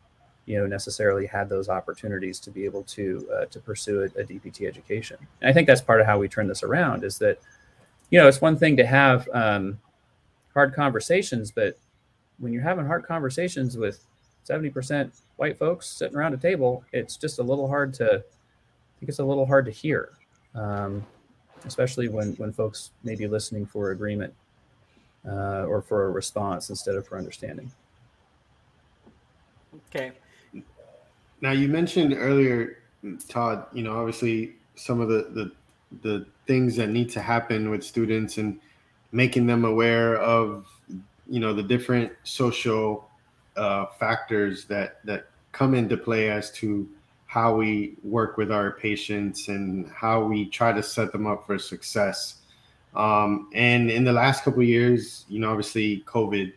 you 0.47 0.57
know 0.57 0.67
necessarily 0.67 1.27
had 1.27 1.49
those 1.49 1.69
opportunities 1.69 2.39
to 2.41 2.51
be 2.53 2.65
able 2.65 2.85
to 2.85 3.29
uh, 3.35 3.45
to 3.47 3.59
pursue 3.59 4.03
a, 4.03 4.05
a, 4.21 4.25
DPT 4.25 4.69
education. 4.69 5.19
And 5.41 5.51
I 5.51 5.53
think 5.53 5.67
that's 5.67 5.81
part 5.81 6.01
of 6.01 6.07
how 6.07 6.19
we 6.19 6.29
turn 6.29 6.47
this 6.47 6.63
around 6.63 7.03
is 7.03 7.19
that 7.19 7.41
you 8.11 8.21
know 8.21 8.29
it's 8.29 8.41
one 8.41 8.57
thing 8.57 8.77
to 8.77 8.87
have 8.87 9.29
um, 9.33 9.81
hard 10.55 10.75
conversations, 10.75 11.51
but 11.51 11.77
when 12.39 12.53
you're 12.53 12.63
having 12.63 12.87
hard 12.87 13.05
conversations 13.05 13.77
with 13.77 14.05
70% 14.49 15.11
white 15.37 15.59
folks 15.59 15.87
sitting 15.87 16.17
around 16.17 16.35
a 16.35 16.37
table, 16.37 16.85
it's 16.93 17.17
just 17.17 17.39
a 17.39 17.43
little 17.43 17.69
hard 17.69 17.93
to, 17.95 18.05
I 18.05 18.95
think 18.99 19.09
it's 19.09 19.19
a 19.19 19.25
little 19.25 19.47
hard 19.47 19.65
to 19.67 19.71
hear, 19.71 20.13
um, 20.55 21.05
especially 21.65 22.09
when, 22.09 22.35
when 22.35 22.53
folks 22.53 22.91
may 23.05 23.15
be 23.15 23.27
listening 23.27 23.67
for 23.67 23.91
agreement 23.91 24.33
uh, 25.27 25.65
or 25.65 25.83
for 25.83 26.07
a 26.07 26.11
response 26.11 26.71
instead 26.71 26.95
of 26.95 27.07
for 27.07 27.19
understanding. 27.19 27.71
Okay. 29.89 30.13
Now 31.41 31.53
you 31.53 31.69
mentioned 31.69 32.15
earlier, 32.17 32.79
Todd, 33.29 33.67
you 33.73 33.83
know, 33.83 33.97
obviously 33.99 34.55
some 34.75 35.01
of 35.01 35.09
the, 35.09 35.29
the, 35.33 35.53
the 36.03 36.27
things 36.47 36.77
that 36.77 36.89
need 36.89 37.11
to 37.11 37.21
happen 37.21 37.71
with 37.71 37.85
students 37.85 38.39
and 38.39 38.59
making 39.13 39.47
them 39.47 39.65
aware 39.65 40.17
of 40.17 40.67
you 41.29 41.41
know 41.41 41.53
the 41.53 41.63
different 41.63 42.11
social 42.25 43.08
uh, 43.59 43.87
factors 43.99 44.65
that 44.67 45.05
that 45.05 45.27
come 45.53 45.75
into 45.75 45.97
play 45.97 46.31
as 46.31 46.51
to 46.53 46.89
how 47.27 47.55
we 47.55 47.95
work 48.03 48.39
with 48.39 48.51
our 48.51 48.73
patients 48.73 49.49
and 49.49 49.91
how 49.91 50.25
we 50.25 50.47
try 50.47 50.73
to 50.73 50.83
set 50.83 51.13
them 51.13 51.27
up 51.27 51.47
for 51.47 51.59
success. 51.59 52.37
Um, 52.97 53.51
and 53.55 53.91
in 53.91 54.05
the 54.05 54.13
last 54.13 54.45
couple 54.45 54.63
years, 54.63 55.27
you 55.29 55.39
know, 55.39 55.51
obviously 55.51 56.03
COVID 56.07 56.53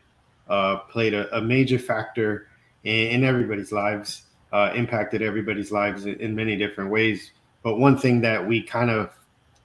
uh, 0.49 0.77
played 0.89 1.13
a, 1.13 1.35
a, 1.35 1.41
major 1.41 1.77
factor 1.77 2.47
in, 2.85 3.07
in 3.07 3.23
everybody's 3.25 3.73
lives, 3.73 4.23
uh, 4.53 4.71
impacted 4.73 5.21
everybody's 5.21 5.73
lives 5.73 6.05
in, 6.05 6.15
in, 6.21 6.33
many 6.33 6.55
different 6.55 6.89
ways. 6.89 7.31
But 7.63 7.77
one 7.77 7.97
thing 7.97 8.21
that 8.21 8.45
we 8.45 8.63
kind 8.63 8.89
of 8.89 9.11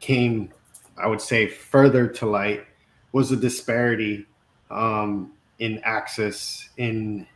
came, 0.01 0.51
I 0.99 1.07
would 1.07 1.21
say, 1.21 1.47
further 1.47 2.09
to 2.09 2.27
light 2.27 2.67
was 3.13 3.31
the 3.31 3.37
disparity 3.37 4.27
um, 4.71 5.33
in 5.59 5.81
access 5.85 6.71
in 6.77 7.27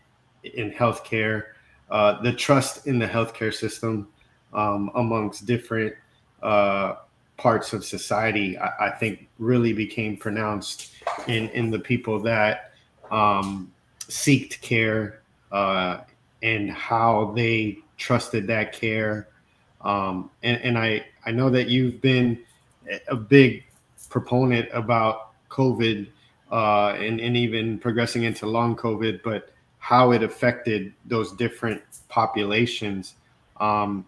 in 0.44 0.70
healthcare, 0.70 1.44
uh, 1.90 2.20
the 2.22 2.32
trust 2.32 2.86
in 2.86 2.98
the 2.98 3.06
healthcare 3.06 3.52
system 3.52 4.08
um, 4.52 4.90
amongst 4.94 5.46
different 5.46 5.94
uh, 6.42 6.94
parts 7.36 7.72
of 7.72 7.84
society. 7.84 8.58
I, 8.58 8.86
I, 8.86 8.90
think 8.90 9.28
really 9.38 9.72
became 9.72 10.16
pronounced 10.16 10.92
in 11.26 11.48
in 11.50 11.70
the 11.70 11.78
people 11.78 12.18
that 12.20 12.72
um, 13.10 13.72
seeked 14.00 14.60
care 14.60 15.22
uh, 15.52 15.98
and 16.42 16.70
how 16.70 17.32
they 17.36 17.78
trusted 17.96 18.46
that 18.46 18.72
care. 18.72 19.28
Um, 19.82 20.30
and, 20.42 20.60
and 20.62 20.78
I 20.78 21.06
I 21.26 21.32
know 21.32 21.50
that 21.50 21.68
you've 21.68 22.00
been 22.00 22.38
a 23.08 23.16
big 23.16 23.64
proponent 24.08 24.68
about 24.72 25.32
COVID 25.50 26.08
uh, 26.50 26.94
and, 26.98 27.20
and 27.20 27.36
even 27.36 27.78
progressing 27.78 28.24
into 28.24 28.46
long 28.46 28.76
COVID, 28.76 29.22
but 29.22 29.50
how 29.78 30.12
it 30.12 30.22
affected 30.22 30.92
those 31.06 31.32
different 31.32 31.82
populations. 32.08 33.14
Um, 33.60 34.06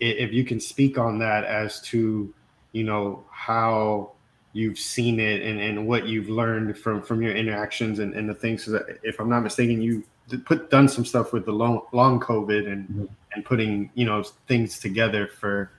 if 0.00 0.32
you 0.32 0.44
can 0.44 0.60
speak 0.60 0.96
on 0.98 1.18
that 1.18 1.44
as 1.44 1.80
to, 1.82 2.32
you 2.72 2.84
know, 2.84 3.24
how 3.30 4.12
you've 4.52 4.78
seen 4.78 5.18
it 5.18 5.42
and, 5.42 5.60
and 5.60 5.86
what 5.86 6.06
you've 6.06 6.28
learned 6.28 6.76
from, 6.78 7.02
from 7.02 7.20
your 7.20 7.34
interactions 7.34 7.98
and, 7.98 8.14
and 8.14 8.28
the 8.28 8.34
things 8.34 8.64
that, 8.66 8.98
if 9.02 9.20
I'm 9.20 9.28
not 9.28 9.40
mistaken, 9.42 9.82
you 9.82 10.04
put 10.44 10.70
done 10.70 10.88
some 10.88 11.04
stuff 11.04 11.32
with 11.32 11.44
the 11.46 11.52
long, 11.52 11.82
long 11.92 12.20
COVID 12.20 12.70
and, 12.70 12.88
mm-hmm. 12.88 13.04
and 13.32 13.44
putting, 13.44 13.90
you 13.94 14.04
know, 14.04 14.22
things 14.46 14.78
together 14.78 15.26
for, 15.26 15.70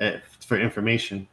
uh, 0.00 0.12
for 0.40 0.58
information. 0.58 1.26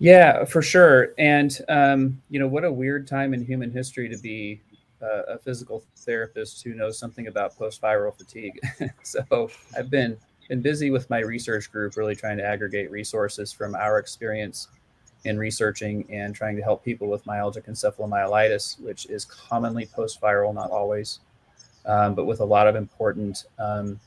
Yeah, 0.00 0.46
for 0.46 0.62
sure. 0.62 1.12
And, 1.18 1.56
um, 1.68 2.22
you 2.30 2.40
know, 2.40 2.48
what 2.48 2.64
a 2.64 2.72
weird 2.72 3.06
time 3.06 3.34
in 3.34 3.44
human 3.44 3.70
history 3.70 4.08
to 4.08 4.16
be 4.16 4.62
uh, 5.02 5.34
a 5.34 5.38
physical 5.38 5.84
therapist 5.94 6.62
who 6.64 6.72
knows 6.72 6.98
something 6.98 7.26
about 7.26 7.56
post 7.56 7.82
viral 7.82 8.16
fatigue. 8.16 8.58
so 9.02 9.50
I've 9.76 9.90
been, 9.90 10.16
been 10.48 10.62
busy 10.62 10.90
with 10.90 11.08
my 11.10 11.18
research 11.18 11.70
group, 11.70 11.96
really 11.96 12.16
trying 12.16 12.38
to 12.38 12.44
aggregate 12.44 12.90
resources 12.90 13.52
from 13.52 13.74
our 13.74 13.98
experience 13.98 14.68
in 15.24 15.36
researching 15.36 16.06
and 16.10 16.34
trying 16.34 16.56
to 16.56 16.62
help 16.62 16.82
people 16.82 17.08
with 17.08 17.22
myalgic 17.26 17.68
encephalomyelitis, 17.68 18.80
which 18.80 19.04
is 19.10 19.26
commonly 19.26 19.84
post 19.84 20.18
viral, 20.18 20.54
not 20.54 20.70
always, 20.70 21.20
um, 21.84 22.14
but 22.14 22.24
with 22.24 22.40
a 22.40 22.44
lot 22.44 22.66
of 22.66 22.74
important 22.74 23.44
um, 23.58 24.00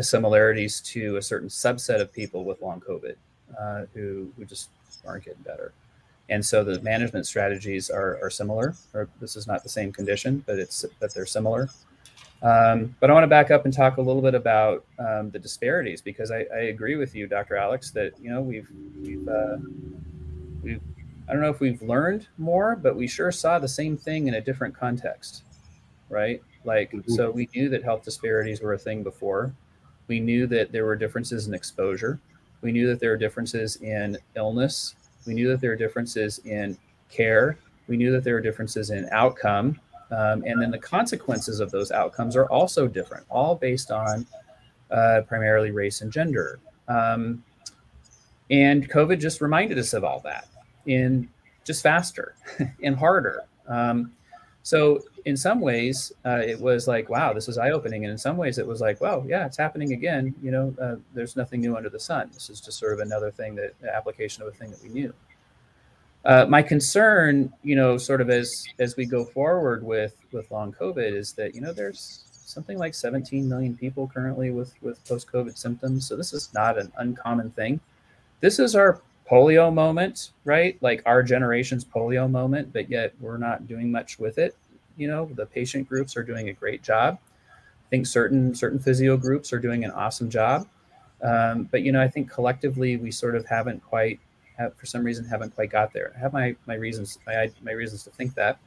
similarities 0.00 0.80
to 0.80 1.18
a 1.18 1.22
certain 1.22 1.50
subset 1.50 2.00
of 2.00 2.10
people 2.14 2.46
with 2.46 2.62
long 2.62 2.80
COVID 2.80 3.16
uh, 3.60 3.86
who 3.94 4.30
who 4.36 4.44
just 4.44 4.70
aren't 5.06 5.24
getting 5.24 5.42
better. 5.42 5.72
And 6.30 6.44
so 6.44 6.64
the 6.64 6.80
management 6.80 7.26
strategies 7.26 7.90
are, 7.90 8.18
are 8.22 8.30
similar. 8.30 8.74
Or 8.94 9.08
this 9.20 9.36
is 9.36 9.46
not 9.46 9.62
the 9.62 9.68
same 9.68 9.92
condition, 9.92 10.42
but 10.46 10.58
it's 10.58 10.84
but 11.00 11.12
they're 11.12 11.26
similar. 11.26 11.68
Um, 12.42 12.94
but 13.00 13.10
I 13.10 13.14
want 13.14 13.24
to 13.24 13.28
back 13.28 13.50
up 13.50 13.64
and 13.64 13.72
talk 13.72 13.96
a 13.96 14.02
little 14.02 14.20
bit 14.20 14.34
about 14.34 14.84
um, 14.98 15.30
the 15.30 15.38
disparities 15.38 16.02
because 16.02 16.30
I, 16.30 16.44
I, 16.54 16.58
agree 16.64 16.96
with 16.96 17.14
you, 17.14 17.26
Dr. 17.26 17.56
Alex, 17.56 17.90
that 17.92 18.12
you 18.20 18.28
know 18.30 18.42
we've 18.42 18.68
we've 19.00 19.26
uh, 19.26 19.56
we've 20.62 20.80
I 21.26 21.32
don't 21.32 21.40
know 21.40 21.48
if 21.48 21.60
we've 21.60 21.80
learned 21.80 22.28
more, 22.36 22.76
but 22.76 22.96
we 22.96 23.06
sure 23.06 23.32
saw 23.32 23.58
the 23.58 23.68
same 23.68 23.96
thing 23.96 24.28
in 24.28 24.34
a 24.34 24.42
different 24.42 24.76
context, 24.76 25.44
right? 26.10 26.42
Like 26.64 26.92
mm-hmm. 26.92 27.12
so, 27.12 27.30
we 27.30 27.48
knew 27.54 27.70
that 27.70 27.82
health 27.82 28.04
disparities 28.04 28.60
were 28.60 28.74
a 28.74 28.78
thing 28.78 29.02
before. 29.02 29.54
We 30.06 30.20
knew 30.20 30.46
that 30.48 30.70
there 30.70 30.84
were 30.84 30.96
differences 30.96 31.46
in 31.46 31.54
exposure. 31.54 32.20
We 32.64 32.72
knew 32.72 32.88
that 32.88 32.98
there 32.98 33.12
are 33.12 33.16
differences 33.18 33.76
in 33.76 34.16
illness. 34.36 34.96
We 35.26 35.34
knew 35.34 35.48
that 35.50 35.60
there 35.60 35.72
are 35.72 35.76
differences 35.76 36.38
in 36.46 36.78
care. 37.10 37.58
We 37.88 37.98
knew 37.98 38.10
that 38.12 38.24
there 38.24 38.36
are 38.36 38.40
differences 38.40 38.88
in 38.88 39.06
outcome. 39.12 39.78
Um, 40.10 40.42
and 40.46 40.60
then 40.60 40.70
the 40.70 40.78
consequences 40.78 41.60
of 41.60 41.70
those 41.70 41.92
outcomes 41.92 42.36
are 42.36 42.46
also 42.46 42.88
different, 42.88 43.26
all 43.28 43.54
based 43.54 43.90
on 43.90 44.26
uh, 44.90 45.20
primarily 45.28 45.72
race 45.72 46.00
and 46.00 46.10
gender. 46.10 46.58
Um, 46.88 47.44
and 48.50 48.90
COVID 48.90 49.20
just 49.20 49.42
reminded 49.42 49.78
us 49.78 49.92
of 49.92 50.02
all 50.02 50.20
that 50.20 50.48
in 50.86 51.28
just 51.64 51.82
faster 51.82 52.34
and 52.82 52.96
harder. 52.96 53.42
Um, 53.68 54.12
so 54.64 55.02
in 55.26 55.36
some 55.36 55.60
ways, 55.60 56.10
uh, 56.24 56.40
it 56.42 56.58
was 56.58 56.88
like, 56.88 57.10
wow, 57.10 57.34
this 57.34 57.50
is 57.50 57.58
eye 57.58 57.70
opening. 57.70 58.04
And 58.04 58.10
in 58.10 58.16
some 58.16 58.38
ways, 58.38 58.56
it 58.56 58.66
was 58.66 58.80
like, 58.80 58.98
well, 58.98 59.22
yeah, 59.28 59.44
it's 59.44 59.58
happening 59.58 59.92
again. 59.92 60.34
You 60.42 60.50
know, 60.50 60.74
uh, 60.80 60.96
there's 61.12 61.36
nothing 61.36 61.60
new 61.60 61.76
under 61.76 61.90
the 61.90 62.00
sun. 62.00 62.30
This 62.32 62.48
is 62.48 62.62
just 62.62 62.78
sort 62.78 62.94
of 62.94 63.00
another 63.00 63.30
thing 63.30 63.54
that 63.56 63.74
application 63.94 64.42
of 64.42 64.48
a 64.48 64.52
thing 64.52 64.70
that 64.70 64.82
we 64.82 64.88
knew. 64.88 65.12
Uh, 66.24 66.46
my 66.48 66.62
concern, 66.62 67.52
you 67.62 67.76
know, 67.76 67.98
sort 67.98 68.22
of 68.22 68.30
as 68.30 68.64
as 68.78 68.96
we 68.96 69.04
go 69.04 69.26
forward 69.26 69.84
with 69.84 70.16
with 70.32 70.50
long 70.50 70.72
COVID, 70.72 71.12
is 71.12 71.32
that 71.34 71.54
you 71.54 71.60
know 71.60 71.74
there's 71.74 72.24
something 72.32 72.78
like 72.78 72.94
17 72.94 73.46
million 73.46 73.76
people 73.76 74.08
currently 74.08 74.50
with 74.50 74.72
with 74.80 75.04
post 75.06 75.30
COVID 75.30 75.58
symptoms. 75.58 76.08
So 76.08 76.16
this 76.16 76.32
is 76.32 76.48
not 76.54 76.78
an 76.78 76.90
uncommon 76.96 77.50
thing. 77.50 77.80
This 78.40 78.58
is 78.58 78.74
our 78.74 79.02
polio 79.30 79.72
moment, 79.72 80.30
right? 80.44 80.76
Like 80.80 81.02
our 81.06 81.22
generation's 81.22 81.84
polio 81.84 82.30
moment, 82.30 82.72
but 82.72 82.90
yet 82.90 83.14
we're 83.20 83.38
not 83.38 83.66
doing 83.66 83.90
much 83.90 84.18
with 84.18 84.38
it. 84.38 84.54
You 84.96 85.08
know, 85.08 85.30
the 85.34 85.46
patient 85.46 85.88
groups 85.88 86.16
are 86.16 86.22
doing 86.22 86.48
a 86.48 86.52
great 86.52 86.82
job. 86.82 87.18
I 87.50 87.88
think 87.90 88.06
certain 88.06 88.54
certain 88.54 88.78
physio 88.78 89.16
groups 89.16 89.52
are 89.52 89.58
doing 89.58 89.84
an 89.84 89.90
awesome 89.90 90.30
job. 90.30 90.66
Um, 91.22 91.68
but 91.70 91.82
you 91.82 91.92
know, 91.92 92.00
I 92.00 92.08
think 92.08 92.30
collectively 92.30 92.96
we 92.96 93.10
sort 93.10 93.34
of 93.34 93.46
haven't 93.46 93.82
quite, 93.82 94.20
have, 94.58 94.76
for 94.76 94.86
some 94.86 95.02
reason, 95.02 95.24
haven't 95.24 95.54
quite 95.54 95.70
got 95.70 95.92
there. 95.92 96.12
I 96.16 96.20
have 96.20 96.32
my 96.32 96.54
my 96.66 96.74
reasons 96.74 97.18
my 97.26 97.50
my 97.62 97.72
reasons 97.72 98.04
to 98.04 98.10
think 98.10 98.34
that. 98.34 98.58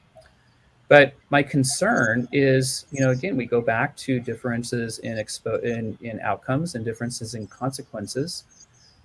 But 0.90 1.14
my 1.30 1.44
concern 1.44 2.30
is, 2.32 2.86
you 2.92 3.02
know, 3.02 3.12
again, 3.12 3.36
we 3.36 3.46
go 3.46 3.60
back 3.60 3.96
to 3.98 4.20
differences 4.20 5.00
in 5.00 5.18
expo 5.18 5.62
in 5.62 5.98
in 6.02 6.20
outcomes 6.22 6.76
and 6.76 6.84
differences 6.84 7.36
in 7.36 7.48
consequences 7.48 8.44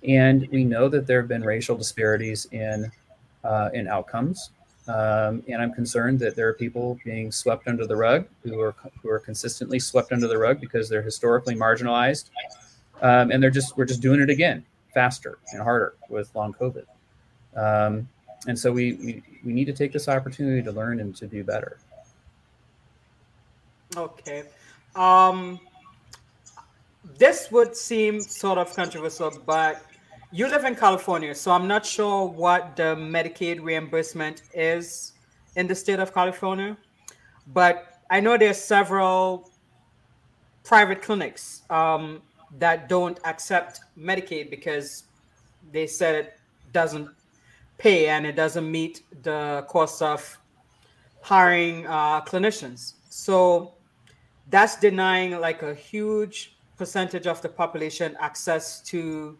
and 0.07 0.47
we 0.51 0.63
know 0.63 0.89
that 0.89 1.07
there 1.07 1.19
have 1.19 1.27
been 1.27 1.43
racial 1.43 1.77
disparities 1.77 2.45
in 2.51 2.91
uh, 3.43 3.69
in 3.73 3.87
outcomes. 3.87 4.49
Um, 4.85 5.43
and 5.47 5.61
I'm 5.61 5.73
concerned 5.73 6.19
that 6.19 6.35
there 6.35 6.47
are 6.49 6.53
people 6.53 6.99
being 7.05 7.31
swept 7.31 7.69
under 7.69 7.87
the 7.87 7.95
rug 7.95 8.27
who 8.43 8.59
are 8.59 8.75
who 9.01 9.09
are 9.09 9.19
consistently 9.19 9.79
swept 9.79 10.11
under 10.11 10.27
the 10.27 10.37
rug 10.37 10.59
because 10.59 10.89
they're 10.89 11.01
historically 11.01 11.55
marginalized, 11.55 12.29
um, 13.01 13.31
and 13.31 13.41
they're 13.41 13.49
just 13.49 13.77
we're 13.77 13.85
just 13.85 14.01
doing 14.01 14.19
it 14.19 14.29
again 14.29 14.65
faster 14.93 15.39
and 15.51 15.61
harder 15.61 15.95
with 16.09 16.33
long 16.35 16.53
COVID. 16.53 16.85
Um, 17.55 18.07
and 18.47 18.59
so 18.59 18.71
we, 18.71 18.93
we 18.93 19.23
we 19.45 19.53
need 19.53 19.65
to 19.65 19.73
take 19.73 19.93
this 19.93 20.09
opportunity 20.09 20.61
to 20.61 20.71
learn 20.71 20.99
and 20.99 21.15
to 21.15 21.27
do 21.27 21.43
better. 21.45 21.77
Okay. 23.95 24.43
Um, 24.95 25.59
this 27.17 27.51
would 27.51 27.75
seem 27.75 28.19
sort 28.19 28.57
of 28.57 28.75
controversial, 28.75 29.31
but 29.45 29.83
you 30.33 30.47
live 30.47 30.65
in 30.65 30.73
California, 30.73 31.35
so 31.35 31.51
I'm 31.51 31.67
not 31.67 31.85
sure 31.85 32.25
what 32.27 32.75
the 32.75 32.95
Medicaid 32.95 33.61
reimbursement 33.61 34.41
is 34.55 35.13
in 35.55 35.67
the 35.67 35.75
state 35.75 35.99
of 35.99 36.11
California, 36.11 36.75
but 37.53 37.99
I 38.09 38.19
know 38.19 38.35
there's 38.35 38.57
several 38.57 39.51
private 40.63 41.03
clinics 41.03 41.61
um, 41.69 42.23
that 42.57 42.89
don't 42.89 43.19
accept 43.25 43.81
Medicaid 43.95 44.49
because 44.49 45.03
they 45.71 45.85
said 45.85 46.15
it 46.15 46.39
doesn't 46.71 47.09
pay 47.77 48.07
and 48.07 48.25
it 48.25 48.35
doesn't 48.35 48.69
meet 48.71 49.03
the 49.21 49.63
cost 49.69 50.01
of 50.01 50.39
hiring 51.21 51.85
uh, 51.85 52.21
clinicians. 52.21 52.93
So 53.09 53.75
that's 54.49 54.77
denying 54.77 55.39
like 55.39 55.61
a 55.61 55.75
huge 55.75 56.57
percentage 56.75 57.27
of 57.27 57.39
the 57.43 57.49
population 57.49 58.17
access 58.19 58.81
to 58.81 59.37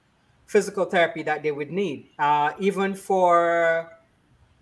physical 0.54 0.86
therapy 0.86 1.24
that 1.24 1.42
they 1.42 1.52
would 1.52 1.72
need. 1.72 2.10
Uh, 2.20 2.52
even 2.60 2.94
for 2.94 3.92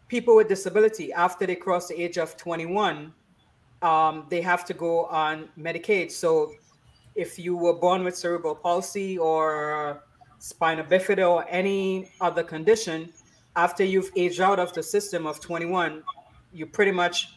people 0.07 0.37
with 0.37 0.47
disability, 0.47 1.11
after 1.11 1.45
they 1.45 1.57
cross 1.65 1.89
the 1.89 2.01
age 2.01 2.17
of 2.17 2.37
21, 2.37 3.13
um, 3.81 4.25
they 4.29 4.39
have 4.39 4.63
to 4.63 4.73
go 4.73 5.05
on 5.07 5.49
Medicaid. 5.59 6.09
So 6.09 6.53
if 7.15 7.37
you 7.37 7.57
were 7.57 7.73
born 7.73 8.05
with 8.05 8.15
cerebral 8.15 8.55
palsy 8.55 9.17
or 9.17 10.03
spina 10.39 10.83
bifida 10.85 11.29
or 11.29 11.45
any 11.49 12.09
other 12.21 12.43
condition, 12.43 13.11
after 13.57 13.83
you've 13.83 14.11
aged 14.15 14.39
out 14.39 14.59
of 14.59 14.71
the 14.71 14.81
system 14.81 15.27
of 15.27 15.41
21, 15.41 16.03
you 16.53 16.65
pretty 16.67 16.93
much 16.93 17.35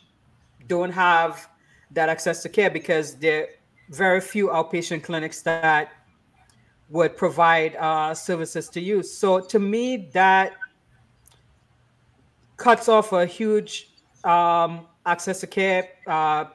don't 0.69 0.93
have 0.93 1.49
that 1.91 2.09
access 2.09 2.41
to 2.45 2.49
care 2.49 2.71
because 2.71 3.17
there 3.17 3.43
are 3.43 3.49
very 3.91 4.21
few 4.21 4.47
outpatient 4.49 5.03
clinics 5.03 5.43
that 5.43 5.91
would 6.91 7.17
provide 7.17 7.77
uh, 7.77 8.15
services 8.15 8.69
to 8.71 8.81
you. 8.81 9.03
So 9.03 9.41
to 9.41 9.59
me, 9.59 10.09
that 10.13 10.53
cuts 12.57 12.89
off 12.89 13.13
a 13.13 13.27
huge 13.27 13.91
um, 14.25 14.87
access 15.07 15.41
to 15.41 15.47
care 15.47 15.89
uh, 16.07 16.47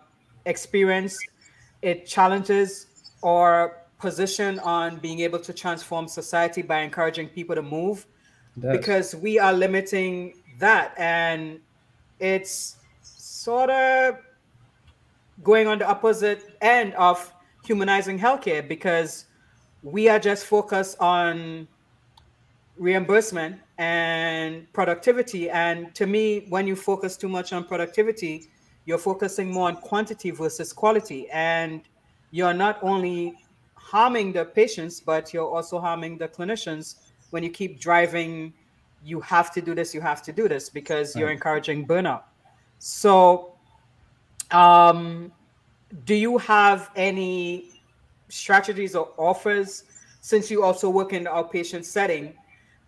experience. 0.46 1.18
It 1.82 2.06
challenges 2.06 2.88
our 3.24 3.78
position 4.00 4.60
on 4.60 4.98
being 4.98 5.20
able 5.20 5.40
to 5.40 5.54
transform 5.54 6.08
society 6.08 6.62
by 6.62 6.80
encouraging 6.80 7.28
people 7.30 7.56
to 7.56 7.62
move 7.62 8.06
because 8.72 9.16
we 9.16 9.40
are 9.40 9.54
limiting 9.54 10.34
that 10.58 10.94
and 10.98 11.60
it's 12.20 12.78
sort 13.02 13.70
of 13.70 14.18
going 15.44 15.68
on 15.68 15.80
the 15.80 15.88
opposite 15.88 16.58
end 16.62 16.94
of 16.96 17.34
humanizing 17.64 18.20
healthcare 18.20 18.66
because 18.68 19.26
we 19.84 20.10
are 20.10 20.20
just 20.20 20.46
focused 20.46 20.98
on 21.00 21.68
reimbursement 22.78 23.60
and 23.78 24.72
productivity. 24.74 25.50
And 25.50 25.94
to 25.96 26.08
me 26.08 26.46
when 26.50 26.68
you 26.68 26.76
focus 26.76 27.18
too 27.18 27.30
much 27.30 27.54
on 27.54 27.66
productivity 27.66 28.50
you're 28.86 28.98
focusing 28.98 29.52
more 29.52 29.68
on 29.68 29.76
quantity 29.76 30.32
versus 30.32 30.74
quality. 30.74 31.30
And 31.30 31.82
you're 32.32 32.54
not 32.54 32.80
only 32.82 33.36
harming 33.76 34.34
the 34.34 34.46
patients 34.46 35.00
but 35.00 35.34
you're 35.34 35.50
also 35.50 35.80
harming 35.80 36.18
the 36.18 36.28
clinicians. 36.28 36.96
When 37.30 37.44
you 37.44 37.50
keep 37.50 37.80
driving 37.80 38.54
you 39.04 39.22
have 39.22 39.52
to 39.54 39.62
do 39.62 39.76
this 39.76 39.94
you 39.94 40.02
have 40.02 40.22
to 40.24 40.34
do 40.34 40.48
this 40.48 40.70
because 40.70 41.16
you're 41.16 41.32
encouraging 41.32 41.88
burnout. 41.88 42.24
So 42.80 43.54
um 44.52 45.32
do 46.06 46.16
you 46.16 46.38
have 46.38 46.92
any 46.96 47.79
strategies 48.30 48.96
or 48.96 49.12
offers 49.18 49.84
since 50.22 50.50
you 50.50 50.64
also 50.64 50.90
work 50.90 51.14
in 51.14 51.24
the 51.24 51.30
outpatient 51.30 51.86
setting 51.86 52.34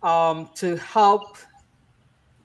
um, 0.02 0.50
to 0.54 0.76
help 0.76 1.36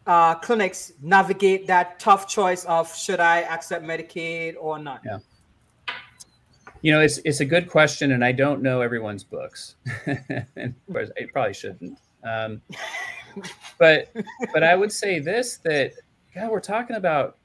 uh, 0.05 0.35
clinics 0.35 0.93
navigate 1.01 1.67
that 1.67 1.99
tough 1.99 2.27
choice 2.27 2.63
of 2.65 2.93
should 2.95 3.19
I 3.19 3.41
accept 3.41 3.85
Medicaid 3.85 4.55
or 4.59 4.79
not? 4.79 5.01
Yeah. 5.05 5.19
You 6.81 6.93
know, 6.93 7.01
it's 7.01 7.17
it's 7.25 7.39
a 7.39 7.45
good 7.45 7.69
question, 7.69 8.11
and 8.11 8.23
I 8.23 8.31
don't 8.31 8.61
know 8.61 8.81
everyone's 8.81 9.23
books, 9.23 9.75
and 10.05 10.75
I 10.95 11.25
probably 11.33 11.53
shouldn't. 11.53 11.99
Um, 12.23 12.61
but 13.79 14.15
but 14.53 14.63
I 14.63 14.75
would 14.75 14.91
say 14.91 15.19
this 15.19 15.57
that 15.63 15.93
God, 16.33 16.51
we're 16.51 16.59
talking 16.59 16.95
about 16.95 17.37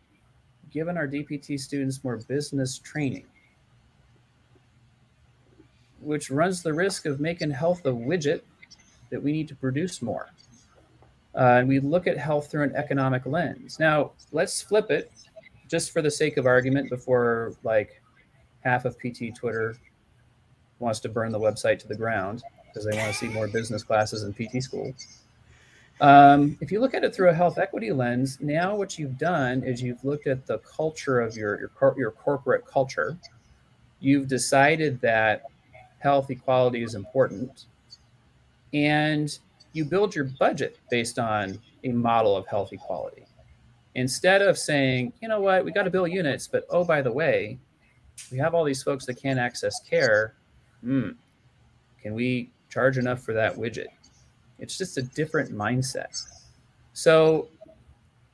giving 0.70 0.96
our 0.96 1.08
DPT 1.08 1.58
students 1.58 2.04
more 2.04 2.18
business 2.28 2.78
training, 2.78 3.24
which 6.02 6.30
runs 6.30 6.62
the 6.62 6.72
risk 6.72 7.06
of 7.06 7.20
making 7.20 7.50
health 7.50 7.84
a 7.86 7.92
widget 7.92 8.42
that 9.10 9.22
we 9.22 9.32
need 9.32 9.48
to 9.48 9.54
produce 9.54 10.02
more. 10.02 10.28
Uh, 11.34 11.58
and 11.58 11.68
we 11.68 11.80
look 11.80 12.06
at 12.06 12.18
health 12.18 12.50
through 12.50 12.64
an 12.64 12.74
economic 12.76 13.24
lens. 13.24 13.78
Now, 13.78 14.12
let's 14.32 14.60
flip 14.60 14.90
it 14.90 15.10
just 15.68 15.90
for 15.92 16.02
the 16.02 16.10
sake 16.10 16.36
of 16.36 16.46
argument 16.46 16.90
before 16.90 17.54
like 17.62 18.02
half 18.60 18.84
of 18.84 18.98
PT 18.98 19.34
Twitter 19.34 19.76
wants 20.78 21.00
to 21.00 21.08
burn 21.08 21.32
the 21.32 21.40
website 21.40 21.78
to 21.78 21.88
the 21.88 21.94
ground 21.94 22.42
because 22.66 22.84
they 22.84 22.96
want 22.96 23.10
to 23.10 23.18
see 23.18 23.28
more 23.28 23.48
business 23.48 23.82
classes 23.82 24.24
in 24.24 24.32
PT 24.32 24.62
school. 24.62 24.92
Um, 26.00 26.58
if 26.60 26.72
you 26.72 26.80
look 26.80 26.94
at 26.94 27.04
it 27.04 27.14
through 27.14 27.28
a 27.28 27.34
health 27.34 27.58
equity 27.58 27.92
lens, 27.92 28.38
now 28.40 28.74
what 28.74 28.98
you've 28.98 29.18
done 29.18 29.62
is 29.62 29.80
you've 29.80 30.04
looked 30.04 30.26
at 30.26 30.46
the 30.46 30.58
culture 30.58 31.20
of 31.20 31.36
your 31.36 31.60
your, 31.60 31.94
your 31.96 32.10
corporate 32.10 32.66
culture. 32.66 33.16
You've 34.00 34.26
decided 34.26 35.00
that 35.02 35.44
health 36.02 36.30
equality 36.30 36.82
is 36.82 36.94
important, 36.94 37.66
and 38.74 39.38
you 39.72 39.84
build 39.84 40.14
your 40.14 40.24
budget 40.24 40.78
based 40.90 41.18
on 41.18 41.58
a 41.84 41.88
model 41.88 42.36
of 42.36 42.46
health 42.46 42.72
equality. 42.72 43.24
Instead 43.94 44.42
of 44.42 44.58
saying, 44.58 45.12
you 45.20 45.28
know 45.28 45.40
what, 45.40 45.64
we 45.64 45.70
got 45.72 45.82
to 45.82 45.90
build 45.90 46.10
units, 46.10 46.46
but 46.46 46.64
oh 46.70 46.84
by 46.84 47.02
the 47.02 47.12
way, 47.12 47.58
we 48.30 48.38
have 48.38 48.54
all 48.54 48.64
these 48.64 48.82
folks 48.82 49.06
that 49.06 49.14
can't 49.14 49.38
access 49.38 49.80
care. 49.80 50.34
Hmm, 50.82 51.10
can 52.02 52.14
we 52.14 52.50
charge 52.68 52.98
enough 52.98 53.22
for 53.22 53.32
that 53.34 53.56
widget? 53.56 53.88
It's 54.58 54.78
just 54.78 54.96
a 54.98 55.02
different 55.02 55.52
mindset. 55.52 56.22
So, 56.94 57.48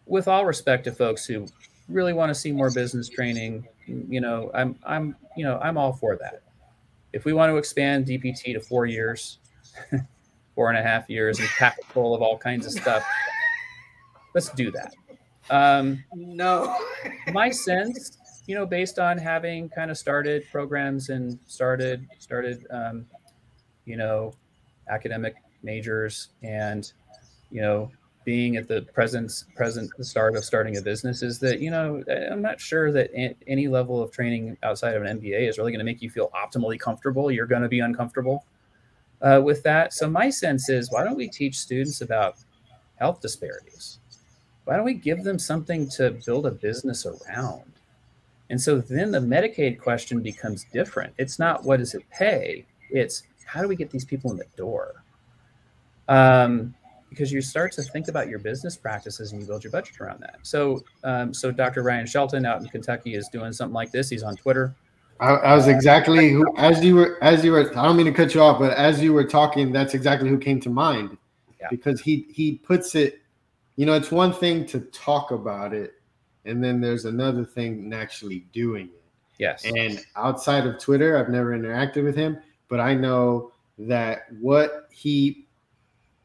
with 0.07 0.29
all 0.29 0.45
respect 0.45 0.85
to 0.85 0.93
folks 0.93 1.25
who 1.25 1.47
really 1.89 2.13
want 2.13 2.31
to 2.31 2.35
see 2.35 2.53
more 2.53 2.71
business 2.71 3.09
training, 3.09 3.67
you 3.87 4.21
know, 4.21 4.51
I'm 4.55 4.79
I'm 4.85 5.17
you 5.37 5.45
know 5.45 5.59
I'm 5.63 5.77
all 5.77 5.93
for 5.93 6.17
that. 6.17 6.43
If 7.13 7.25
we 7.25 7.33
want 7.33 7.51
to 7.51 7.57
expand 7.57 8.07
DPT 8.07 8.53
to 8.55 8.61
four 8.61 8.87
years, 8.87 9.39
four 10.55 10.71
and 10.71 10.79
a 10.79 10.83
half 10.83 11.09
years, 11.09 11.39
and 11.39 11.49
pack 11.49 11.77
it 11.79 11.87
full 11.87 12.15
of 12.15 12.23
all 12.23 12.37
kinds 12.37 12.67
of 12.67 12.73
stuff, 12.73 13.05
let's 14.35 14.51
do 14.51 14.71
that. 14.73 14.95
Um, 15.51 16.05
no, 16.15 16.77
my 17.33 17.51
sense, 17.51 18.19
you 18.47 18.55
know, 18.55 18.67
based 18.67 18.99
on 18.99 19.19
having 19.19 19.69
kind 19.69 19.91
of 19.91 19.97
started 19.97 20.45
programs 20.51 21.09
and 21.09 21.39
started 21.47 22.07
started, 22.19 22.67
um, 22.71 23.07
you 23.85 23.97
know, 23.97 24.33
academic 24.91 25.35
majors 25.63 26.29
and 26.43 26.93
you 27.51 27.61
know 27.61 27.91
being 28.29 28.57
at 28.57 28.69
the 28.69 28.83
present 28.93 29.45
present 29.57 29.91
start 30.05 30.37
of 30.37 30.45
starting 30.45 30.77
a 30.77 30.83
business 30.83 31.23
is 31.23 31.39
that 31.39 31.61
you 31.61 31.71
know 31.71 32.05
i'm 32.31 32.43
not 32.43 32.61
sure 32.61 32.93
that 32.93 33.09
any 33.47 33.69
level 33.69 34.03
of 34.03 34.13
training 34.13 34.55
outside 34.63 34.95
of 34.95 35.03
an 35.03 35.19
mba 35.19 35.49
is 35.49 35.57
really 35.57 35.73
going 35.73 35.79
to 35.79 35.85
make 35.93 36.03
you 36.03 36.11
feel 36.11 36.31
optimally 36.35 36.79
comfortable. 36.79 37.31
You're 37.31 37.47
going 37.47 37.63
to 37.63 37.71
be 37.71 37.81
uncomfortable 37.81 38.45
uh, 39.23 39.41
with 39.43 39.63
that. 39.63 39.95
So 39.95 40.11
my 40.11 40.29
sense 40.29 40.69
is 40.69 40.93
why 40.93 41.05
don't 41.05 41.17
we 41.17 41.29
teach 41.29 41.57
students 41.57 42.03
about 42.03 42.37
health 42.97 43.23
disparities? 43.23 43.99
Why 44.65 44.77
don't 44.77 44.85
we 44.85 44.93
give 44.93 45.25
them 45.25 45.39
something 45.39 45.89
to 45.97 46.11
build 46.27 46.45
a 46.45 46.51
business 46.51 47.07
around? 47.07 47.73
And 48.51 48.61
so 48.61 48.79
then 48.79 49.11
the 49.11 49.21
medicaid 49.21 49.81
question 49.81 50.21
becomes 50.21 50.67
different. 50.71 51.15
It's 51.17 51.39
not 51.39 51.65
what 51.65 51.79
does 51.79 51.95
it 51.95 52.05
pay 52.11 52.67
it's 52.91 53.23
how 53.47 53.63
do 53.63 53.69
we 53.69 53.77
get 53.77 53.91
these 53.91 54.05
people 54.05 54.31
in 54.31 54.37
the 54.37 54.47
door? 54.57 55.03
Um, 56.09 56.75
because 57.09 57.33
you 57.33 57.41
start 57.41 57.73
to 57.73 57.83
think 57.83 58.09
about 58.09 58.29
your 58.29 58.39
business 58.39 58.77
practices 58.77 59.33
and 59.33 59.41
you 59.41 59.47
build 59.47 59.65
your 59.65 59.71
budget 59.71 60.01
around 60.01 60.21
that. 60.21 60.39
So, 60.43 60.83
um, 61.05 61.33
so 61.33 61.51
Dr. 61.51 61.83
Ryan 61.83 62.07
Shelton 62.07 62.45
out 62.45 62.61
in 62.61 62.69
Kentucky 62.69 63.15
is 63.15 63.29
doing 63.29 63.53
something 63.53 63.75
like 63.75 63.91
this. 63.91 64.09
He's 64.11 64.23
on 64.23 64.37
Twitter. 64.37 64.75
I, 65.21 65.31
I 65.31 65.55
was 65.55 65.67
exactly 65.67 66.31
who, 66.31 66.45
as 66.57 66.85
you 66.85 66.95
were, 66.95 67.19
as 67.23 67.45
you 67.45 67.53
were. 67.53 67.71
I 67.77 67.85
don't 67.87 67.97
mean 67.97 68.07
to 68.07 68.13
cut 68.13 68.35
you 68.35 68.41
off, 68.41 68.59
but 68.59 68.73
as 68.73 69.03
you 69.03 69.13
were 69.13 69.25
talking, 69.25 69.73
that's 69.73 69.95
exactly 69.95 70.29
who 70.29 70.39
came 70.39 70.61
to 70.61 70.71
mind. 70.71 71.17
Yeah. 71.61 71.67
Because 71.71 72.01
he 72.01 72.27
he 72.31 72.59
puts 72.59 72.95
it, 72.95 73.21
you 73.77 73.85
know, 73.85 73.95
it's 73.95 74.13
one 74.13 74.33
thing 74.33 74.65
to 74.67 74.81
talk 74.81 75.33
about 75.33 75.75
it, 75.75 75.95
and 76.45 76.63
then 76.63 76.81
there's 76.81 77.05
another 77.05 77.45
thing 77.45 77.87
in 77.87 77.93
actually 77.93 78.47
doing 78.53 78.87
it. 78.87 79.03
Yes. 79.39 79.65
And 79.65 80.05
outside 80.15 80.67
of 80.67 80.79
Twitter, 80.79 81.19
I've 81.19 81.31
never 81.31 81.57
interacted 81.57 82.05
with 82.05 82.15
him, 82.15 82.39
but 82.69 82.79
I 82.79 82.95
know 82.95 83.53
that 83.79 84.27
what 84.41 84.89
he 84.91 85.48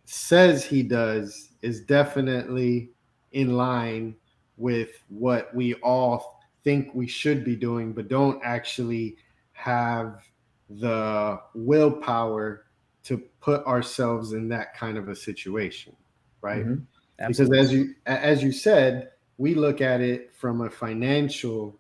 says 0.06 0.66
he 0.66 0.84
does 0.84 1.50
is 1.62 1.82
definitely 1.82 2.90
in 3.32 3.56
line 3.56 4.16
with 4.58 5.04
what 5.10 5.54
we 5.56 5.74
all 5.76 6.40
think 6.64 6.94
we 6.94 7.08
should 7.08 7.44
be 7.44 7.56
doing, 7.56 7.94
but 7.94 8.08
don't 8.08 8.40
actually 8.44 9.18
have 9.54 10.24
the 10.70 11.40
willpower 11.54 12.66
to 13.04 13.18
put 13.42 13.66
ourselves 13.66 14.34
in 14.34 14.48
that 14.50 14.76
kind 14.76 14.98
of 14.98 15.10
a 15.10 15.16
situation, 15.16 15.96
right? 16.42 16.66
Mm-hmm. 16.66 17.28
Because 17.28 17.52
as 17.52 17.72
you 17.72 17.94
as 18.06 18.44
you 18.44 18.52
said, 18.52 19.12
we 19.38 19.56
look 19.56 19.82
at 19.82 20.02
it 20.02 20.34
from 20.34 20.62
a 20.62 20.70
financial 20.70 21.78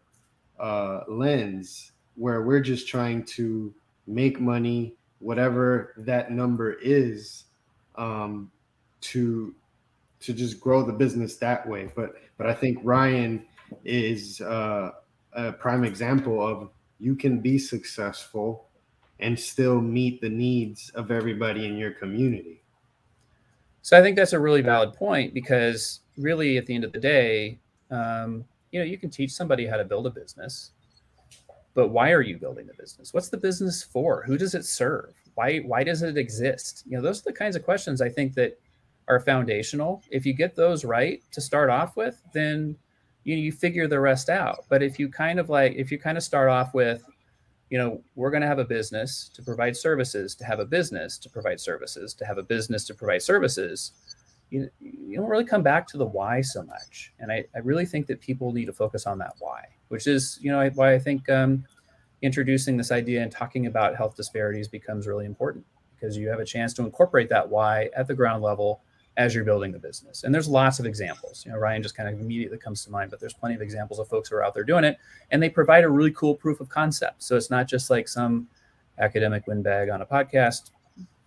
uh, 0.60 1.02
lens 1.08 1.92
where 2.16 2.44
we're 2.44 2.62
just 2.62 2.88
trying 2.88 3.24
to 3.24 3.74
make 4.06 4.40
money, 4.40 4.96
whatever 5.20 5.94
that 5.98 6.32
number 6.32 6.74
is, 6.74 7.46
um, 7.96 8.52
to 9.02 9.54
to 10.22 10.34
just 10.34 10.60
grow 10.60 10.84
the 10.84 10.94
business 10.94 11.36
that 11.38 11.68
way. 11.68 11.91
But 11.96 12.16
but 12.38 12.48
I 12.48 12.54
think 12.54 12.80
Ryan 12.84 13.46
is 13.84 14.41
uh, 14.41 14.91
a 15.34 15.52
prime 15.54 15.84
example 15.84 16.46
of 16.46 16.70
you 17.00 17.16
can 17.16 17.39
be 17.39 17.58
successful 17.58 18.68
and 19.20 19.39
still 19.39 19.82
meet 19.82 20.22
the 20.22 20.30
needs 20.30 20.89
of 20.91 21.12
everybody 21.12 21.66
in 21.66 21.78
your 21.78 21.91
community. 21.91 22.62
So 23.82 23.98
I 23.98 24.02
think 24.02 24.16
that's 24.16 24.34
a 24.34 24.39
really 24.39 24.62
valid 24.62 24.94
point 24.94 25.34
because 25.34 26.02
really 26.18 26.58
at 26.58 26.66
the 26.66 26.76
end 26.76 26.84
of 26.84 26.94
the 26.94 27.00
day, 27.00 27.60
um, 27.91 28.46
you 28.72 28.80
know, 28.80 28.86
you 28.86 28.98
can 28.98 29.10
teach 29.10 29.32
somebody 29.32 29.66
how 29.66 29.78
to 29.78 29.84
build 29.84 30.08
a 30.08 30.10
business, 30.10 30.72
but 31.74 31.90
why 31.90 32.12
are 32.12 32.22
you 32.22 32.38
building 32.38 32.68
the 32.68 32.74
business? 32.74 33.14
What's 33.14 33.30
the 33.30 33.38
business 33.38 33.84
for? 33.84 34.24
Who 34.24 34.38
does 34.38 34.56
it 34.56 34.66
serve? 34.66 35.14
why 35.36 35.60
why 35.60 35.84
does 35.84 36.02
it 36.02 36.18
exist 36.18 36.84
you 36.88 36.96
know 36.96 37.02
those 37.02 37.22
are 37.22 37.26
the 37.26 37.34
kinds 37.34 37.56
of 37.56 37.64
questions 37.64 38.02
i 38.02 38.10
think 38.10 38.34
that 38.34 38.60
are 39.08 39.20
foundational 39.20 40.02
if 40.12 40.26
you 40.26 40.34
get 40.34 40.56
those 40.56 40.86
right 40.86 41.22
to 41.32 41.42
start 41.42 41.70
off 41.70 41.96
with 41.96 42.22
then 42.34 42.76
you 43.24 43.36
you 43.36 43.52
figure 43.52 43.88
the 43.88 44.00
rest 44.00 44.30
out 44.30 44.66
but 44.70 44.82
if 44.82 45.00
you 45.00 45.10
kind 45.10 45.40
of 45.40 45.50
like 45.50 45.74
if 45.76 45.92
you 45.92 46.00
kind 46.00 46.18
of 46.18 46.24
start 46.24 46.50
off 46.50 46.74
with 46.74 47.04
you 47.70 47.78
know 47.78 48.02
we're 48.16 48.30
going 48.30 48.42
to 48.42 48.48
have 48.48 48.60
a 48.60 48.66
business 48.66 49.30
to 49.34 49.42
provide 49.42 49.76
services 49.76 50.36
to 50.36 50.46
have 50.46 50.60
a 50.60 50.66
business 50.66 51.18
to 51.18 51.30
provide 51.30 51.60
services 51.60 52.14
to 52.14 52.26
have 52.26 52.38
a 52.38 52.44
business 52.44 52.86
to 52.86 52.94
provide 52.94 53.22
services 53.22 53.92
you, 54.50 54.70
you 54.80 55.18
don't 55.18 55.30
really 55.30 55.46
come 55.46 55.64
back 55.64 55.88
to 55.88 55.98
the 55.98 56.06
why 56.06 56.40
so 56.40 56.64
much 56.64 57.12
and 57.20 57.32
I, 57.32 57.44
I 57.56 57.60
really 57.60 57.86
think 57.86 58.08
that 58.08 58.22
people 58.22 58.52
need 58.52 58.66
to 58.66 58.74
focus 58.74 59.08
on 59.08 59.18
that 59.20 59.34
why 59.40 59.66
which 59.94 60.08
is 60.08 60.39
you 60.41 60.52
know 60.52 60.68
why 60.74 60.91
i 60.91 60.98
think 60.98 61.30
um, 61.30 61.64
introducing 62.24 62.76
this 62.78 62.91
idea 62.91 63.22
and 63.22 63.32
talking 63.32 63.68
about 63.68 63.96
health 63.96 64.16
disparities 64.16 64.68
becomes 64.68 65.06
really 65.06 65.26
important 65.26 65.64
because 65.94 66.18
you 66.18 66.28
have 66.28 66.39
a 66.39 66.46
chance 66.46 66.74
to 66.74 66.82
incorporate 66.82 67.30
that 67.30 67.48
why 67.48 67.91
at 67.96 68.08
the 68.08 68.16
ground 68.16 68.41
level 68.41 68.82
as 69.18 69.36
you're 69.36 69.44
building 69.44 69.72
the 69.72 69.78
business. 69.78 70.24
And 70.24 70.34
there's 70.34 70.48
lots 70.48 70.80
of 70.80 70.88
examples. 70.88 71.46
You 71.46 71.52
know, 71.52 71.60
Ryan 71.60 71.84
just 71.84 71.96
kind 71.96 72.10
of 72.10 72.20
immediately 72.20 72.58
comes 72.58 72.84
to 72.84 72.89
mind, 72.89 73.12
but 73.12 73.20
there's 73.20 73.36
plenty 73.36 73.54
of 73.54 73.62
examples 73.62 74.00
of 74.00 74.08
folks 74.08 74.30
who 74.30 74.36
are 74.36 74.44
out 74.44 74.56
there 74.56 74.64
doing 74.64 74.84
it, 74.84 74.98
and 75.30 75.41
they 75.44 75.50
provide 75.50 75.84
a 75.84 75.89
really 75.89 76.12
cool 76.12 76.34
proof 76.34 76.60
of 76.60 76.68
concept. 76.68 77.22
So 77.22 77.38
it's 77.38 77.52
not 77.52 77.68
just 77.68 77.91
like 77.91 78.08
some 78.08 78.48
academic 78.98 79.46
windbag 79.46 79.89
on 79.89 80.02
a 80.02 80.06
podcast, 80.06 80.72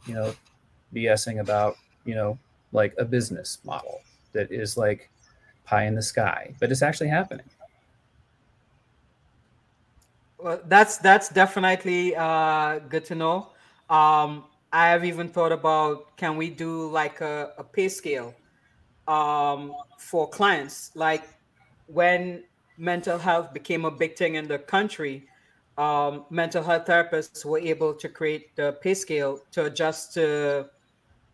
you 0.06 0.14
know, 0.14 0.34
BSing 0.92 1.40
about 1.40 1.76
you 2.04 2.16
know 2.16 2.36
like 2.72 2.94
a 2.98 3.04
business 3.04 3.58
model 3.64 4.00
that 4.32 4.50
is 4.50 4.76
like 4.76 5.10
pie 5.64 5.84
in 5.84 5.94
the 5.94 6.02
sky, 6.02 6.52
but 6.58 6.72
it's 6.72 6.82
actually 6.82 7.08
happening. 7.08 7.46
Well, 10.38 10.60
that's 10.66 10.98
that's 10.98 11.28
definitely 11.28 12.14
uh, 12.14 12.80
good 12.80 13.04
to 13.06 13.14
know. 13.14 13.52
Um, 13.88 14.44
I 14.72 14.88
have 14.88 15.04
even 15.04 15.28
thought 15.28 15.52
about 15.52 16.16
can 16.16 16.36
we 16.36 16.50
do 16.50 16.88
like 16.90 17.20
a, 17.20 17.52
a 17.56 17.64
pay 17.64 17.88
scale 17.88 18.34
um, 19.08 19.72
for 19.98 20.28
clients? 20.28 20.90
Like 20.94 21.24
when 21.86 22.44
mental 22.76 23.18
health 23.18 23.54
became 23.54 23.84
a 23.86 23.90
big 23.90 24.16
thing 24.16 24.34
in 24.34 24.46
the 24.46 24.58
country, 24.58 25.26
um, 25.78 26.26
mental 26.30 26.62
health 26.62 26.86
therapists 26.86 27.44
were 27.44 27.58
able 27.58 27.94
to 27.94 28.08
create 28.08 28.54
the 28.56 28.72
pay 28.82 28.94
scale 28.94 29.40
to 29.52 29.64
adjust 29.64 30.12
to 30.14 30.68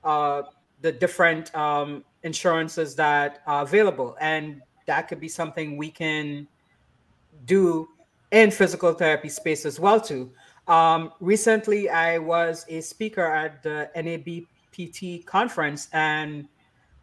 uh, 0.05 0.42
the 0.80 0.92
different 0.92 1.53
um, 1.57 2.05
insurances 2.22 2.94
that 2.96 3.42
are 3.46 3.62
available. 3.62 4.16
And 4.20 4.62
that 4.86 5.09
could 5.09 5.20
be 5.20 5.28
something 5.28 5.76
we 5.76 5.90
can 5.90 6.46
do 7.46 7.88
in 8.33 8.51
physical 8.51 8.93
therapy 8.95 9.28
space 9.28 9.64
as 9.64 9.78
well 9.78 10.01
too. 10.01 10.33
Um, 10.66 11.12
recently, 11.20 11.89
I 11.89 12.18
was 12.18 12.64
a 12.68 12.80
speaker 12.80 13.24
at 13.24 13.62
the 13.62 13.91
NABPT 13.95 15.24
conference, 15.26 15.89
and 15.93 16.49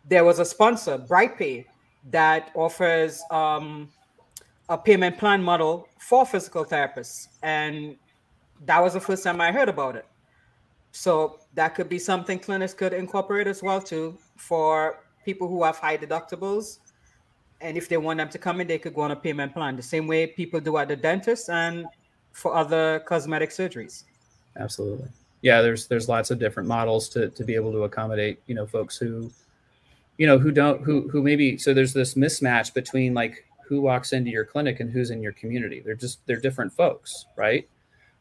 there 0.07 0.25
was 0.25 0.39
a 0.39 0.45
sponsor, 0.45 0.97
BrightPay, 0.97 1.65
that 2.09 2.51
offers 2.55 3.21
um, 3.29 3.89
a 4.69 4.77
payment 4.77 5.17
plan 5.17 5.43
model 5.43 5.87
for 5.99 6.25
physical 6.25 6.65
therapists, 6.65 7.27
and 7.43 7.95
that 8.65 8.79
was 8.81 8.93
the 8.93 8.99
first 8.99 9.23
time 9.23 9.39
I 9.39 9.51
heard 9.51 9.69
about 9.69 9.95
it. 9.95 10.05
So 10.91 11.39
that 11.53 11.75
could 11.75 11.87
be 11.89 11.99
something 11.99 12.39
clinics 12.39 12.73
could 12.73 12.93
incorporate 12.93 13.45
as 13.45 13.61
well 13.61 13.79
too 13.79 14.17
for 14.37 15.03
people 15.23 15.47
who 15.47 15.63
have 15.63 15.77
high 15.77 15.97
deductibles 15.97 16.79
and 17.61 17.77
if 17.77 17.89
they 17.89 17.97
want 17.97 18.17
them 18.17 18.29
to 18.29 18.37
come 18.37 18.61
in, 18.61 18.67
they 18.67 18.79
could 18.79 18.93
go 18.93 19.01
on 19.01 19.11
a 19.11 19.15
payment 19.15 19.53
plan, 19.53 19.75
the 19.75 19.83
same 19.83 20.07
way 20.07 20.27
people 20.27 20.59
do 20.59 20.77
at 20.77 20.87
the 20.87 20.95
dentist 20.95 21.49
and 21.49 21.85
for 22.31 22.55
other 22.55 23.01
cosmetic 23.01 23.49
surgeries. 23.49 24.03
Absolutely. 24.57 25.07
Yeah, 25.41 25.61
there's 25.61 25.87
there's 25.87 26.09
lots 26.09 26.31
of 26.31 26.39
different 26.39 26.67
models 26.67 27.09
to 27.09 27.29
to 27.29 27.43
be 27.43 27.55
able 27.55 27.71
to 27.71 27.83
accommodate, 27.83 28.41
you 28.47 28.55
know, 28.55 28.65
folks 28.65 28.97
who 28.97 29.31
you 30.17 30.27
know, 30.27 30.37
who 30.37 30.51
don't 30.51 30.81
who 30.81 31.07
who 31.09 31.21
maybe 31.21 31.57
so 31.57 31.73
there's 31.73 31.93
this 31.93 32.15
mismatch 32.15 32.73
between 32.73 33.13
like 33.13 33.45
who 33.65 33.81
walks 33.81 34.11
into 34.13 34.29
your 34.29 34.43
clinic 34.43 34.79
and 34.79 34.91
who's 34.91 35.11
in 35.11 35.21
your 35.21 35.31
community. 35.31 35.79
They're 35.79 35.95
just 35.95 36.19
they're 36.27 36.41
different 36.41 36.73
folks, 36.73 37.25
right? 37.37 37.67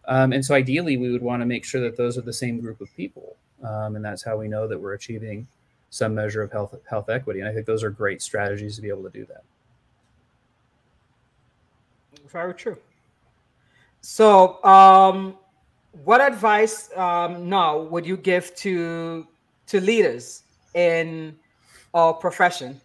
Um, 0.07 0.33
and 0.33 0.45
so 0.45 0.55
ideally 0.55 0.97
we 0.97 1.11
would 1.11 1.23
want 1.23 1.43
to 1.43 1.47
make 1.47 1.65
sure 1.65 1.81
that 1.83 1.97
those 1.97 2.17
are 2.17 2.23
the 2.23 2.33
same 2.33 2.61
group 2.61 2.81
of 2.81 2.95
people. 2.97 3.37
Um, 3.63 3.97
and 3.97 4.05
that's 4.05 4.23
how 4.23 4.37
we 4.37 4.47
know 4.47 4.69
that 4.69 4.81
we're 4.81 4.95
achieving 4.95 5.47
some 5.91 6.15
measure 6.15 6.43
of 6.43 6.53
health 6.53 6.75
health 6.89 7.09
equity. 7.09 7.41
And 7.41 7.49
I 7.49 7.53
think 7.53 7.67
those 7.67 7.83
are 7.83 7.91
great 7.91 8.23
strategies 8.23 8.77
to 8.77 8.83
be 8.83 8.89
able 8.89 9.05
to 9.05 9.11
do 9.11 9.27
that. 9.27 9.45
Very 12.29 12.55
true. 12.55 12.77
So, 14.01 14.63
um, 14.65 15.37
what 16.05 16.21
advice 16.21 16.91
um, 16.97 17.49
now 17.49 17.79
would 17.79 18.07
you 18.07 18.17
give 18.17 18.55
to 18.57 19.27
to 19.67 19.81
leaders 19.81 20.43
in 20.75 21.37
our 21.95 22.13
profession 22.13 22.81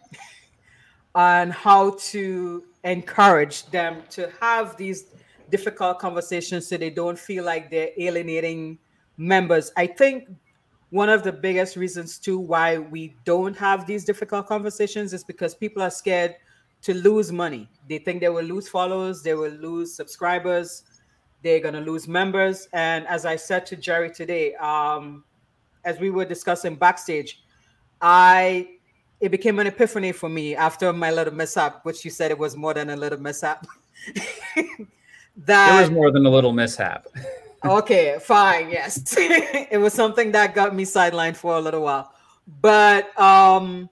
on 1.14 1.50
how 1.50 1.90
to 1.98 2.64
encourage 2.84 3.66
them 3.66 4.02
to 4.10 4.30
have 4.40 4.76
these 4.76 5.06
difficult 5.50 5.98
conversations 5.98 6.66
so 6.66 6.76
they 6.76 6.90
don't 6.90 7.18
feel 7.18 7.44
like 7.44 7.70
they're 7.70 7.90
alienating 7.98 8.78
members? 9.16 9.70
I 9.76 9.86
think 9.86 10.28
one 10.94 11.08
of 11.08 11.24
the 11.24 11.32
biggest 11.32 11.74
reasons 11.74 12.20
too 12.20 12.38
why 12.38 12.78
we 12.78 13.16
don't 13.24 13.56
have 13.56 13.84
these 13.84 14.04
difficult 14.04 14.46
conversations 14.46 15.12
is 15.12 15.24
because 15.24 15.52
people 15.52 15.82
are 15.82 15.90
scared 15.90 16.36
to 16.82 16.94
lose 16.94 17.32
money. 17.32 17.68
They 17.88 17.98
think 17.98 18.20
they 18.20 18.28
will 18.28 18.44
lose 18.44 18.68
followers, 18.68 19.20
they 19.20 19.34
will 19.34 19.50
lose 19.50 19.92
subscribers, 19.92 20.84
they're 21.42 21.58
gonna 21.58 21.80
lose 21.80 22.06
members. 22.06 22.68
And 22.72 23.08
as 23.08 23.26
I 23.26 23.34
said 23.34 23.66
to 23.66 23.76
Jerry 23.76 24.08
today, 24.08 24.54
um, 24.54 25.24
as 25.84 25.98
we 25.98 26.10
were 26.10 26.24
discussing 26.24 26.76
backstage, 26.76 27.42
I 28.00 28.68
it 29.18 29.30
became 29.30 29.58
an 29.58 29.66
epiphany 29.66 30.12
for 30.12 30.28
me 30.28 30.54
after 30.54 30.92
my 30.92 31.10
little 31.10 31.34
mishap, 31.34 31.84
which 31.84 32.04
you 32.04 32.10
said 32.12 32.30
it 32.30 32.38
was 32.38 32.56
more 32.56 32.72
than 32.72 32.90
a 32.90 32.96
little 32.96 33.18
mishap. 33.18 33.66
that 35.38 35.76
it 35.76 35.80
was 35.80 35.90
more 35.90 36.12
than 36.12 36.24
a 36.24 36.30
little 36.30 36.52
mishap. 36.52 37.08
okay, 37.64 38.18
fine. 38.20 38.70
Yes, 38.70 39.14
it 39.18 39.80
was 39.80 39.92
something 39.92 40.32
that 40.32 40.54
got 40.54 40.74
me 40.74 40.84
sidelined 40.84 41.36
for 41.36 41.56
a 41.56 41.60
little 41.60 41.82
while, 41.82 42.12
but 42.60 43.18
um, 43.18 43.88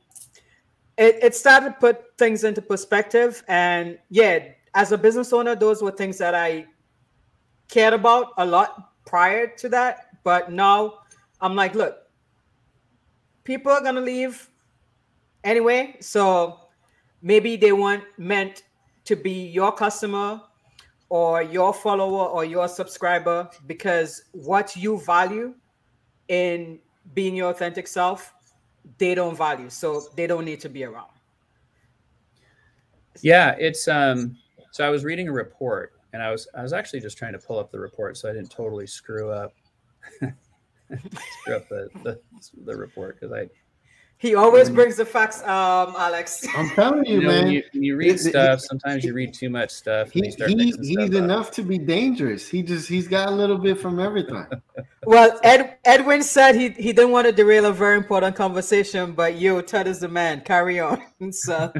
it 0.96 1.18
it 1.22 1.34
started 1.34 1.70
to 1.70 1.76
put 1.80 2.16
things 2.18 2.44
into 2.44 2.62
perspective. 2.62 3.42
And 3.48 3.98
yeah, 4.10 4.48
as 4.74 4.92
a 4.92 4.98
business 4.98 5.32
owner, 5.32 5.54
those 5.54 5.82
were 5.82 5.90
things 5.90 6.18
that 6.18 6.34
I 6.34 6.66
cared 7.68 7.94
about 7.94 8.32
a 8.38 8.44
lot 8.44 8.92
prior 9.06 9.46
to 9.46 9.68
that. 9.70 10.08
But 10.24 10.52
now 10.52 10.98
I'm 11.40 11.54
like, 11.56 11.74
look, 11.74 11.98
people 13.44 13.72
are 13.72 13.82
gonna 13.82 14.00
leave 14.00 14.48
anyway, 15.44 15.96
so 16.00 16.60
maybe 17.22 17.56
they 17.56 17.72
weren't 17.72 18.04
meant 18.18 18.64
to 19.04 19.16
be 19.16 19.46
your 19.48 19.72
customer 19.72 20.40
or 21.12 21.42
your 21.42 21.74
follower 21.74 22.24
or 22.24 22.42
your 22.42 22.66
subscriber 22.66 23.46
because 23.66 24.22
what 24.32 24.74
you 24.74 24.98
value 24.98 25.54
in 26.28 26.78
being 27.12 27.36
your 27.36 27.50
authentic 27.50 27.86
self 27.86 28.32
they 28.96 29.14
don't 29.14 29.36
value. 29.36 29.68
So 29.68 30.04
they 30.16 30.26
don't 30.26 30.46
need 30.46 30.58
to 30.60 30.70
be 30.70 30.84
around. 30.84 31.10
Yeah 33.20 33.54
it's 33.58 33.88
um 33.88 34.38
so 34.70 34.86
i 34.86 34.88
was 34.88 35.04
reading 35.04 35.28
a 35.28 35.32
report 35.32 35.92
and 36.14 36.22
i 36.22 36.30
was 36.30 36.48
i 36.56 36.62
was 36.62 36.72
actually 36.72 37.00
just 37.00 37.18
trying 37.18 37.34
to 37.34 37.38
pull 37.38 37.58
up 37.58 37.70
the 37.70 37.78
report 37.78 38.16
so 38.16 38.30
i 38.30 38.32
didn't 38.32 38.50
totally 38.50 38.86
screw 38.86 39.30
up. 39.30 39.52
Screw 41.42 41.56
up 41.56 41.68
the 41.68 41.88
the, 42.04 42.20
the 42.64 42.74
report 42.74 43.20
because 43.20 43.34
i 43.34 43.46
he 44.22 44.36
always 44.36 44.70
brings 44.70 44.98
the 44.98 45.04
facts, 45.04 45.42
um, 45.42 45.96
Alex. 45.98 46.46
I'm 46.56 46.70
telling 46.70 47.04
you, 47.04 47.14
you 47.14 47.20
know, 47.22 47.28
man. 47.28 47.44
When 47.44 47.52
you, 47.54 47.62
when 47.72 47.82
you 47.82 47.96
read 47.96 48.14
it, 48.14 48.18
stuff, 48.20 48.60
it, 48.60 48.62
sometimes 48.62 49.02
you 49.02 49.14
read 49.14 49.34
too 49.34 49.50
much 49.50 49.72
stuff. 49.72 50.12
He, 50.12 50.20
he 50.46 50.72
he's 50.80 51.14
enough 51.16 51.50
to 51.50 51.62
be 51.64 51.76
dangerous. 51.76 52.48
He 52.48 52.62
just 52.62 52.88
he's 52.88 53.08
got 53.08 53.26
a 53.26 53.32
little 53.32 53.58
bit 53.58 53.80
from 53.80 53.98
everything. 53.98 54.46
well, 55.06 55.40
Ed, 55.42 55.76
Edwin 55.84 56.22
said 56.22 56.54
he 56.54 56.68
he 56.68 56.92
didn't 56.92 57.10
want 57.10 57.26
to 57.26 57.32
derail 57.32 57.64
a 57.64 57.72
very 57.72 57.96
important 57.96 58.36
conversation, 58.36 59.10
but 59.10 59.34
you, 59.34 59.60
Ted 59.60 59.88
is 59.88 59.98
the 59.98 60.08
man. 60.08 60.42
Carry 60.42 60.78
on. 60.78 61.02
So, 61.32 61.72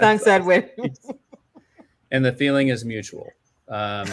thanks, 0.00 0.26
Edwin. 0.26 0.68
and 2.10 2.24
the 2.24 2.32
feeling 2.32 2.68
is 2.68 2.84
mutual. 2.84 3.28
Um, 3.68 4.06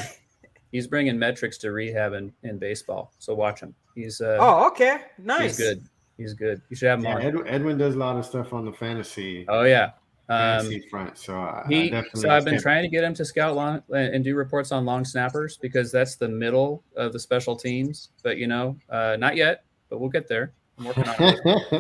he's 0.72 0.88
bringing 0.88 1.18
metrics 1.18 1.58
to 1.60 1.72
rehab 1.72 2.14
in, 2.14 2.32
in 2.44 2.60
baseball, 2.60 3.12
so 3.20 3.34
watch 3.34 3.60
him. 3.60 3.74
He's 3.96 4.22
uh, 4.22 4.38
oh 4.40 4.68
okay, 4.68 5.02
nice. 5.18 5.58
He's 5.58 5.68
good. 5.68 5.90
He's 6.22 6.34
good. 6.34 6.62
You 6.70 6.76
should 6.76 6.90
have 6.90 7.00
him 7.00 7.06
yeah, 7.06 7.20
Edwin, 7.20 7.48
Edwin, 7.48 7.78
does 7.78 7.96
a 7.96 7.98
lot 7.98 8.18
of 8.18 8.26
stuff 8.26 8.54
on 8.54 8.66
the 8.66 8.72
fantasy. 8.72 9.46
Oh 9.50 9.64
yeah, 9.64 9.92
fantasy 10.28 10.84
um, 10.84 10.90
front. 10.90 11.18
So 11.18 11.36
I, 11.36 11.66
he. 11.68 11.94
I 11.94 12.04
so 12.14 12.30
I've 12.30 12.46
been 12.46 12.62
trying 12.62 12.84
to 12.84 12.90
get 12.90 13.04
him 13.04 13.14
to 13.16 13.26
scout 13.26 13.56
long 13.56 13.82
and 13.92 14.24
do 14.24 14.36
reports 14.36 14.72
on 14.72 14.86
long 14.86 15.04
snappers 15.04 15.58
because 15.58 15.92
that's 15.92 16.16
the 16.16 16.30
middle 16.30 16.84
of 16.96 17.14
the 17.14 17.20
special 17.20 17.56
teams. 17.56 18.10
But 18.24 18.38
you 18.38 18.48
know, 18.48 18.78
uh, 18.90 19.18
not 19.20 19.36
yet. 19.36 19.64
But 19.90 20.00
we'll 20.00 20.10
get 20.10 20.28
there. 20.28 20.54
I'm 20.78 20.86
working 20.86 21.08
on 21.08 21.16
it. 21.20 21.40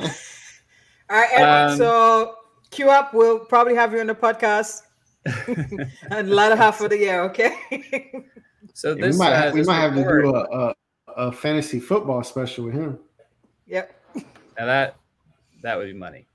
All 1.09 1.17
right, 1.17 1.29
Edwin. 1.33 1.71
Um, 1.71 1.77
so 1.77 2.35
queue 2.71 2.89
up. 2.89 3.13
We'll 3.13 3.39
probably 3.39 3.75
have 3.75 3.93
you 3.93 3.99
on 3.99 4.07
the 4.07 4.15
podcast. 4.15 4.81
and 5.25 6.27
the 6.27 6.33
latter 6.35 6.55
half 6.55 6.81
of 6.81 6.89
the 6.89 6.97
year, 6.97 7.21
okay? 7.23 7.55
so 8.73 8.95
this, 8.95 9.15
we 9.15 9.19
might, 9.19 9.33
uh, 9.33 9.51
we 9.53 9.59
this 9.59 9.67
might 9.67 9.81
have 9.81 9.95
to 9.95 10.03
do 10.03 10.35
a, 10.35 10.41
a, 10.41 10.75
a 11.15 11.31
fantasy 11.31 11.79
football 11.79 12.23
special 12.23 12.65
with 12.65 12.73
him. 12.73 12.99
Yep. 13.67 14.00
Now 14.57 14.65
that 14.65 14.97
that 15.61 15.77
would 15.77 15.87
be 15.87 15.93
money. 15.93 16.25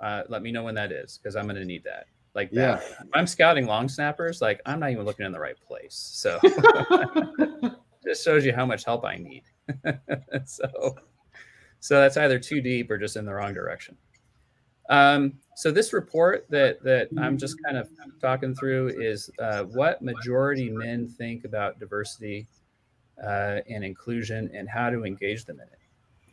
Uh, 0.00 0.22
let 0.28 0.42
me 0.42 0.52
know 0.52 0.62
when 0.62 0.74
that 0.74 0.92
is 0.92 1.18
because 1.22 1.36
I'm 1.36 1.44
going 1.44 1.56
to 1.56 1.64
need 1.64 1.84
that. 1.84 2.06
Like 2.34 2.50
that. 2.50 2.82
Yeah. 2.82 3.02
If 3.02 3.08
I'm 3.14 3.26
scouting 3.26 3.66
long 3.66 3.88
snappers, 3.88 4.42
like 4.42 4.60
I'm 4.66 4.80
not 4.80 4.90
even 4.90 5.04
looking 5.04 5.24
in 5.24 5.32
the 5.32 5.40
right 5.40 5.56
place. 5.66 5.94
So 5.94 6.38
just 8.04 8.24
shows 8.24 8.44
you 8.44 8.52
how 8.52 8.66
much 8.66 8.84
help 8.84 9.04
I 9.04 9.16
need. 9.16 9.44
so 10.44 10.96
so 11.80 12.00
that's 12.00 12.16
either 12.16 12.38
too 12.38 12.60
deep 12.60 12.90
or 12.90 12.98
just 12.98 13.16
in 13.16 13.24
the 13.24 13.32
wrong 13.32 13.54
direction. 13.54 13.96
Um, 14.90 15.34
so 15.56 15.70
this 15.70 15.92
report 15.92 16.46
that 16.50 16.82
that 16.82 17.08
I'm 17.18 17.38
just 17.38 17.62
kind 17.64 17.78
of 17.78 17.88
talking 18.20 18.54
through 18.54 19.00
is 19.00 19.30
uh, 19.38 19.64
what 19.64 20.02
majority 20.02 20.70
men 20.70 21.08
think 21.08 21.44
about 21.44 21.78
diversity 21.78 22.46
uh, 23.22 23.60
and 23.68 23.84
inclusion 23.84 24.50
and 24.54 24.68
how 24.68 24.90
to 24.90 25.04
engage 25.04 25.44
them 25.44 25.60
in 25.60 25.66
it. 25.66 25.78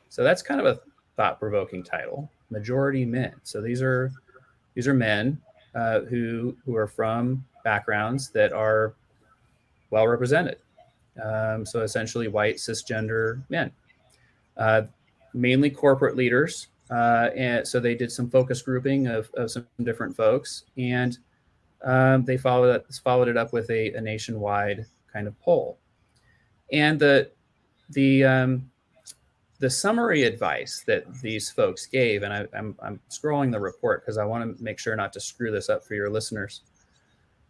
So 0.10 0.24
that's 0.24 0.42
kind 0.42 0.60
of 0.60 0.66
a 0.66 0.80
thought 1.22 1.40
provoking 1.40 1.84
title. 1.84 2.32
majority 2.50 3.06
men. 3.06 3.32
So 3.44 3.62
these 3.62 3.80
are 3.84 4.12
these 4.74 4.88
are 4.88 4.94
men 4.94 5.40
uh, 5.76 6.00
who 6.02 6.58
who 6.66 6.76
are 6.76 6.88
from 6.88 7.46
backgrounds 7.64 8.32
that 8.32 8.52
are 8.52 8.96
well 9.92 10.08
represented. 10.08 10.58
Um, 11.24 11.64
so 11.64 11.82
essentially, 11.82 12.28
white 12.28 12.56
cisgender 12.56 13.44
men, 13.50 13.72
uh, 14.58 14.84
mainly 15.36 15.70
corporate 15.70 16.16
leaders. 16.16 16.70
Uh, 16.90 17.30
and 17.36 17.68
so 17.68 17.80
they 17.80 17.94
did 17.96 18.12
some 18.12 18.30
focus 18.30 18.62
grouping 18.64 19.08
of, 19.08 19.30
of 19.36 19.50
some 19.50 19.66
different 19.84 20.14
folks, 20.14 20.64
and 20.78 21.20
um, 21.84 22.26
they 22.26 22.36
followed 22.36 22.76
it, 22.76 22.86
followed 23.04 23.30
it 23.30 23.38
up 23.38 23.54
with 23.54 23.70
a, 23.70 23.94
a, 23.94 24.02
nationwide 24.02 24.86
kind 25.14 25.26
of 25.28 25.40
poll. 25.40 25.78
And 26.74 27.00
the 27.00 27.32
the 27.92 28.26
um, 28.26 28.71
the 29.62 29.70
summary 29.70 30.24
advice 30.24 30.84
that 30.88 31.06
these 31.22 31.52
folks 31.52 31.86
gave, 31.86 32.24
and 32.24 32.34
I, 32.34 32.48
I'm, 32.58 32.76
I'm 32.82 33.00
scrolling 33.12 33.52
the 33.52 33.60
report 33.60 34.02
because 34.02 34.18
I 34.18 34.26
want 34.26 34.58
to 34.58 34.64
make 34.64 34.80
sure 34.80 34.96
not 34.96 35.14
to 35.14 35.20
screw 35.20 35.52
this 35.52 35.70
up 35.70 35.86
for 35.86 35.94
your 35.94 36.10
listeners, 36.10 36.62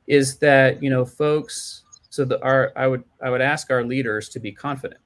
is 0.07 0.37
that 0.39 0.83
you 0.83 0.89
know 0.89 1.05
folks. 1.05 1.83
So 2.09 2.25
the 2.25 2.43
our 2.43 2.73
I 2.75 2.87
would 2.87 3.05
I 3.23 3.29
would 3.29 3.39
ask 3.39 3.71
our 3.71 3.85
leaders 3.85 4.27
to 4.29 4.39
be 4.41 4.51
confident. 4.51 4.99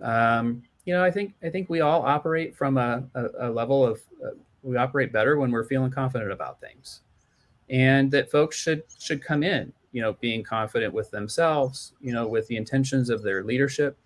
Um, 0.00 0.62
you 0.84 0.94
know, 0.94 1.02
I 1.02 1.10
think 1.10 1.34
I 1.42 1.50
think 1.50 1.68
we 1.68 1.80
all 1.80 2.02
operate 2.02 2.54
from 2.56 2.78
a, 2.78 3.02
a, 3.14 3.48
a 3.48 3.50
level 3.50 3.84
of 3.84 4.00
uh, 4.24 4.30
we 4.62 4.76
operate 4.76 5.12
better 5.12 5.36
when 5.38 5.50
we're 5.50 5.64
feeling 5.64 5.90
confident 5.90 6.30
about 6.30 6.60
things, 6.60 7.00
and 7.68 8.12
that 8.12 8.30
folks 8.30 8.56
should 8.56 8.84
should 8.96 9.24
come 9.24 9.42
in, 9.42 9.72
you 9.90 10.02
know, 10.02 10.12
being 10.20 10.44
confident 10.44 10.94
with 10.94 11.10
themselves, 11.10 11.94
you 12.00 12.12
know, 12.12 12.28
with 12.28 12.46
the 12.46 12.56
intentions 12.56 13.10
of 13.10 13.24
their 13.24 13.42
leadership 13.42 13.98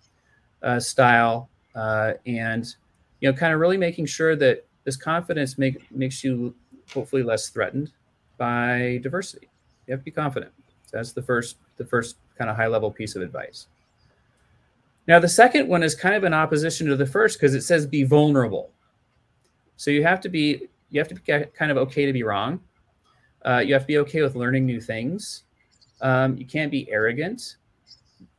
uh, 0.63 0.79
style, 0.79 1.50
uh, 1.75 2.13
and 2.25 2.75
you 3.19 3.31
know, 3.31 3.37
kind 3.37 3.53
of 3.53 3.59
really 3.59 3.77
making 3.77 4.05
sure 4.05 4.35
that 4.35 4.65
this 4.83 4.97
confidence 4.97 5.57
make, 5.57 5.89
makes 5.91 6.23
you 6.23 6.53
hopefully 6.93 7.23
less 7.23 7.49
threatened 7.49 7.91
by 8.37 8.99
diversity. 9.03 9.47
You 9.87 9.91
have 9.91 10.01
to 10.01 10.05
be 10.05 10.11
confident. 10.11 10.51
So 10.85 10.97
that's 10.97 11.13
the 11.13 11.21
first 11.21 11.57
the 11.77 11.85
first 11.85 12.17
kind 12.37 12.49
of 12.49 12.55
high 12.55 12.67
level 12.67 12.91
piece 12.91 13.15
of 13.15 13.21
advice. 13.21 13.67
Now 15.07 15.19
the 15.19 15.29
second 15.29 15.67
one 15.67 15.83
is 15.83 15.95
kind 15.95 16.15
of 16.15 16.23
in 16.23 16.33
opposition 16.33 16.87
to 16.87 16.95
the 16.95 17.05
first 17.05 17.39
because 17.39 17.55
it 17.55 17.61
says 17.61 17.85
be 17.85 18.03
vulnerable. 18.03 18.71
So 19.77 19.89
you 19.91 20.03
have 20.03 20.21
to 20.21 20.29
be 20.29 20.67
you 20.89 20.99
have 20.99 21.07
to 21.07 21.15
be 21.15 21.21
kind 21.21 21.71
of 21.71 21.77
okay 21.77 22.05
to 22.05 22.13
be 22.13 22.23
wrong. 22.23 22.59
Uh, 23.45 23.63
you 23.65 23.73
have 23.73 23.83
to 23.83 23.87
be 23.87 23.97
okay 23.99 24.21
with 24.21 24.35
learning 24.35 24.65
new 24.65 24.81
things. 24.81 25.43
Um, 26.01 26.37
you 26.37 26.45
can't 26.45 26.71
be 26.71 26.89
arrogant. 26.91 27.57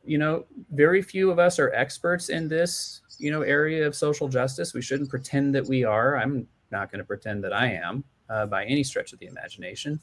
You 0.05 0.17
know, 0.17 0.45
very 0.71 1.01
few 1.01 1.31
of 1.31 1.39
us 1.39 1.59
are 1.59 1.71
experts 1.73 2.29
in 2.29 2.47
this 2.47 3.01
you 3.23 3.31
know 3.31 3.41
area 3.41 3.87
of 3.87 3.95
social 3.95 4.27
justice. 4.27 4.73
We 4.73 4.81
shouldn't 4.81 5.09
pretend 5.09 5.55
that 5.55 5.65
we 5.65 5.85
are. 5.85 6.17
I'm 6.17 6.45
not 6.71 6.91
going 6.91 6.99
to 6.99 7.05
pretend 7.05 7.43
that 7.45 7.53
I 7.53 7.71
am 7.71 8.03
uh, 8.29 8.45
by 8.45 8.65
any 8.65 8.83
stretch 8.83 9.13
of 9.13 9.19
the 9.19 9.27
imagination. 9.27 9.99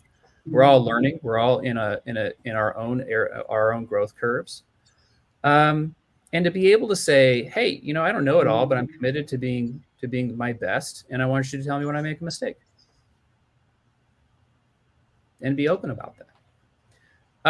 We're 0.47 0.63
all 0.63 0.83
learning. 0.83 1.21
We're 1.23 1.39
all 1.39 1.59
in 1.59 1.77
a 1.77 2.01
in 2.07 2.17
a 2.17 2.33
in 2.45 2.57
our 2.57 2.75
own 2.77 3.03
air, 3.03 3.45
our 3.51 3.75
own 3.75 3.85
growth 3.85 4.17
curves. 4.17 4.63
Um, 5.45 5.95
and 6.33 6.45
to 6.45 6.51
be 6.51 6.73
able 6.73 6.89
to 6.89 6.97
say, 6.97 7.45
"Hey, 7.45 7.81
you 7.83 7.93
know, 7.93 8.03
I 8.03 8.11
don't 8.11 8.25
know 8.25 8.41
it 8.41 8.47
all, 8.47 8.65
but 8.65 8.79
I'm 8.79 8.87
committed 8.87 9.29
to 9.29 9.39
being 9.39 9.85
to 10.01 10.09
being 10.09 10.35
my 10.37 10.55
best, 10.55 11.05
and 11.11 11.23
I 11.23 11.27
want 11.27 11.53
you 11.53 11.59
to 11.59 11.65
tell 11.65 11.79
me 11.79 11.85
when 11.85 11.97
I 11.97 12.01
make 12.01 12.21
a 12.21 12.25
mistake." 12.25 12.57
And 15.43 15.57
be 15.57 15.69
open 15.69 15.91
about 15.91 16.17
that. 16.19 16.27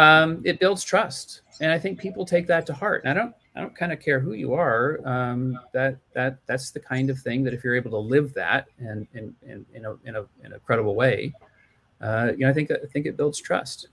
Um, 0.01 0.41
it 0.43 0.59
builds 0.59 0.83
trust, 0.83 1.41
and 1.61 1.71
I 1.71 1.79
think 1.79 1.99
people 1.99 2.25
take 2.25 2.47
that 2.47 2.65
to 2.65 2.73
heart. 2.73 3.03
And 3.05 3.11
I 3.11 3.21
don't 3.21 3.35
I 3.55 3.59
don't 3.59 3.75
kind 3.75 3.91
of 3.91 3.99
care 3.99 4.19
who 4.19 4.33
you 4.33 4.53
are. 4.53 4.99
Um, 5.05 5.59
that 5.73 5.97
that 6.13 6.37
that's 6.45 6.71
the 6.71 6.79
kind 6.79 7.09
of 7.09 7.19
thing 7.19 7.43
that 7.43 7.53
if 7.53 7.63
you're 7.63 7.75
able 7.75 7.91
to 7.91 7.97
live 7.97 8.33
that 8.33 8.67
and 8.79 9.07
in 9.13 9.35
in, 9.41 9.65
in, 9.73 9.85
a, 9.85 9.93
in 10.05 10.15
a 10.15 10.25
in 10.43 10.53
a 10.53 10.59
credible 10.59 10.95
way, 10.95 11.33
uh, 11.99 12.31
you 12.31 12.45
know, 12.45 12.49
I 12.49 12.53
think 12.53 12.71
I 12.71 12.85
think 12.91 13.05
it 13.05 13.17
builds 13.17 13.41
trust. 13.41 13.89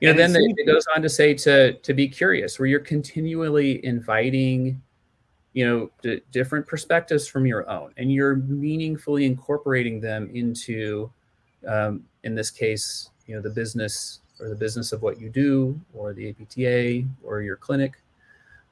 You 0.00 0.08
know, 0.08 0.16
then 0.16 0.32
the, 0.32 0.54
it 0.56 0.66
goes 0.66 0.84
on 0.96 1.02
to 1.02 1.08
say 1.08 1.34
to 1.34 1.74
to 1.74 1.94
be 1.94 2.08
curious, 2.08 2.58
where 2.58 2.66
you're 2.66 2.80
continually 2.80 3.84
inviting, 3.84 4.80
you 5.52 5.66
know, 5.66 5.90
d- 6.02 6.22
different 6.32 6.66
perspectives 6.66 7.28
from 7.28 7.46
your 7.46 7.68
own, 7.68 7.92
and 7.98 8.10
you're 8.10 8.36
meaningfully 8.36 9.26
incorporating 9.26 10.00
them 10.00 10.28
into, 10.34 11.10
um, 11.68 12.02
in 12.24 12.34
this 12.34 12.50
case, 12.50 13.10
you 13.26 13.36
know, 13.36 13.42
the 13.42 13.50
business 13.50 14.20
or 14.40 14.48
the 14.48 14.56
business 14.56 14.92
of 14.92 15.02
what 15.02 15.20
you 15.20 15.28
do, 15.28 15.78
or 15.94 16.12
the 16.12 16.30
APTA, 16.30 17.06
or 17.22 17.42
your 17.42 17.56
clinic 17.56 17.92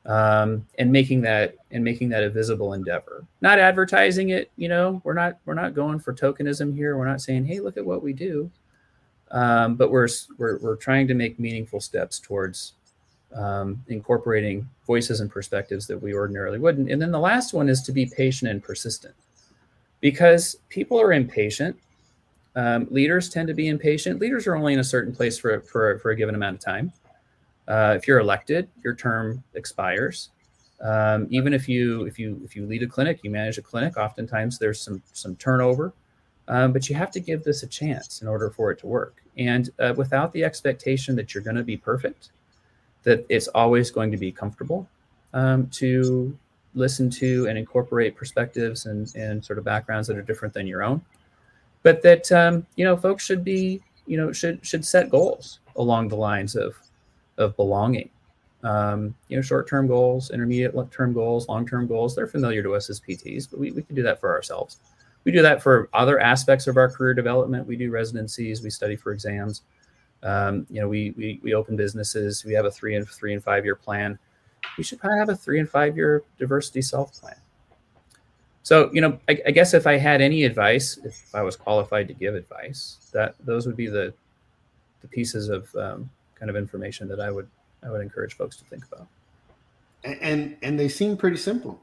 um, 0.07 0.67
and 0.79 0.93
making 0.93 1.23
that 1.23 1.57
and 1.71 1.83
making 1.83 2.09
that 2.11 2.23
a 2.23 2.31
visible 2.31 2.75
endeavor. 2.75 3.25
Not 3.41 3.59
advertising 3.59 4.31
it 4.31 4.51
you 4.57 4.69
know 4.69 5.01
we're 5.05 5.15
not 5.15 5.39
we're 5.45 5.55
not 5.55 5.75
going 5.75 5.99
for 5.99 6.13
tokenism 6.13 6.75
here. 6.75 6.97
We're 6.97 7.09
not 7.09 7.21
saying 7.21 7.47
hey 7.47 7.61
look 7.61 7.77
at 7.77 7.85
what 7.85 8.03
we 8.03 8.13
do. 8.13 8.51
Um, 9.31 9.75
but 9.75 9.91
we're, 9.91 10.09
we're 10.39 10.59
we're 10.59 10.77
trying 10.77 11.09
to 11.09 11.15
make 11.15 11.41
meaningful 11.41 11.81
steps 11.81 12.21
towards 12.21 12.75
um, 13.35 13.83
incorporating 13.89 14.69
voices 14.87 15.21
and 15.21 15.31
perspectives 15.31 15.87
that 15.87 16.01
we 16.01 16.15
ordinarily 16.15 16.59
wouldn't. 16.59 16.91
And 16.91 17.01
then 17.01 17.11
the 17.11 17.19
last 17.19 17.53
one 17.53 17.69
is 17.69 17.83
to 17.83 17.93
be 17.93 18.07
patient 18.07 18.51
and 18.51 18.63
persistent. 18.63 19.15
Because 20.01 20.57
people 20.69 21.01
are 21.01 21.13
impatient. 21.13 21.77
Um, 22.55 22.87
leaders 22.91 23.29
tend 23.29 23.49
to 23.49 23.55
be 23.55 23.69
impatient. 23.69 24.21
Leaders 24.21 24.47
are 24.47 24.55
only 24.55 24.75
in 24.75 24.79
a 24.79 24.85
certain 24.85 25.15
place 25.15 25.39
for, 25.39 25.61
for, 25.63 25.99
for 25.99 26.11
a 26.11 26.17
given 26.17 26.35
amount 26.35 26.57
of 26.57 26.61
time 26.61 26.93
uh, 27.69 27.95
if 27.97 28.07
you're 28.07 28.19
elected, 28.19 28.69
your 28.83 28.95
term 28.95 29.43
expires. 29.55 30.31
Um, 30.81 31.27
even 31.31 31.55
if 31.55 31.69
you 31.69 32.05
if 32.05 32.19
you 32.19 32.41
if 32.45 32.57
you 32.57 32.67
lead 32.67 32.83
a 32.83 32.87
clinic, 32.87 33.21
you 33.23 33.31
manage 33.31 33.59
a 33.59 33.63
clinic. 33.63 33.97
Oftentimes 33.97 34.59
there's 34.59 34.81
some 34.81 35.03
some 35.13 35.37
turnover, 35.37 35.93
um, 36.49 36.73
but 36.73 36.89
you 36.89 36.95
have 36.95 37.11
to 37.13 37.21
give 37.21 37.45
this 37.45 37.63
a 37.63 37.67
chance 37.67 38.23
in 38.23 38.29
order 38.29 38.51
for 38.51 38.71
it 38.71 38.79
to 38.81 38.87
work. 38.87 39.23
And 39.39 39.71
uh, 39.79 39.95
without 39.97 40.33
the 40.33 40.45
expectation 40.45 41.17
that 41.17 41.35
you're 41.35 41.43
going 41.43 41.57
to 41.57 41.65
be 41.65 41.77
perfect, 41.77 42.31
that 43.05 43.25
it's 43.29 43.49
always 43.49 43.91
going 43.91 44.11
to 44.11 44.17
be 44.17 44.31
comfortable 44.31 44.89
um, 45.33 45.69
to 45.69 46.37
listen 46.75 47.09
to 47.09 47.47
and 47.49 47.57
incorporate 47.57 48.17
perspectives 48.17 48.87
and, 48.87 49.15
and 49.15 49.45
sort 49.45 49.59
of 49.59 49.65
backgrounds 49.65 50.09
that 50.09 50.17
are 50.17 50.23
different 50.23 50.53
than 50.53 50.67
your 50.67 50.83
own 50.83 51.01
but 51.85 52.03
that 52.03 52.33
um, 52.33 52.67
you 52.75 52.85
know 52.85 52.97
folks 52.97 53.25
should 53.25 53.45
be 53.45 53.81
you 54.07 54.17
know 54.17 54.33
should 54.33 54.67
should 54.67 54.85
set 54.85 55.09
goals 55.09 55.61
along 55.77 56.09
the 56.09 56.17
lines 56.17 56.57
of 56.57 56.75
of 57.39 57.57
belonging. 57.57 58.11
Um, 58.63 59.15
you 59.29 59.37
know, 59.37 59.43
short-term 59.43 59.87
goals, 59.87 60.31
intermediate-term 60.31 61.13
goals, 61.13 61.49
long-term 61.49 61.87
goals, 61.87 62.17
they're 62.17 62.27
familiar 62.27 62.63
to 62.63 62.75
us 62.75 62.89
as 62.89 62.99
PTs, 62.99 63.51
but 63.51 63.61
we, 63.61 63.73
we 63.73 63.83
can 63.83 63.95
do 63.95 64.03
that 64.03 64.21
for 64.21 64.35
ourselves. 64.35 64.79
We 65.25 65.33
do 65.33 65.43
that 65.43 65.63
for 65.63 65.89
other 65.93 66.19
aspects 66.19 66.67
of 66.67 66.77
our 66.77 66.91
career 66.91 67.13
development. 67.13 67.67
We 67.67 67.77
do 67.77 67.91
residencies, 67.91 68.63
we 68.63 68.71
study 68.71 68.97
for 68.97 69.13
exams. 69.13 69.63
Um, 70.23 70.67
you 70.71 70.81
know, 70.81 70.89
we, 70.89 71.13
we, 71.17 71.41
we 71.43 71.53
open 71.53 71.77
businesses, 71.77 72.45
we 72.45 72.55
have 72.55 72.65
a 72.65 72.71
three 72.71 72.95
and 72.95 73.07
three 73.07 73.35
and 73.35 73.45
five 73.45 73.65
year 73.65 73.77
plan. 73.77 74.19
We 74.79 74.85
should 74.85 74.99
probably 74.99 75.19
have 75.19 75.29
a 75.29 75.37
three 75.37 75.61
and 75.61 75.69
five 75.69 75.97
year 75.97 76.23
diversity 76.39 76.81
self 76.81 77.13
plan. 77.21 77.37
So, 78.63 78.91
you 78.95 79.03
know, 79.03 79.19
I, 79.29 79.39
I, 79.47 79.51
guess 79.51 79.75
if 79.75 79.87
I 79.87 79.99
had 79.99 80.23
any 80.23 80.45
advice, 80.45 80.99
if 81.05 81.35
I 81.35 81.43
was 81.43 81.55
qualified 81.55 82.09
to 82.09 82.15
give 82.15 82.35
advice, 82.35 82.97
that 83.13 83.35
those 83.45 83.67
would 83.67 83.77
be 83.77 83.89
the 83.89 84.15
the 85.03 85.09
pieces 85.09 85.51
of 85.51 85.75
um, 85.77 86.11
kind 86.45 86.51
of 86.55 86.63
information 86.63 87.09
that 87.09 87.21
I 87.21 87.31
would 87.31 87.49
I 87.83 87.91
would 87.91 88.03
encourage 88.03 88.35
folks 88.35 88.57
to 88.57 88.65
think 88.67 88.85
about. 88.93 89.07
And 90.05 90.19
and, 90.21 90.57
and 90.63 90.79
they 90.79 90.89
seem 90.89 91.17
pretty 91.17 91.39
simple, 91.39 91.81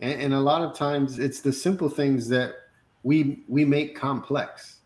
and, 0.00 0.20
and 0.20 0.34
a 0.34 0.40
lot 0.40 0.62
of 0.62 0.76
times 0.76 1.20
it's 1.20 1.40
the 1.40 1.52
simple 1.52 1.88
things 1.88 2.28
that 2.30 2.54
we 3.04 3.44
we 3.46 3.64
make 3.64 3.94
complex, 3.94 4.80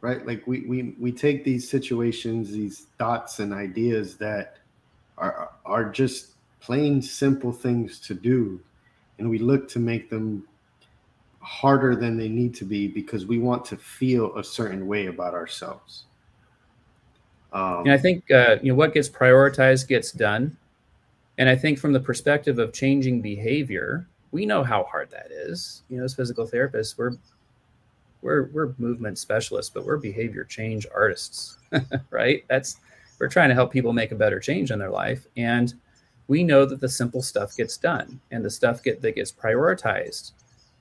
right? 0.00 0.26
Like 0.26 0.44
we 0.48 0.62
we 0.62 0.96
we 0.98 1.12
take 1.12 1.44
these 1.44 1.70
situations, 1.70 2.50
these 2.50 2.86
thoughts 2.98 3.38
and 3.38 3.54
ideas 3.54 4.16
that 4.16 4.56
are 5.16 5.52
are 5.64 5.84
just 5.84 6.32
plain 6.58 7.00
simple 7.00 7.52
things 7.52 8.00
to 8.00 8.14
do, 8.14 8.60
and 9.20 9.30
we 9.30 9.38
look 9.38 9.68
to 9.68 9.78
make 9.78 10.10
them 10.10 10.48
harder 11.38 11.94
than 11.94 12.16
they 12.16 12.28
need 12.28 12.52
to 12.54 12.64
be 12.64 12.88
because 12.88 13.26
we 13.26 13.38
want 13.38 13.64
to 13.66 13.76
feel 13.76 14.36
a 14.36 14.42
certain 14.42 14.88
way 14.88 15.06
about 15.06 15.34
ourselves. 15.34 16.06
Um, 17.54 17.80
and 17.84 17.92
I 17.92 17.98
think 17.98 18.30
uh, 18.30 18.56
you 18.62 18.72
know 18.72 18.76
what 18.76 18.92
gets 18.92 19.08
prioritized 19.08 19.88
gets 19.88 20.12
done. 20.12 20.56
And 21.38 21.48
I 21.48 21.56
think 21.56 21.78
from 21.78 21.92
the 21.92 22.00
perspective 22.00 22.58
of 22.58 22.72
changing 22.72 23.20
behavior, 23.20 24.06
we 24.32 24.44
know 24.44 24.62
how 24.62 24.84
hard 24.84 25.10
that 25.10 25.30
is. 25.30 25.82
You 25.88 25.98
know, 25.98 26.04
as 26.04 26.14
physical 26.14 26.46
therapists, 26.46 26.98
we're 26.98 27.16
we're 28.22 28.44
we're 28.46 28.74
movement 28.78 29.18
specialists, 29.18 29.70
but 29.72 29.84
we're 29.84 29.96
behavior 29.96 30.44
change 30.44 30.86
artists, 30.92 31.58
right? 32.10 32.44
That's 32.48 32.78
we're 33.20 33.28
trying 33.28 33.48
to 33.50 33.54
help 33.54 33.72
people 33.72 33.92
make 33.92 34.10
a 34.10 34.16
better 34.16 34.40
change 34.40 34.72
in 34.72 34.78
their 34.78 34.90
life, 34.90 35.26
and 35.36 35.72
we 36.26 36.42
know 36.42 36.64
that 36.64 36.80
the 36.80 36.88
simple 36.88 37.22
stuff 37.22 37.56
gets 37.56 37.76
done, 37.76 38.20
and 38.32 38.44
the 38.44 38.50
stuff 38.50 38.82
get 38.82 39.00
that 39.02 39.14
gets 39.14 39.30
prioritized 39.30 40.32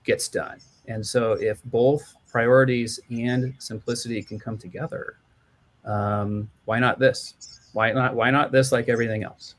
gets 0.04 0.28
done. 0.28 0.60
And 0.88 1.06
so, 1.06 1.34
if 1.34 1.64
both 1.66 2.16
priorities 2.28 3.00
and 3.12 3.54
simplicity 3.60 4.24
can 4.24 4.40
come 4.40 4.58
together, 4.58 5.18
um, 5.86 6.50
why 6.66 6.80
not 6.80 7.00
this? 7.00 7.70
Why 7.74 7.92
not? 7.92 8.16
Why 8.16 8.32
not 8.32 8.52
this? 8.52 8.72
Like 8.72 8.90
everything 8.90 9.24
else. 9.24 9.56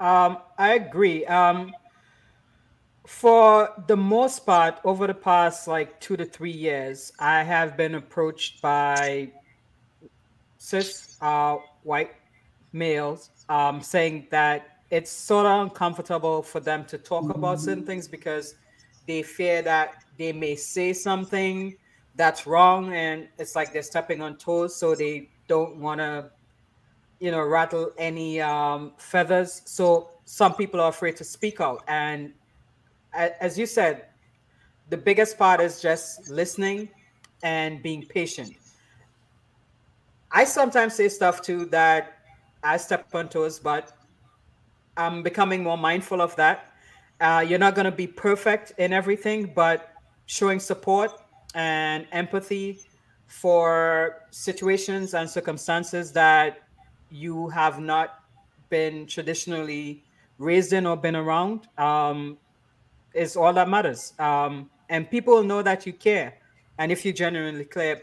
Um, 0.00 0.38
I 0.58 0.74
agree. 0.74 1.24
Um, 1.26 1.72
for 3.06 3.70
the 3.86 3.96
most 3.96 4.44
part, 4.46 4.80
over 4.84 5.06
the 5.06 5.14
past 5.14 5.68
like 5.68 6.00
two 6.00 6.16
to 6.16 6.24
three 6.24 6.50
years, 6.50 7.12
I 7.18 7.42
have 7.42 7.76
been 7.76 7.94
approached 7.94 8.60
by 8.62 9.30
cis 10.58 11.16
uh, 11.20 11.56
white 11.82 12.12
males 12.72 13.30
um, 13.48 13.80
saying 13.80 14.26
that 14.30 14.78
it's 14.90 15.10
sort 15.10 15.46
of 15.46 15.62
uncomfortable 15.62 16.42
for 16.42 16.60
them 16.60 16.84
to 16.84 16.98
talk 16.98 17.28
about 17.34 17.60
certain 17.60 17.84
things 17.84 18.06
because 18.06 18.54
they 19.06 19.22
fear 19.22 19.62
that 19.62 20.04
they 20.18 20.32
may 20.32 20.54
say 20.54 20.92
something 20.92 21.74
that's 22.16 22.46
wrong 22.46 22.92
and 22.92 23.28
it's 23.38 23.56
like 23.56 23.72
they're 23.72 23.82
stepping 23.82 24.20
on 24.20 24.36
toes 24.36 24.76
so 24.76 24.94
they 24.94 25.30
don't 25.48 25.76
want 25.76 26.00
to 26.00 26.30
you 27.20 27.30
know 27.30 27.42
rattle 27.42 27.92
any 27.98 28.40
um, 28.40 28.92
feathers. 28.98 29.62
So 29.64 30.10
some 30.24 30.54
people 30.54 30.80
are 30.80 30.88
afraid 30.88 31.16
to 31.16 31.24
speak 31.24 31.60
out 31.60 31.84
and 31.88 32.32
as 33.14 33.58
you 33.58 33.66
said 33.66 34.06
the 34.90 34.96
biggest 34.96 35.38
part 35.38 35.60
is 35.60 35.80
just 35.80 36.28
listening 36.28 36.88
and 37.42 37.82
being 37.82 38.04
patient. 38.06 38.56
I 40.30 40.44
sometimes 40.44 40.94
say 40.94 41.08
stuff 41.08 41.42
too 41.42 41.66
that 41.66 42.18
i 42.64 42.76
step 42.76 43.12
on 43.12 43.28
toes 43.28 43.58
but 43.58 43.92
i'm 44.96 45.22
becoming 45.22 45.62
more 45.62 45.78
mindful 45.78 46.20
of 46.20 46.34
that. 46.36 46.72
Uh, 47.20 47.44
you're 47.46 47.58
not 47.58 47.74
going 47.74 47.84
to 47.84 47.92
be 47.92 48.06
perfect 48.06 48.72
in 48.78 48.92
everything 48.92 49.52
but 49.54 49.92
showing 50.26 50.58
support 50.58 51.21
and 51.54 52.06
empathy 52.12 52.80
for 53.26 54.22
situations 54.30 55.14
and 55.14 55.28
circumstances 55.28 56.12
that 56.12 56.62
you 57.10 57.48
have 57.48 57.80
not 57.80 58.20
been 58.68 59.06
traditionally 59.06 60.04
raised 60.38 60.72
in 60.72 60.86
or 60.86 60.96
been 60.96 61.16
around 61.16 61.68
um, 61.78 62.36
is 63.14 63.36
all 63.36 63.52
that 63.52 63.68
matters. 63.68 64.14
Um, 64.18 64.70
and 64.88 65.10
people 65.10 65.42
know 65.42 65.62
that 65.62 65.86
you 65.86 65.92
care. 65.92 66.34
And 66.78 66.90
if 66.90 67.04
you 67.04 67.12
genuinely 67.12 67.64
care, 67.64 68.02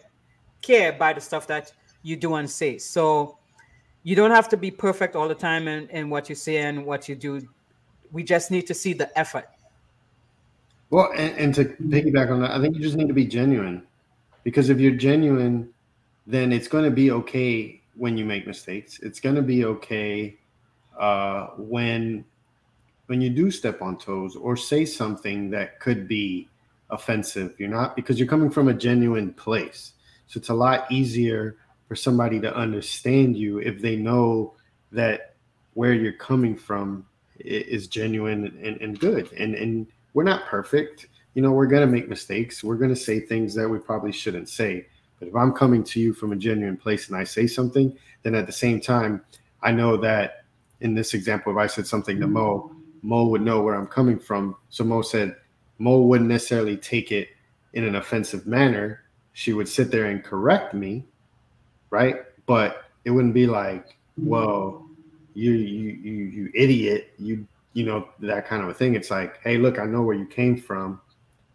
care 0.62 0.93
by 0.93 1.14
the 1.14 1.22
stuff 1.22 1.47
that 1.47 1.74
you 2.04 2.16
do 2.16 2.36
and 2.36 2.50
say. 2.50 2.78
So 2.78 3.38
you 4.04 4.16
don't 4.16 4.32
have 4.32 4.50
to 4.50 4.58
be 4.58 4.72
perfect 4.72 5.16
all 5.16 5.28
the 5.28 5.36
time 5.36 5.68
in, 5.68 5.88
in 5.89 6.10
what 6.10 6.30
you 6.30 6.36
say 6.36 6.58
and 6.58 6.86
what 6.86 7.10
you 7.10 7.16
do. 7.16 7.47
We 8.12 8.24
just 8.24 8.50
need 8.50 8.66
to 8.68 8.74
see 8.74 8.93
the 8.93 9.16
effort. 9.18 9.47
Well, 10.90 11.12
and, 11.16 11.38
and 11.38 11.56
to 11.56 11.66
piggyback 11.66 12.32
on 12.32 12.42
that, 12.42 12.52
I 12.52 12.62
think 12.62 12.76
you 12.76 12.82
just 12.82 12.96
need 12.96 13.08
to 13.08 13.14
be 13.14 13.26
genuine. 13.26 13.84
Because 14.44 14.70
if 14.70 14.80
you're 14.80 14.96
genuine, 14.96 15.70
then 16.26 16.52
it's 16.52 16.68
going 16.68 16.86
to 16.86 16.92
be 16.92 17.12
okay 17.12 17.82
when 17.96 18.18
you 18.18 18.26
make 18.26 18.48
mistakes. 18.48 19.00
It's 19.00 19.20
going 19.20 19.36
to 19.36 19.42
be 19.42 19.66
okay 19.66 20.38
uh, 21.00 21.48
when 21.58 22.26
when 23.08 23.22
you 23.22 23.30
do 23.32 23.50
step 23.50 23.82
on 23.82 23.98
toes 23.98 24.36
or 24.36 24.56
say 24.56 24.86
something 24.86 25.50
that 25.50 25.80
could 25.80 26.08
be 26.08 26.48
offensive. 26.92 27.56
You're 27.58 27.70
not 27.70 27.96
because 27.96 28.20
you're 28.20 28.28
coming 28.28 28.50
from 28.50 28.68
a 28.68 28.74
genuine 28.74 29.34
place. 29.34 29.94
So 30.28 30.38
it's 30.38 30.50
a 30.50 30.54
lot 30.54 30.92
easier 30.92 31.58
for 31.88 31.96
somebody 31.96 32.40
to 32.40 32.56
understand 32.56 33.36
you 33.36 33.58
if 33.60 33.82
they 33.82 33.96
know 33.96 34.54
that 34.92 35.36
where 35.74 35.94
you're 35.94 36.14
coming 36.14 36.56
from 36.56 37.06
is 37.40 37.88
genuine 37.88 38.46
and, 38.64 38.80
and 38.82 39.00
good. 39.00 39.32
And 39.34 39.56
and 39.56 39.88
we're 40.14 40.24
not 40.24 40.45
perfect. 40.47 41.07
You 41.34 41.41
know, 41.41 41.51
we're 41.51 41.68
gonna 41.68 41.88
make 41.88 42.10
mistakes. 42.10 42.64
We're 42.64 42.76
gonna 42.76 42.95
say 42.95 43.20
things 43.20 43.53
that 43.55 43.68
we 43.68 43.80
probably 43.80 44.12
shouldn't 44.12 44.49
say. 44.49 44.88
But 45.20 45.28
if 45.28 45.36
I'm 45.36 45.51
coming 45.51 45.84
to 45.86 45.99
you 45.99 46.14
from 46.14 46.32
a 46.32 46.36
genuine 46.36 46.78
place 46.78 47.10
and 47.10 47.18
I 47.18 47.24
say 47.24 47.47
something, 47.47 47.95
then 48.24 48.36
at 48.36 48.45
the 48.45 48.51
same 48.51 48.80
time, 48.80 49.22
I 49.62 49.72
know 49.72 49.97
that 49.97 50.45
in 50.82 50.93
this 50.93 51.14
example, 51.14 51.51
if 51.51 51.57
I 51.57 51.68
said 51.68 51.86
something 51.86 52.20
to 52.20 52.28
Mo, 52.28 52.72
Mo 53.01 53.28
would 53.28 53.41
know 53.41 53.62
where 53.62 53.76
I'm 53.76 53.88
coming 53.88 54.18
from. 54.18 54.55
So 54.70 54.84
Mo 54.84 55.01
said 55.01 55.36
Mo 55.78 56.01
wouldn't 56.01 56.30
necessarily 56.30 56.78
take 56.78 57.12
it 57.12 57.30
in 57.74 57.84
an 57.84 57.95
offensive 57.95 58.47
manner. 58.47 59.03
She 59.34 59.53
would 59.53 59.68
sit 59.68 59.91
there 59.91 60.05
and 60.05 60.24
correct 60.24 60.74
me, 60.74 61.05
right? 61.89 62.24
But 62.45 62.86
it 63.05 63.12
wouldn't 63.12 63.34
be 63.34 63.47
like, 63.47 63.97
"Well, 64.18 64.89
you 65.34 65.51
you 65.53 65.89
you 65.91 66.14
you 66.26 66.51
idiot, 66.53 67.14
you 67.18 67.47
you 67.74 67.86
know 67.86 68.09
that 68.20 68.47
kind 68.47 68.63
of 68.63 68.70
a 68.70 68.74
thing." 68.74 68.95
It's 68.95 69.11
like, 69.11 69.39
"Hey, 69.41 69.57
look, 69.57 69.80
I 69.80 69.86
know 69.86 70.01
where 70.01 70.15
you 70.15 70.26
came 70.26 70.57
from, 70.57 71.01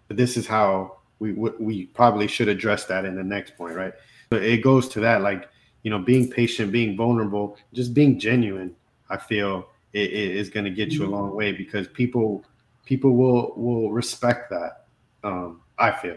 but 0.08 0.16
this 0.16 0.36
is 0.36 0.46
how 0.46 0.98
we 1.18 1.32
we 1.32 1.86
probably 1.86 2.26
should 2.26 2.48
address 2.48 2.84
that 2.86 3.04
in 3.04 3.14
the 3.16 3.24
next 3.24 3.56
point, 3.56 3.76
right?" 3.76 3.92
But 4.30 4.42
it 4.42 4.62
goes 4.62 4.88
to 4.90 5.00
that, 5.00 5.22
like 5.22 5.48
you 5.82 5.90
know, 5.90 5.98
being 5.98 6.30
patient, 6.30 6.72
being 6.72 6.96
vulnerable, 6.96 7.56
just 7.72 7.94
being 7.94 8.18
genuine. 8.18 8.74
I 9.10 9.18
feel 9.18 9.68
it, 9.92 10.10
it 10.12 10.36
is 10.36 10.48
going 10.48 10.64
to 10.64 10.70
get 10.70 10.92
you 10.92 11.04
a 11.04 11.08
long 11.08 11.34
way 11.34 11.52
because 11.52 11.86
people 11.88 12.44
people 12.84 13.16
will 13.16 13.54
will 13.56 13.92
respect 13.92 14.50
that. 14.50 14.86
Um, 15.22 15.60
I 15.78 15.92
feel. 15.92 16.16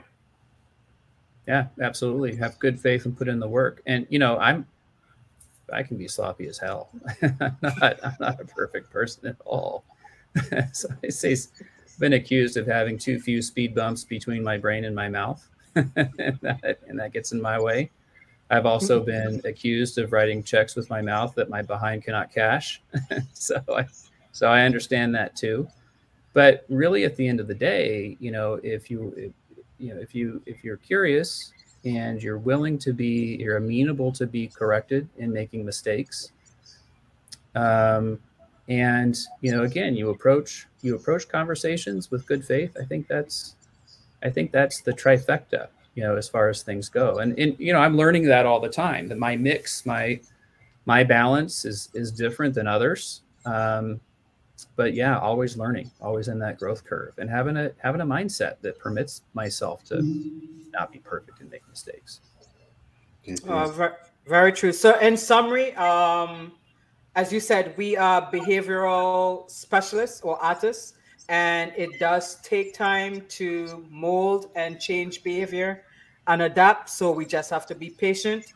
Yeah, 1.47 1.67
absolutely. 1.81 2.35
Have 2.35 2.59
good 2.59 2.79
faith 2.79 3.05
and 3.05 3.17
put 3.17 3.27
in 3.27 3.39
the 3.39 3.47
work. 3.47 3.81
And 3.85 4.05
you 4.09 4.19
know, 4.19 4.37
I'm 4.37 4.65
I 5.72 5.84
can 5.84 5.97
be 5.97 6.07
sloppy 6.07 6.47
as 6.47 6.57
hell. 6.57 6.89
I'm 7.22 7.57
not 7.61 7.99
I'm 8.03 8.15
not 8.20 8.41
a 8.41 8.45
perfect 8.45 8.91
person 8.91 9.28
at 9.28 9.36
all. 9.45 9.84
so 10.74 10.89
I 11.03 11.09
say 11.09 11.36
been 11.99 12.13
accused 12.13 12.57
of 12.57 12.68
having 12.68 12.97
too 12.97 13.20
few 13.20 13.41
speed 13.41 13.74
bumps 13.74 14.03
between 14.03 14.43
my 14.43 14.57
brain 14.57 14.86
and 14.86 14.95
my 14.95 15.09
mouth, 15.09 15.47
and, 15.76 15.91
that, 16.41 16.80
and 16.88 16.99
that 16.99 17.11
gets 17.11 17.32
in 17.32 17.41
my 17.41 17.59
way. 17.59 17.89
I've 18.49 18.65
also 18.65 18.99
mm-hmm. 18.99 19.39
been 19.39 19.41
accused 19.45 19.97
of 19.97 20.13
writing 20.13 20.43
checks 20.43 20.76
with 20.76 20.89
my 20.89 21.01
mouth 21.01 21.36
that 21.36 21.49
my 21.49 21.61
behind 21.61 22.03
cannot 22.03 22.32
cash. 22.32 22.82
so 23.34 23.61
I 23.76 23.86
so 24.32 24.47
I 24.47 24.61
understand 24.61 25.15
that 25.15 25.36
too. 25.36 25.68
But 26.34 26.65
really 26.70 27.03
at 27.03 27.15
the 27.15 27.28
end 27.28 27.39
of 27.39 27.47
the 27.47 27.55
day, 27.55 28.15
you 28.20 28.32
know, 28.32 28.59
if 28.63 28.91
you 28.91 29.13
if, 29.18 29.32
you 29.80 29.93
know, 29.93 29.99
if 29.99 30.13
you 30.13 30.41
if 30.45 30.63
you're 30.63 30.78
curious 30.78 31.51
and 31.86 32.21
you're 32.21 32.38
willing 32.38 32.78
to 32.78 32.93
be 32.93 33.38
you're 33.39 33.57
amenable 33.57 34.11
to 34.11 34.25
be 34.25 34.47
corrected 34.47 35.07
in 35.17 35.32
making 35.32 35.65
mistakes 35.65 36.32
um, 37.55 38.19
and 38.67 39.17
you 39.41 39.51
know 39.51 39.63
again 39.63 39.95
you 39.95 40.09
approach 40.09 40.67
you 40.82 40.95
approach 40.95 41.28
conversations 41.28 42.11
with 42.11 42.25
good 42.25 42.43
faith 42.43 42.75
i 42.82 42.86
think 42.86 43.07
that's 43.07 43.55
i 44.23 44.30
think 44.30 44.51
that's 44.51 44.82
the 44.82 44.91
trifecta 44.91 45.67
you 45.97 46.03
know, 46.03 46.15
as 46.15 46.30
far 46.30 46.47
as 46.47 46.61
things 46.61 46.89
go. 46.89 47.17
And, 47.17 47.38
and 47.39 47.55
you 47.57 47.73
know, 47.73 47.80
I'm 47.80 47.97
learning 47.97 48.25
that 48.25 48.45
all 48.45 48.59
the 48.59 48.69
time. 48.69 49.07
That 49.07 49.17
my 49.17 49.36
mix, 49.36 49.84
my 49.84 50.21
my 50.86 51.03
balance 51.03 51.65
is 51.65 51.89
is 51.95 52.11
different 52.11 52.53
than 52.53 52.67
others. 52.67 53.23
Um, 53.45 53.99
but 54.76 54.93
yeah, 54.93 55.20
always 55.20 55.58
learning, 55.58 55.91
always 56.01 56.28
in 56.28 56.39
that 56.39 56.58
growth 56.58 56.84
curve, 56.84 57.14
and 57.18 57.30
having 57.30 57.58
a 57.58 57.72
having 57.78 58.01
a 58.01 58.05
mindset 58.05 58.55
that 58.62 58.80
permits 58.80 59.22
myself 59.34 59.84
to 59.86 60.01
not 60.72 60.91
be 60.91 60.99
perfect 60.99 61.41
and 61.41 61.49
make 61.49 61.68
mistakes. 61.70 62.22
Uh, 63.47 63.68
very, 63.68 63.93
very 64.26 64.51
true. 64.51 64.72
So, 64.72 64.97
in 64.99 65.18
summary, 65.18 65.74
um, 65.76 66.53
as 67.16 67.32
you 67.32 67.39
said, 67.39 67.74
we 67.78 67.97
are 67.97 68.32
behavioral 68.32 69.49
specialists 69.49 70.22
or 70.22 70.41
artists, 70.41 70.93
and 71.30 71.74
it 71.76 71.99
does 71.99 72.36
take 72.41 72.74
time 72.74 73.22
to 73.30 73.86
mold 73.89 74.49
and 74.55 74.80
change 74.80 75.24
behavior 75.24 75.84
and 76.28 76.43
adapt. 76.43 76.89
So 76.89 77.12
we 77.12 77.26
just 77.26 77.49
have 77.49 77.66
to 77.68 77.76
be 77.76 77.89
patient, 77.89 78.53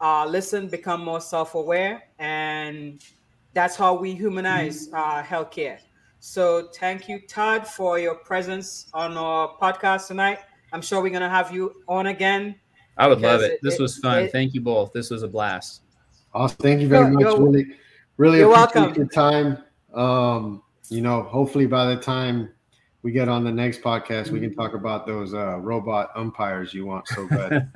uh, 0.00 0.26
listen, 0.26 0.68
become 0.68 1.04
more 1.04 1.20
self 1.20 1.54
aware, 1.54 2.02
and 2.18 3.02
that's 3.52 3.76
how 3.76 3.94
we 3.94 4.12
humanize 4.12 4.88
uh, 4.92 5.22
healthcare. 5.22 5.78
So 6.20 6.68
thank 6.74 7.08
you, 7.08 7.20
Todd, 7.26 7.66
for 7.66 7.98
your 7.98 8.14
presence 8.14 8.86
on 8.92 9.16
our 9.16 9.56
podcast 9.60 10.06
tonight. 10.08 10.40
I'm 10.72 10.82
sure 10.82 11.02
we're 11.02 11.10
going 11.10 11.22
to 11.22 11.28
have 11.28 11.52
you 11.52 11.82
on 11.88 12.08
again. 12.08 12.54
I 12.96 13.06
would 13.08 13.20
love 13.20 13.40
it. 13.40 13.58
This 13.62 13.76
it, 13.76 13.82
was 13.82 13.96
fun. 13.98 14.24
It, 14.24 14.32
thank 14.32 14.52
you 14.52 14.60
both. 14.60 14.92
This 14.92 15.10
was 15.10 15.22
a 15.22 15.28
blast. 15.28 15.82
Awesome. 16.34 16.58
Thank 16.58 16.80
you 16.80 16.88
very 16.88 17.10
much. 17.10 17.24
Really, 17.24 17.66
really 18.18 18.38
you're 18.38 18.52
appreciate 18.52 18.82
welcome. 18.82 18.94
your 18.94 19.06
time. 19.06 19.64
Um, 19.94 20.62
you 20.90 21.00
know, 21.00 21.22
hopefully 21.22 21.66
by 21.66 21.86
the 21.86 22.00
time 22.00 22.50
we 23.02 23.12
get 23.12 23.28
on 23.28 23.42
the 23.42 23.50
next 23.50 23.80
podcast, 23.80 24.30
we 24.30 24.40
can 24.40 24.54
talk 24.54 24.74
about 24.74 25.06
those 25.06 25.32
uh, 25.32 25.58
robot 25.58 26.10
umpires 26.14 26.74
you 26.74 26.84
want 26.84 27.08
so 27.08 27.26
bad. 27.26 27.70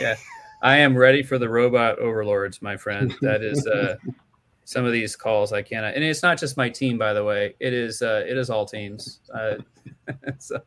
yeah, 0.00 0.16
I 0.62 0.78
am 0.78 0.96
ready 0.96 1.22
for 1.22 1.38
the 1.38 1.48
robot 1.48 1.98
overlords, 1.98 2.62
my 2.62 2.76
friend. 2.76 3.14
That 3.20 3.42
is 3.42 3.66
uh, 3.66 3.96
some 4.64 4.84
of 4.84 4.92
these 4.92 5.16
calls 5.16 5.52
I 5.52 5.62
cannot, 5.62 5.94
and 5.94 6.04
it's 6.04 6.22
not 6.22 6.38
just 6.38 6.56
my 6.56 6.68
team, 6.68 6.98
by 6.98 7.12
the 7.12 7.24
way. 7.24 7.54
It 7.60 7.72
is 7.72 8.02
uh, 8.02 8.24
it 8.26 8.36
is 8.36 8.50
all 8.50 8.66
teams. 8.66 9.20
Uh, 9.32 9.56
so 10.38 10.60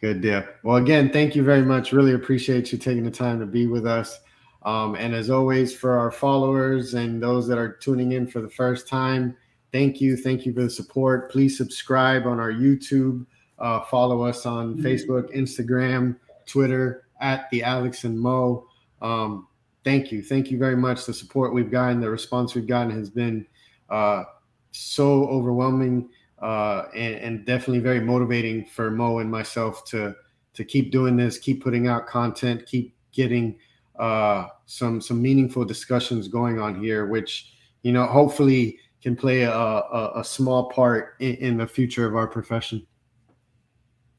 good 0.00 0.20
deal. 0.20 0.44
Well, 0.62 0.76
again, 0.76 1.10
thank 1.10 1.34
you 1.34 1.42
very 1.42 1.62
much. 1.62 1.92
Really 1.92 2.14
appreciate 2.14 2.72
you 2.72 2.78
taking 2.78 3.04
the 3.04 3.10
time 3.10 3.40
to 3.40 3.46
be 3.46 3.66
with 3.66 3.86
us. 3.86 4.20
Um, 4.62 4.96
and 4.96 5.14
as 5.14 5.30
always, 5.30 5.74
for 5.74 5.98
our 5.98 6.10
followers 6.10 6.94
and 6.94 7.22
those 7.22 7.46
that 7.48 7.58
are 7.58 7.72
tuning 7.72 8.12
in 8.12 8.26
for 8.26 8.40
the 8.40 8.50
first 8.50 8.88
time 8.88 9.36
thank 9.72 10.00
you. 10.00 10.16
Thank 10.16 10.46
you 10.46 10.52
for 10.52 10.62
the 10.62 10.70
support. 10.70 11.30
Please 11.30 11.56
subscribe 11.56 12.26
on 12.26 12.40
our 12.40 12.52
YouTube. 12.52 13.26
Uh, 13.58 13.80
follow 13.82 14.22
us 14.22 14.46
on 14.46 14.76
mm-hmm. 14.76 14.86
Facebook, 14.86 15.34
Instagram, 15.34 16.16
Twitter 16.46 17.04
at 17.20 17.50
the 17.50 17.62
Alex 17.62 18.04
and 18.04 18.18
Mo. 18.18 18.66
Um, 19.02 19.48
thank 19.84 20.12
you. 20.12 20.22
Thank 20.22 20.50
you 20.50 20.58
very 20.58 20.76
much. 20.76 21.06
The 21.06 21.14
support 21.14 21.52
we've 21.52 21.70
gotten, 21.70 22.00
the 22.00 22.10
response 22.10 22.54
we've 22.54 22.66
gotten 22.66 22.90
has 22.92 23.10
been 23.10 23.46
uh, 23.90 24.24
so 24.72 25.26
overwhelming. 25.28 26.10
uh, 26.40 26.84
and, 26.94 27.14
and 27.16 27.46
definitely 27.46 27.80
very 27.80 28.00
motivating 28.00 28.64
for 28.64 28.90
Mo 28.90 29.18
and 29.18 29.30
myself 29.30 29.84
to 29.86 30.14
to 30.54 30.64
keep 30.64 30.90
doing 30.90 31.16
this, 31.16 31.38
keep 31.38 31.62
putting 31.62 31.86
out 31.86 32.06
content, 32.06 32.66
keep 32.66 32.94
getting 33.12 33.58
uh, 33.98 34.46
some 34.66 35.00
some 35.00 35.20
meaningful 35.20 35.64
discussions 35.64 36.28
going 36.28 36.60
on 36.60 36.80
here, 36.80 37.06
which 37.06 37.52
you 37.82 37.92
know 37.92 38.06
hopefully 38.06 38.78
can 39.02 39.14
play 39.16 39.42
a, 39.42 39.52
a, 39.52 40.12
a 40.16 40.24
small 40.24 40.70
part 40.70 41.14
in, 41.20 41.34
in, 41.36 41.56
the 41.56 41.66
future 41.66 42.04
of 42.04 42.16
our 42.16 42.26
profession. 42.26 42.84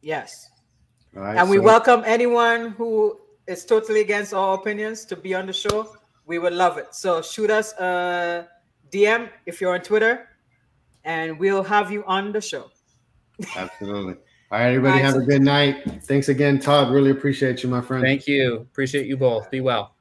Yes. 0.01 0.49
Right, 1.13 1.35
and 1.35 1.47
so. 1.47 1.51
we 1.51 1.59
welcome 1.59 2.03
anyone 2.05 2.69
who 2.71 3.19
is 3.49 3.65
totally 3.65 4.01
against 4.01 4.33
our 4.33 4.53
opinions 4.53 5.03
to 5.05 5.15
be 5.15 5.33
on 5.33 5.47
the 5.47 5.53
show. 5.53 5.95
We 6.27 6.37
would 6.37 6.53
love 6.53 6.77
it. 6.77 6.93
So 6.93 7.21
shoot 7.21 7.49
us 7.49 7.73
a 7.73 8.47
DM 8.91 9.29
if 9.47 9.59
you're 9.59 9.73
on 9.73 9.81
Twitter, 9.81 10.29
and 11.03 11.39
we'll 11.39 11.63
have 11.63 11.91
you 11.91 12.05
on 12.05 12.31
the 12.31 12.41
show. 12.41 12.69
Absolutely. 13.55 14.13
All 14.51 14.59
right, 14.59 14.67
everybody, 14.67 14.99
have 14.99 15.15
a 15.15 15.21
good 15.21 15.41
night. 15.41 16.03
Thanks 16.03 16.29
again, 16.29 16.59
Todd. 16.59 16.91
Really 16.91 17.11
appreciate 17.11 17.63
you, 17.63 17.69
my 17.69 17.81
friend. 17.81 18.03
Thank 18.03 18.27
you. 18.27 18.57
Appreciate 18.57 19.07
you 19.07 19.17
both. 19.17 19.49
Be 19.49 19.61
well. 19.61 19.95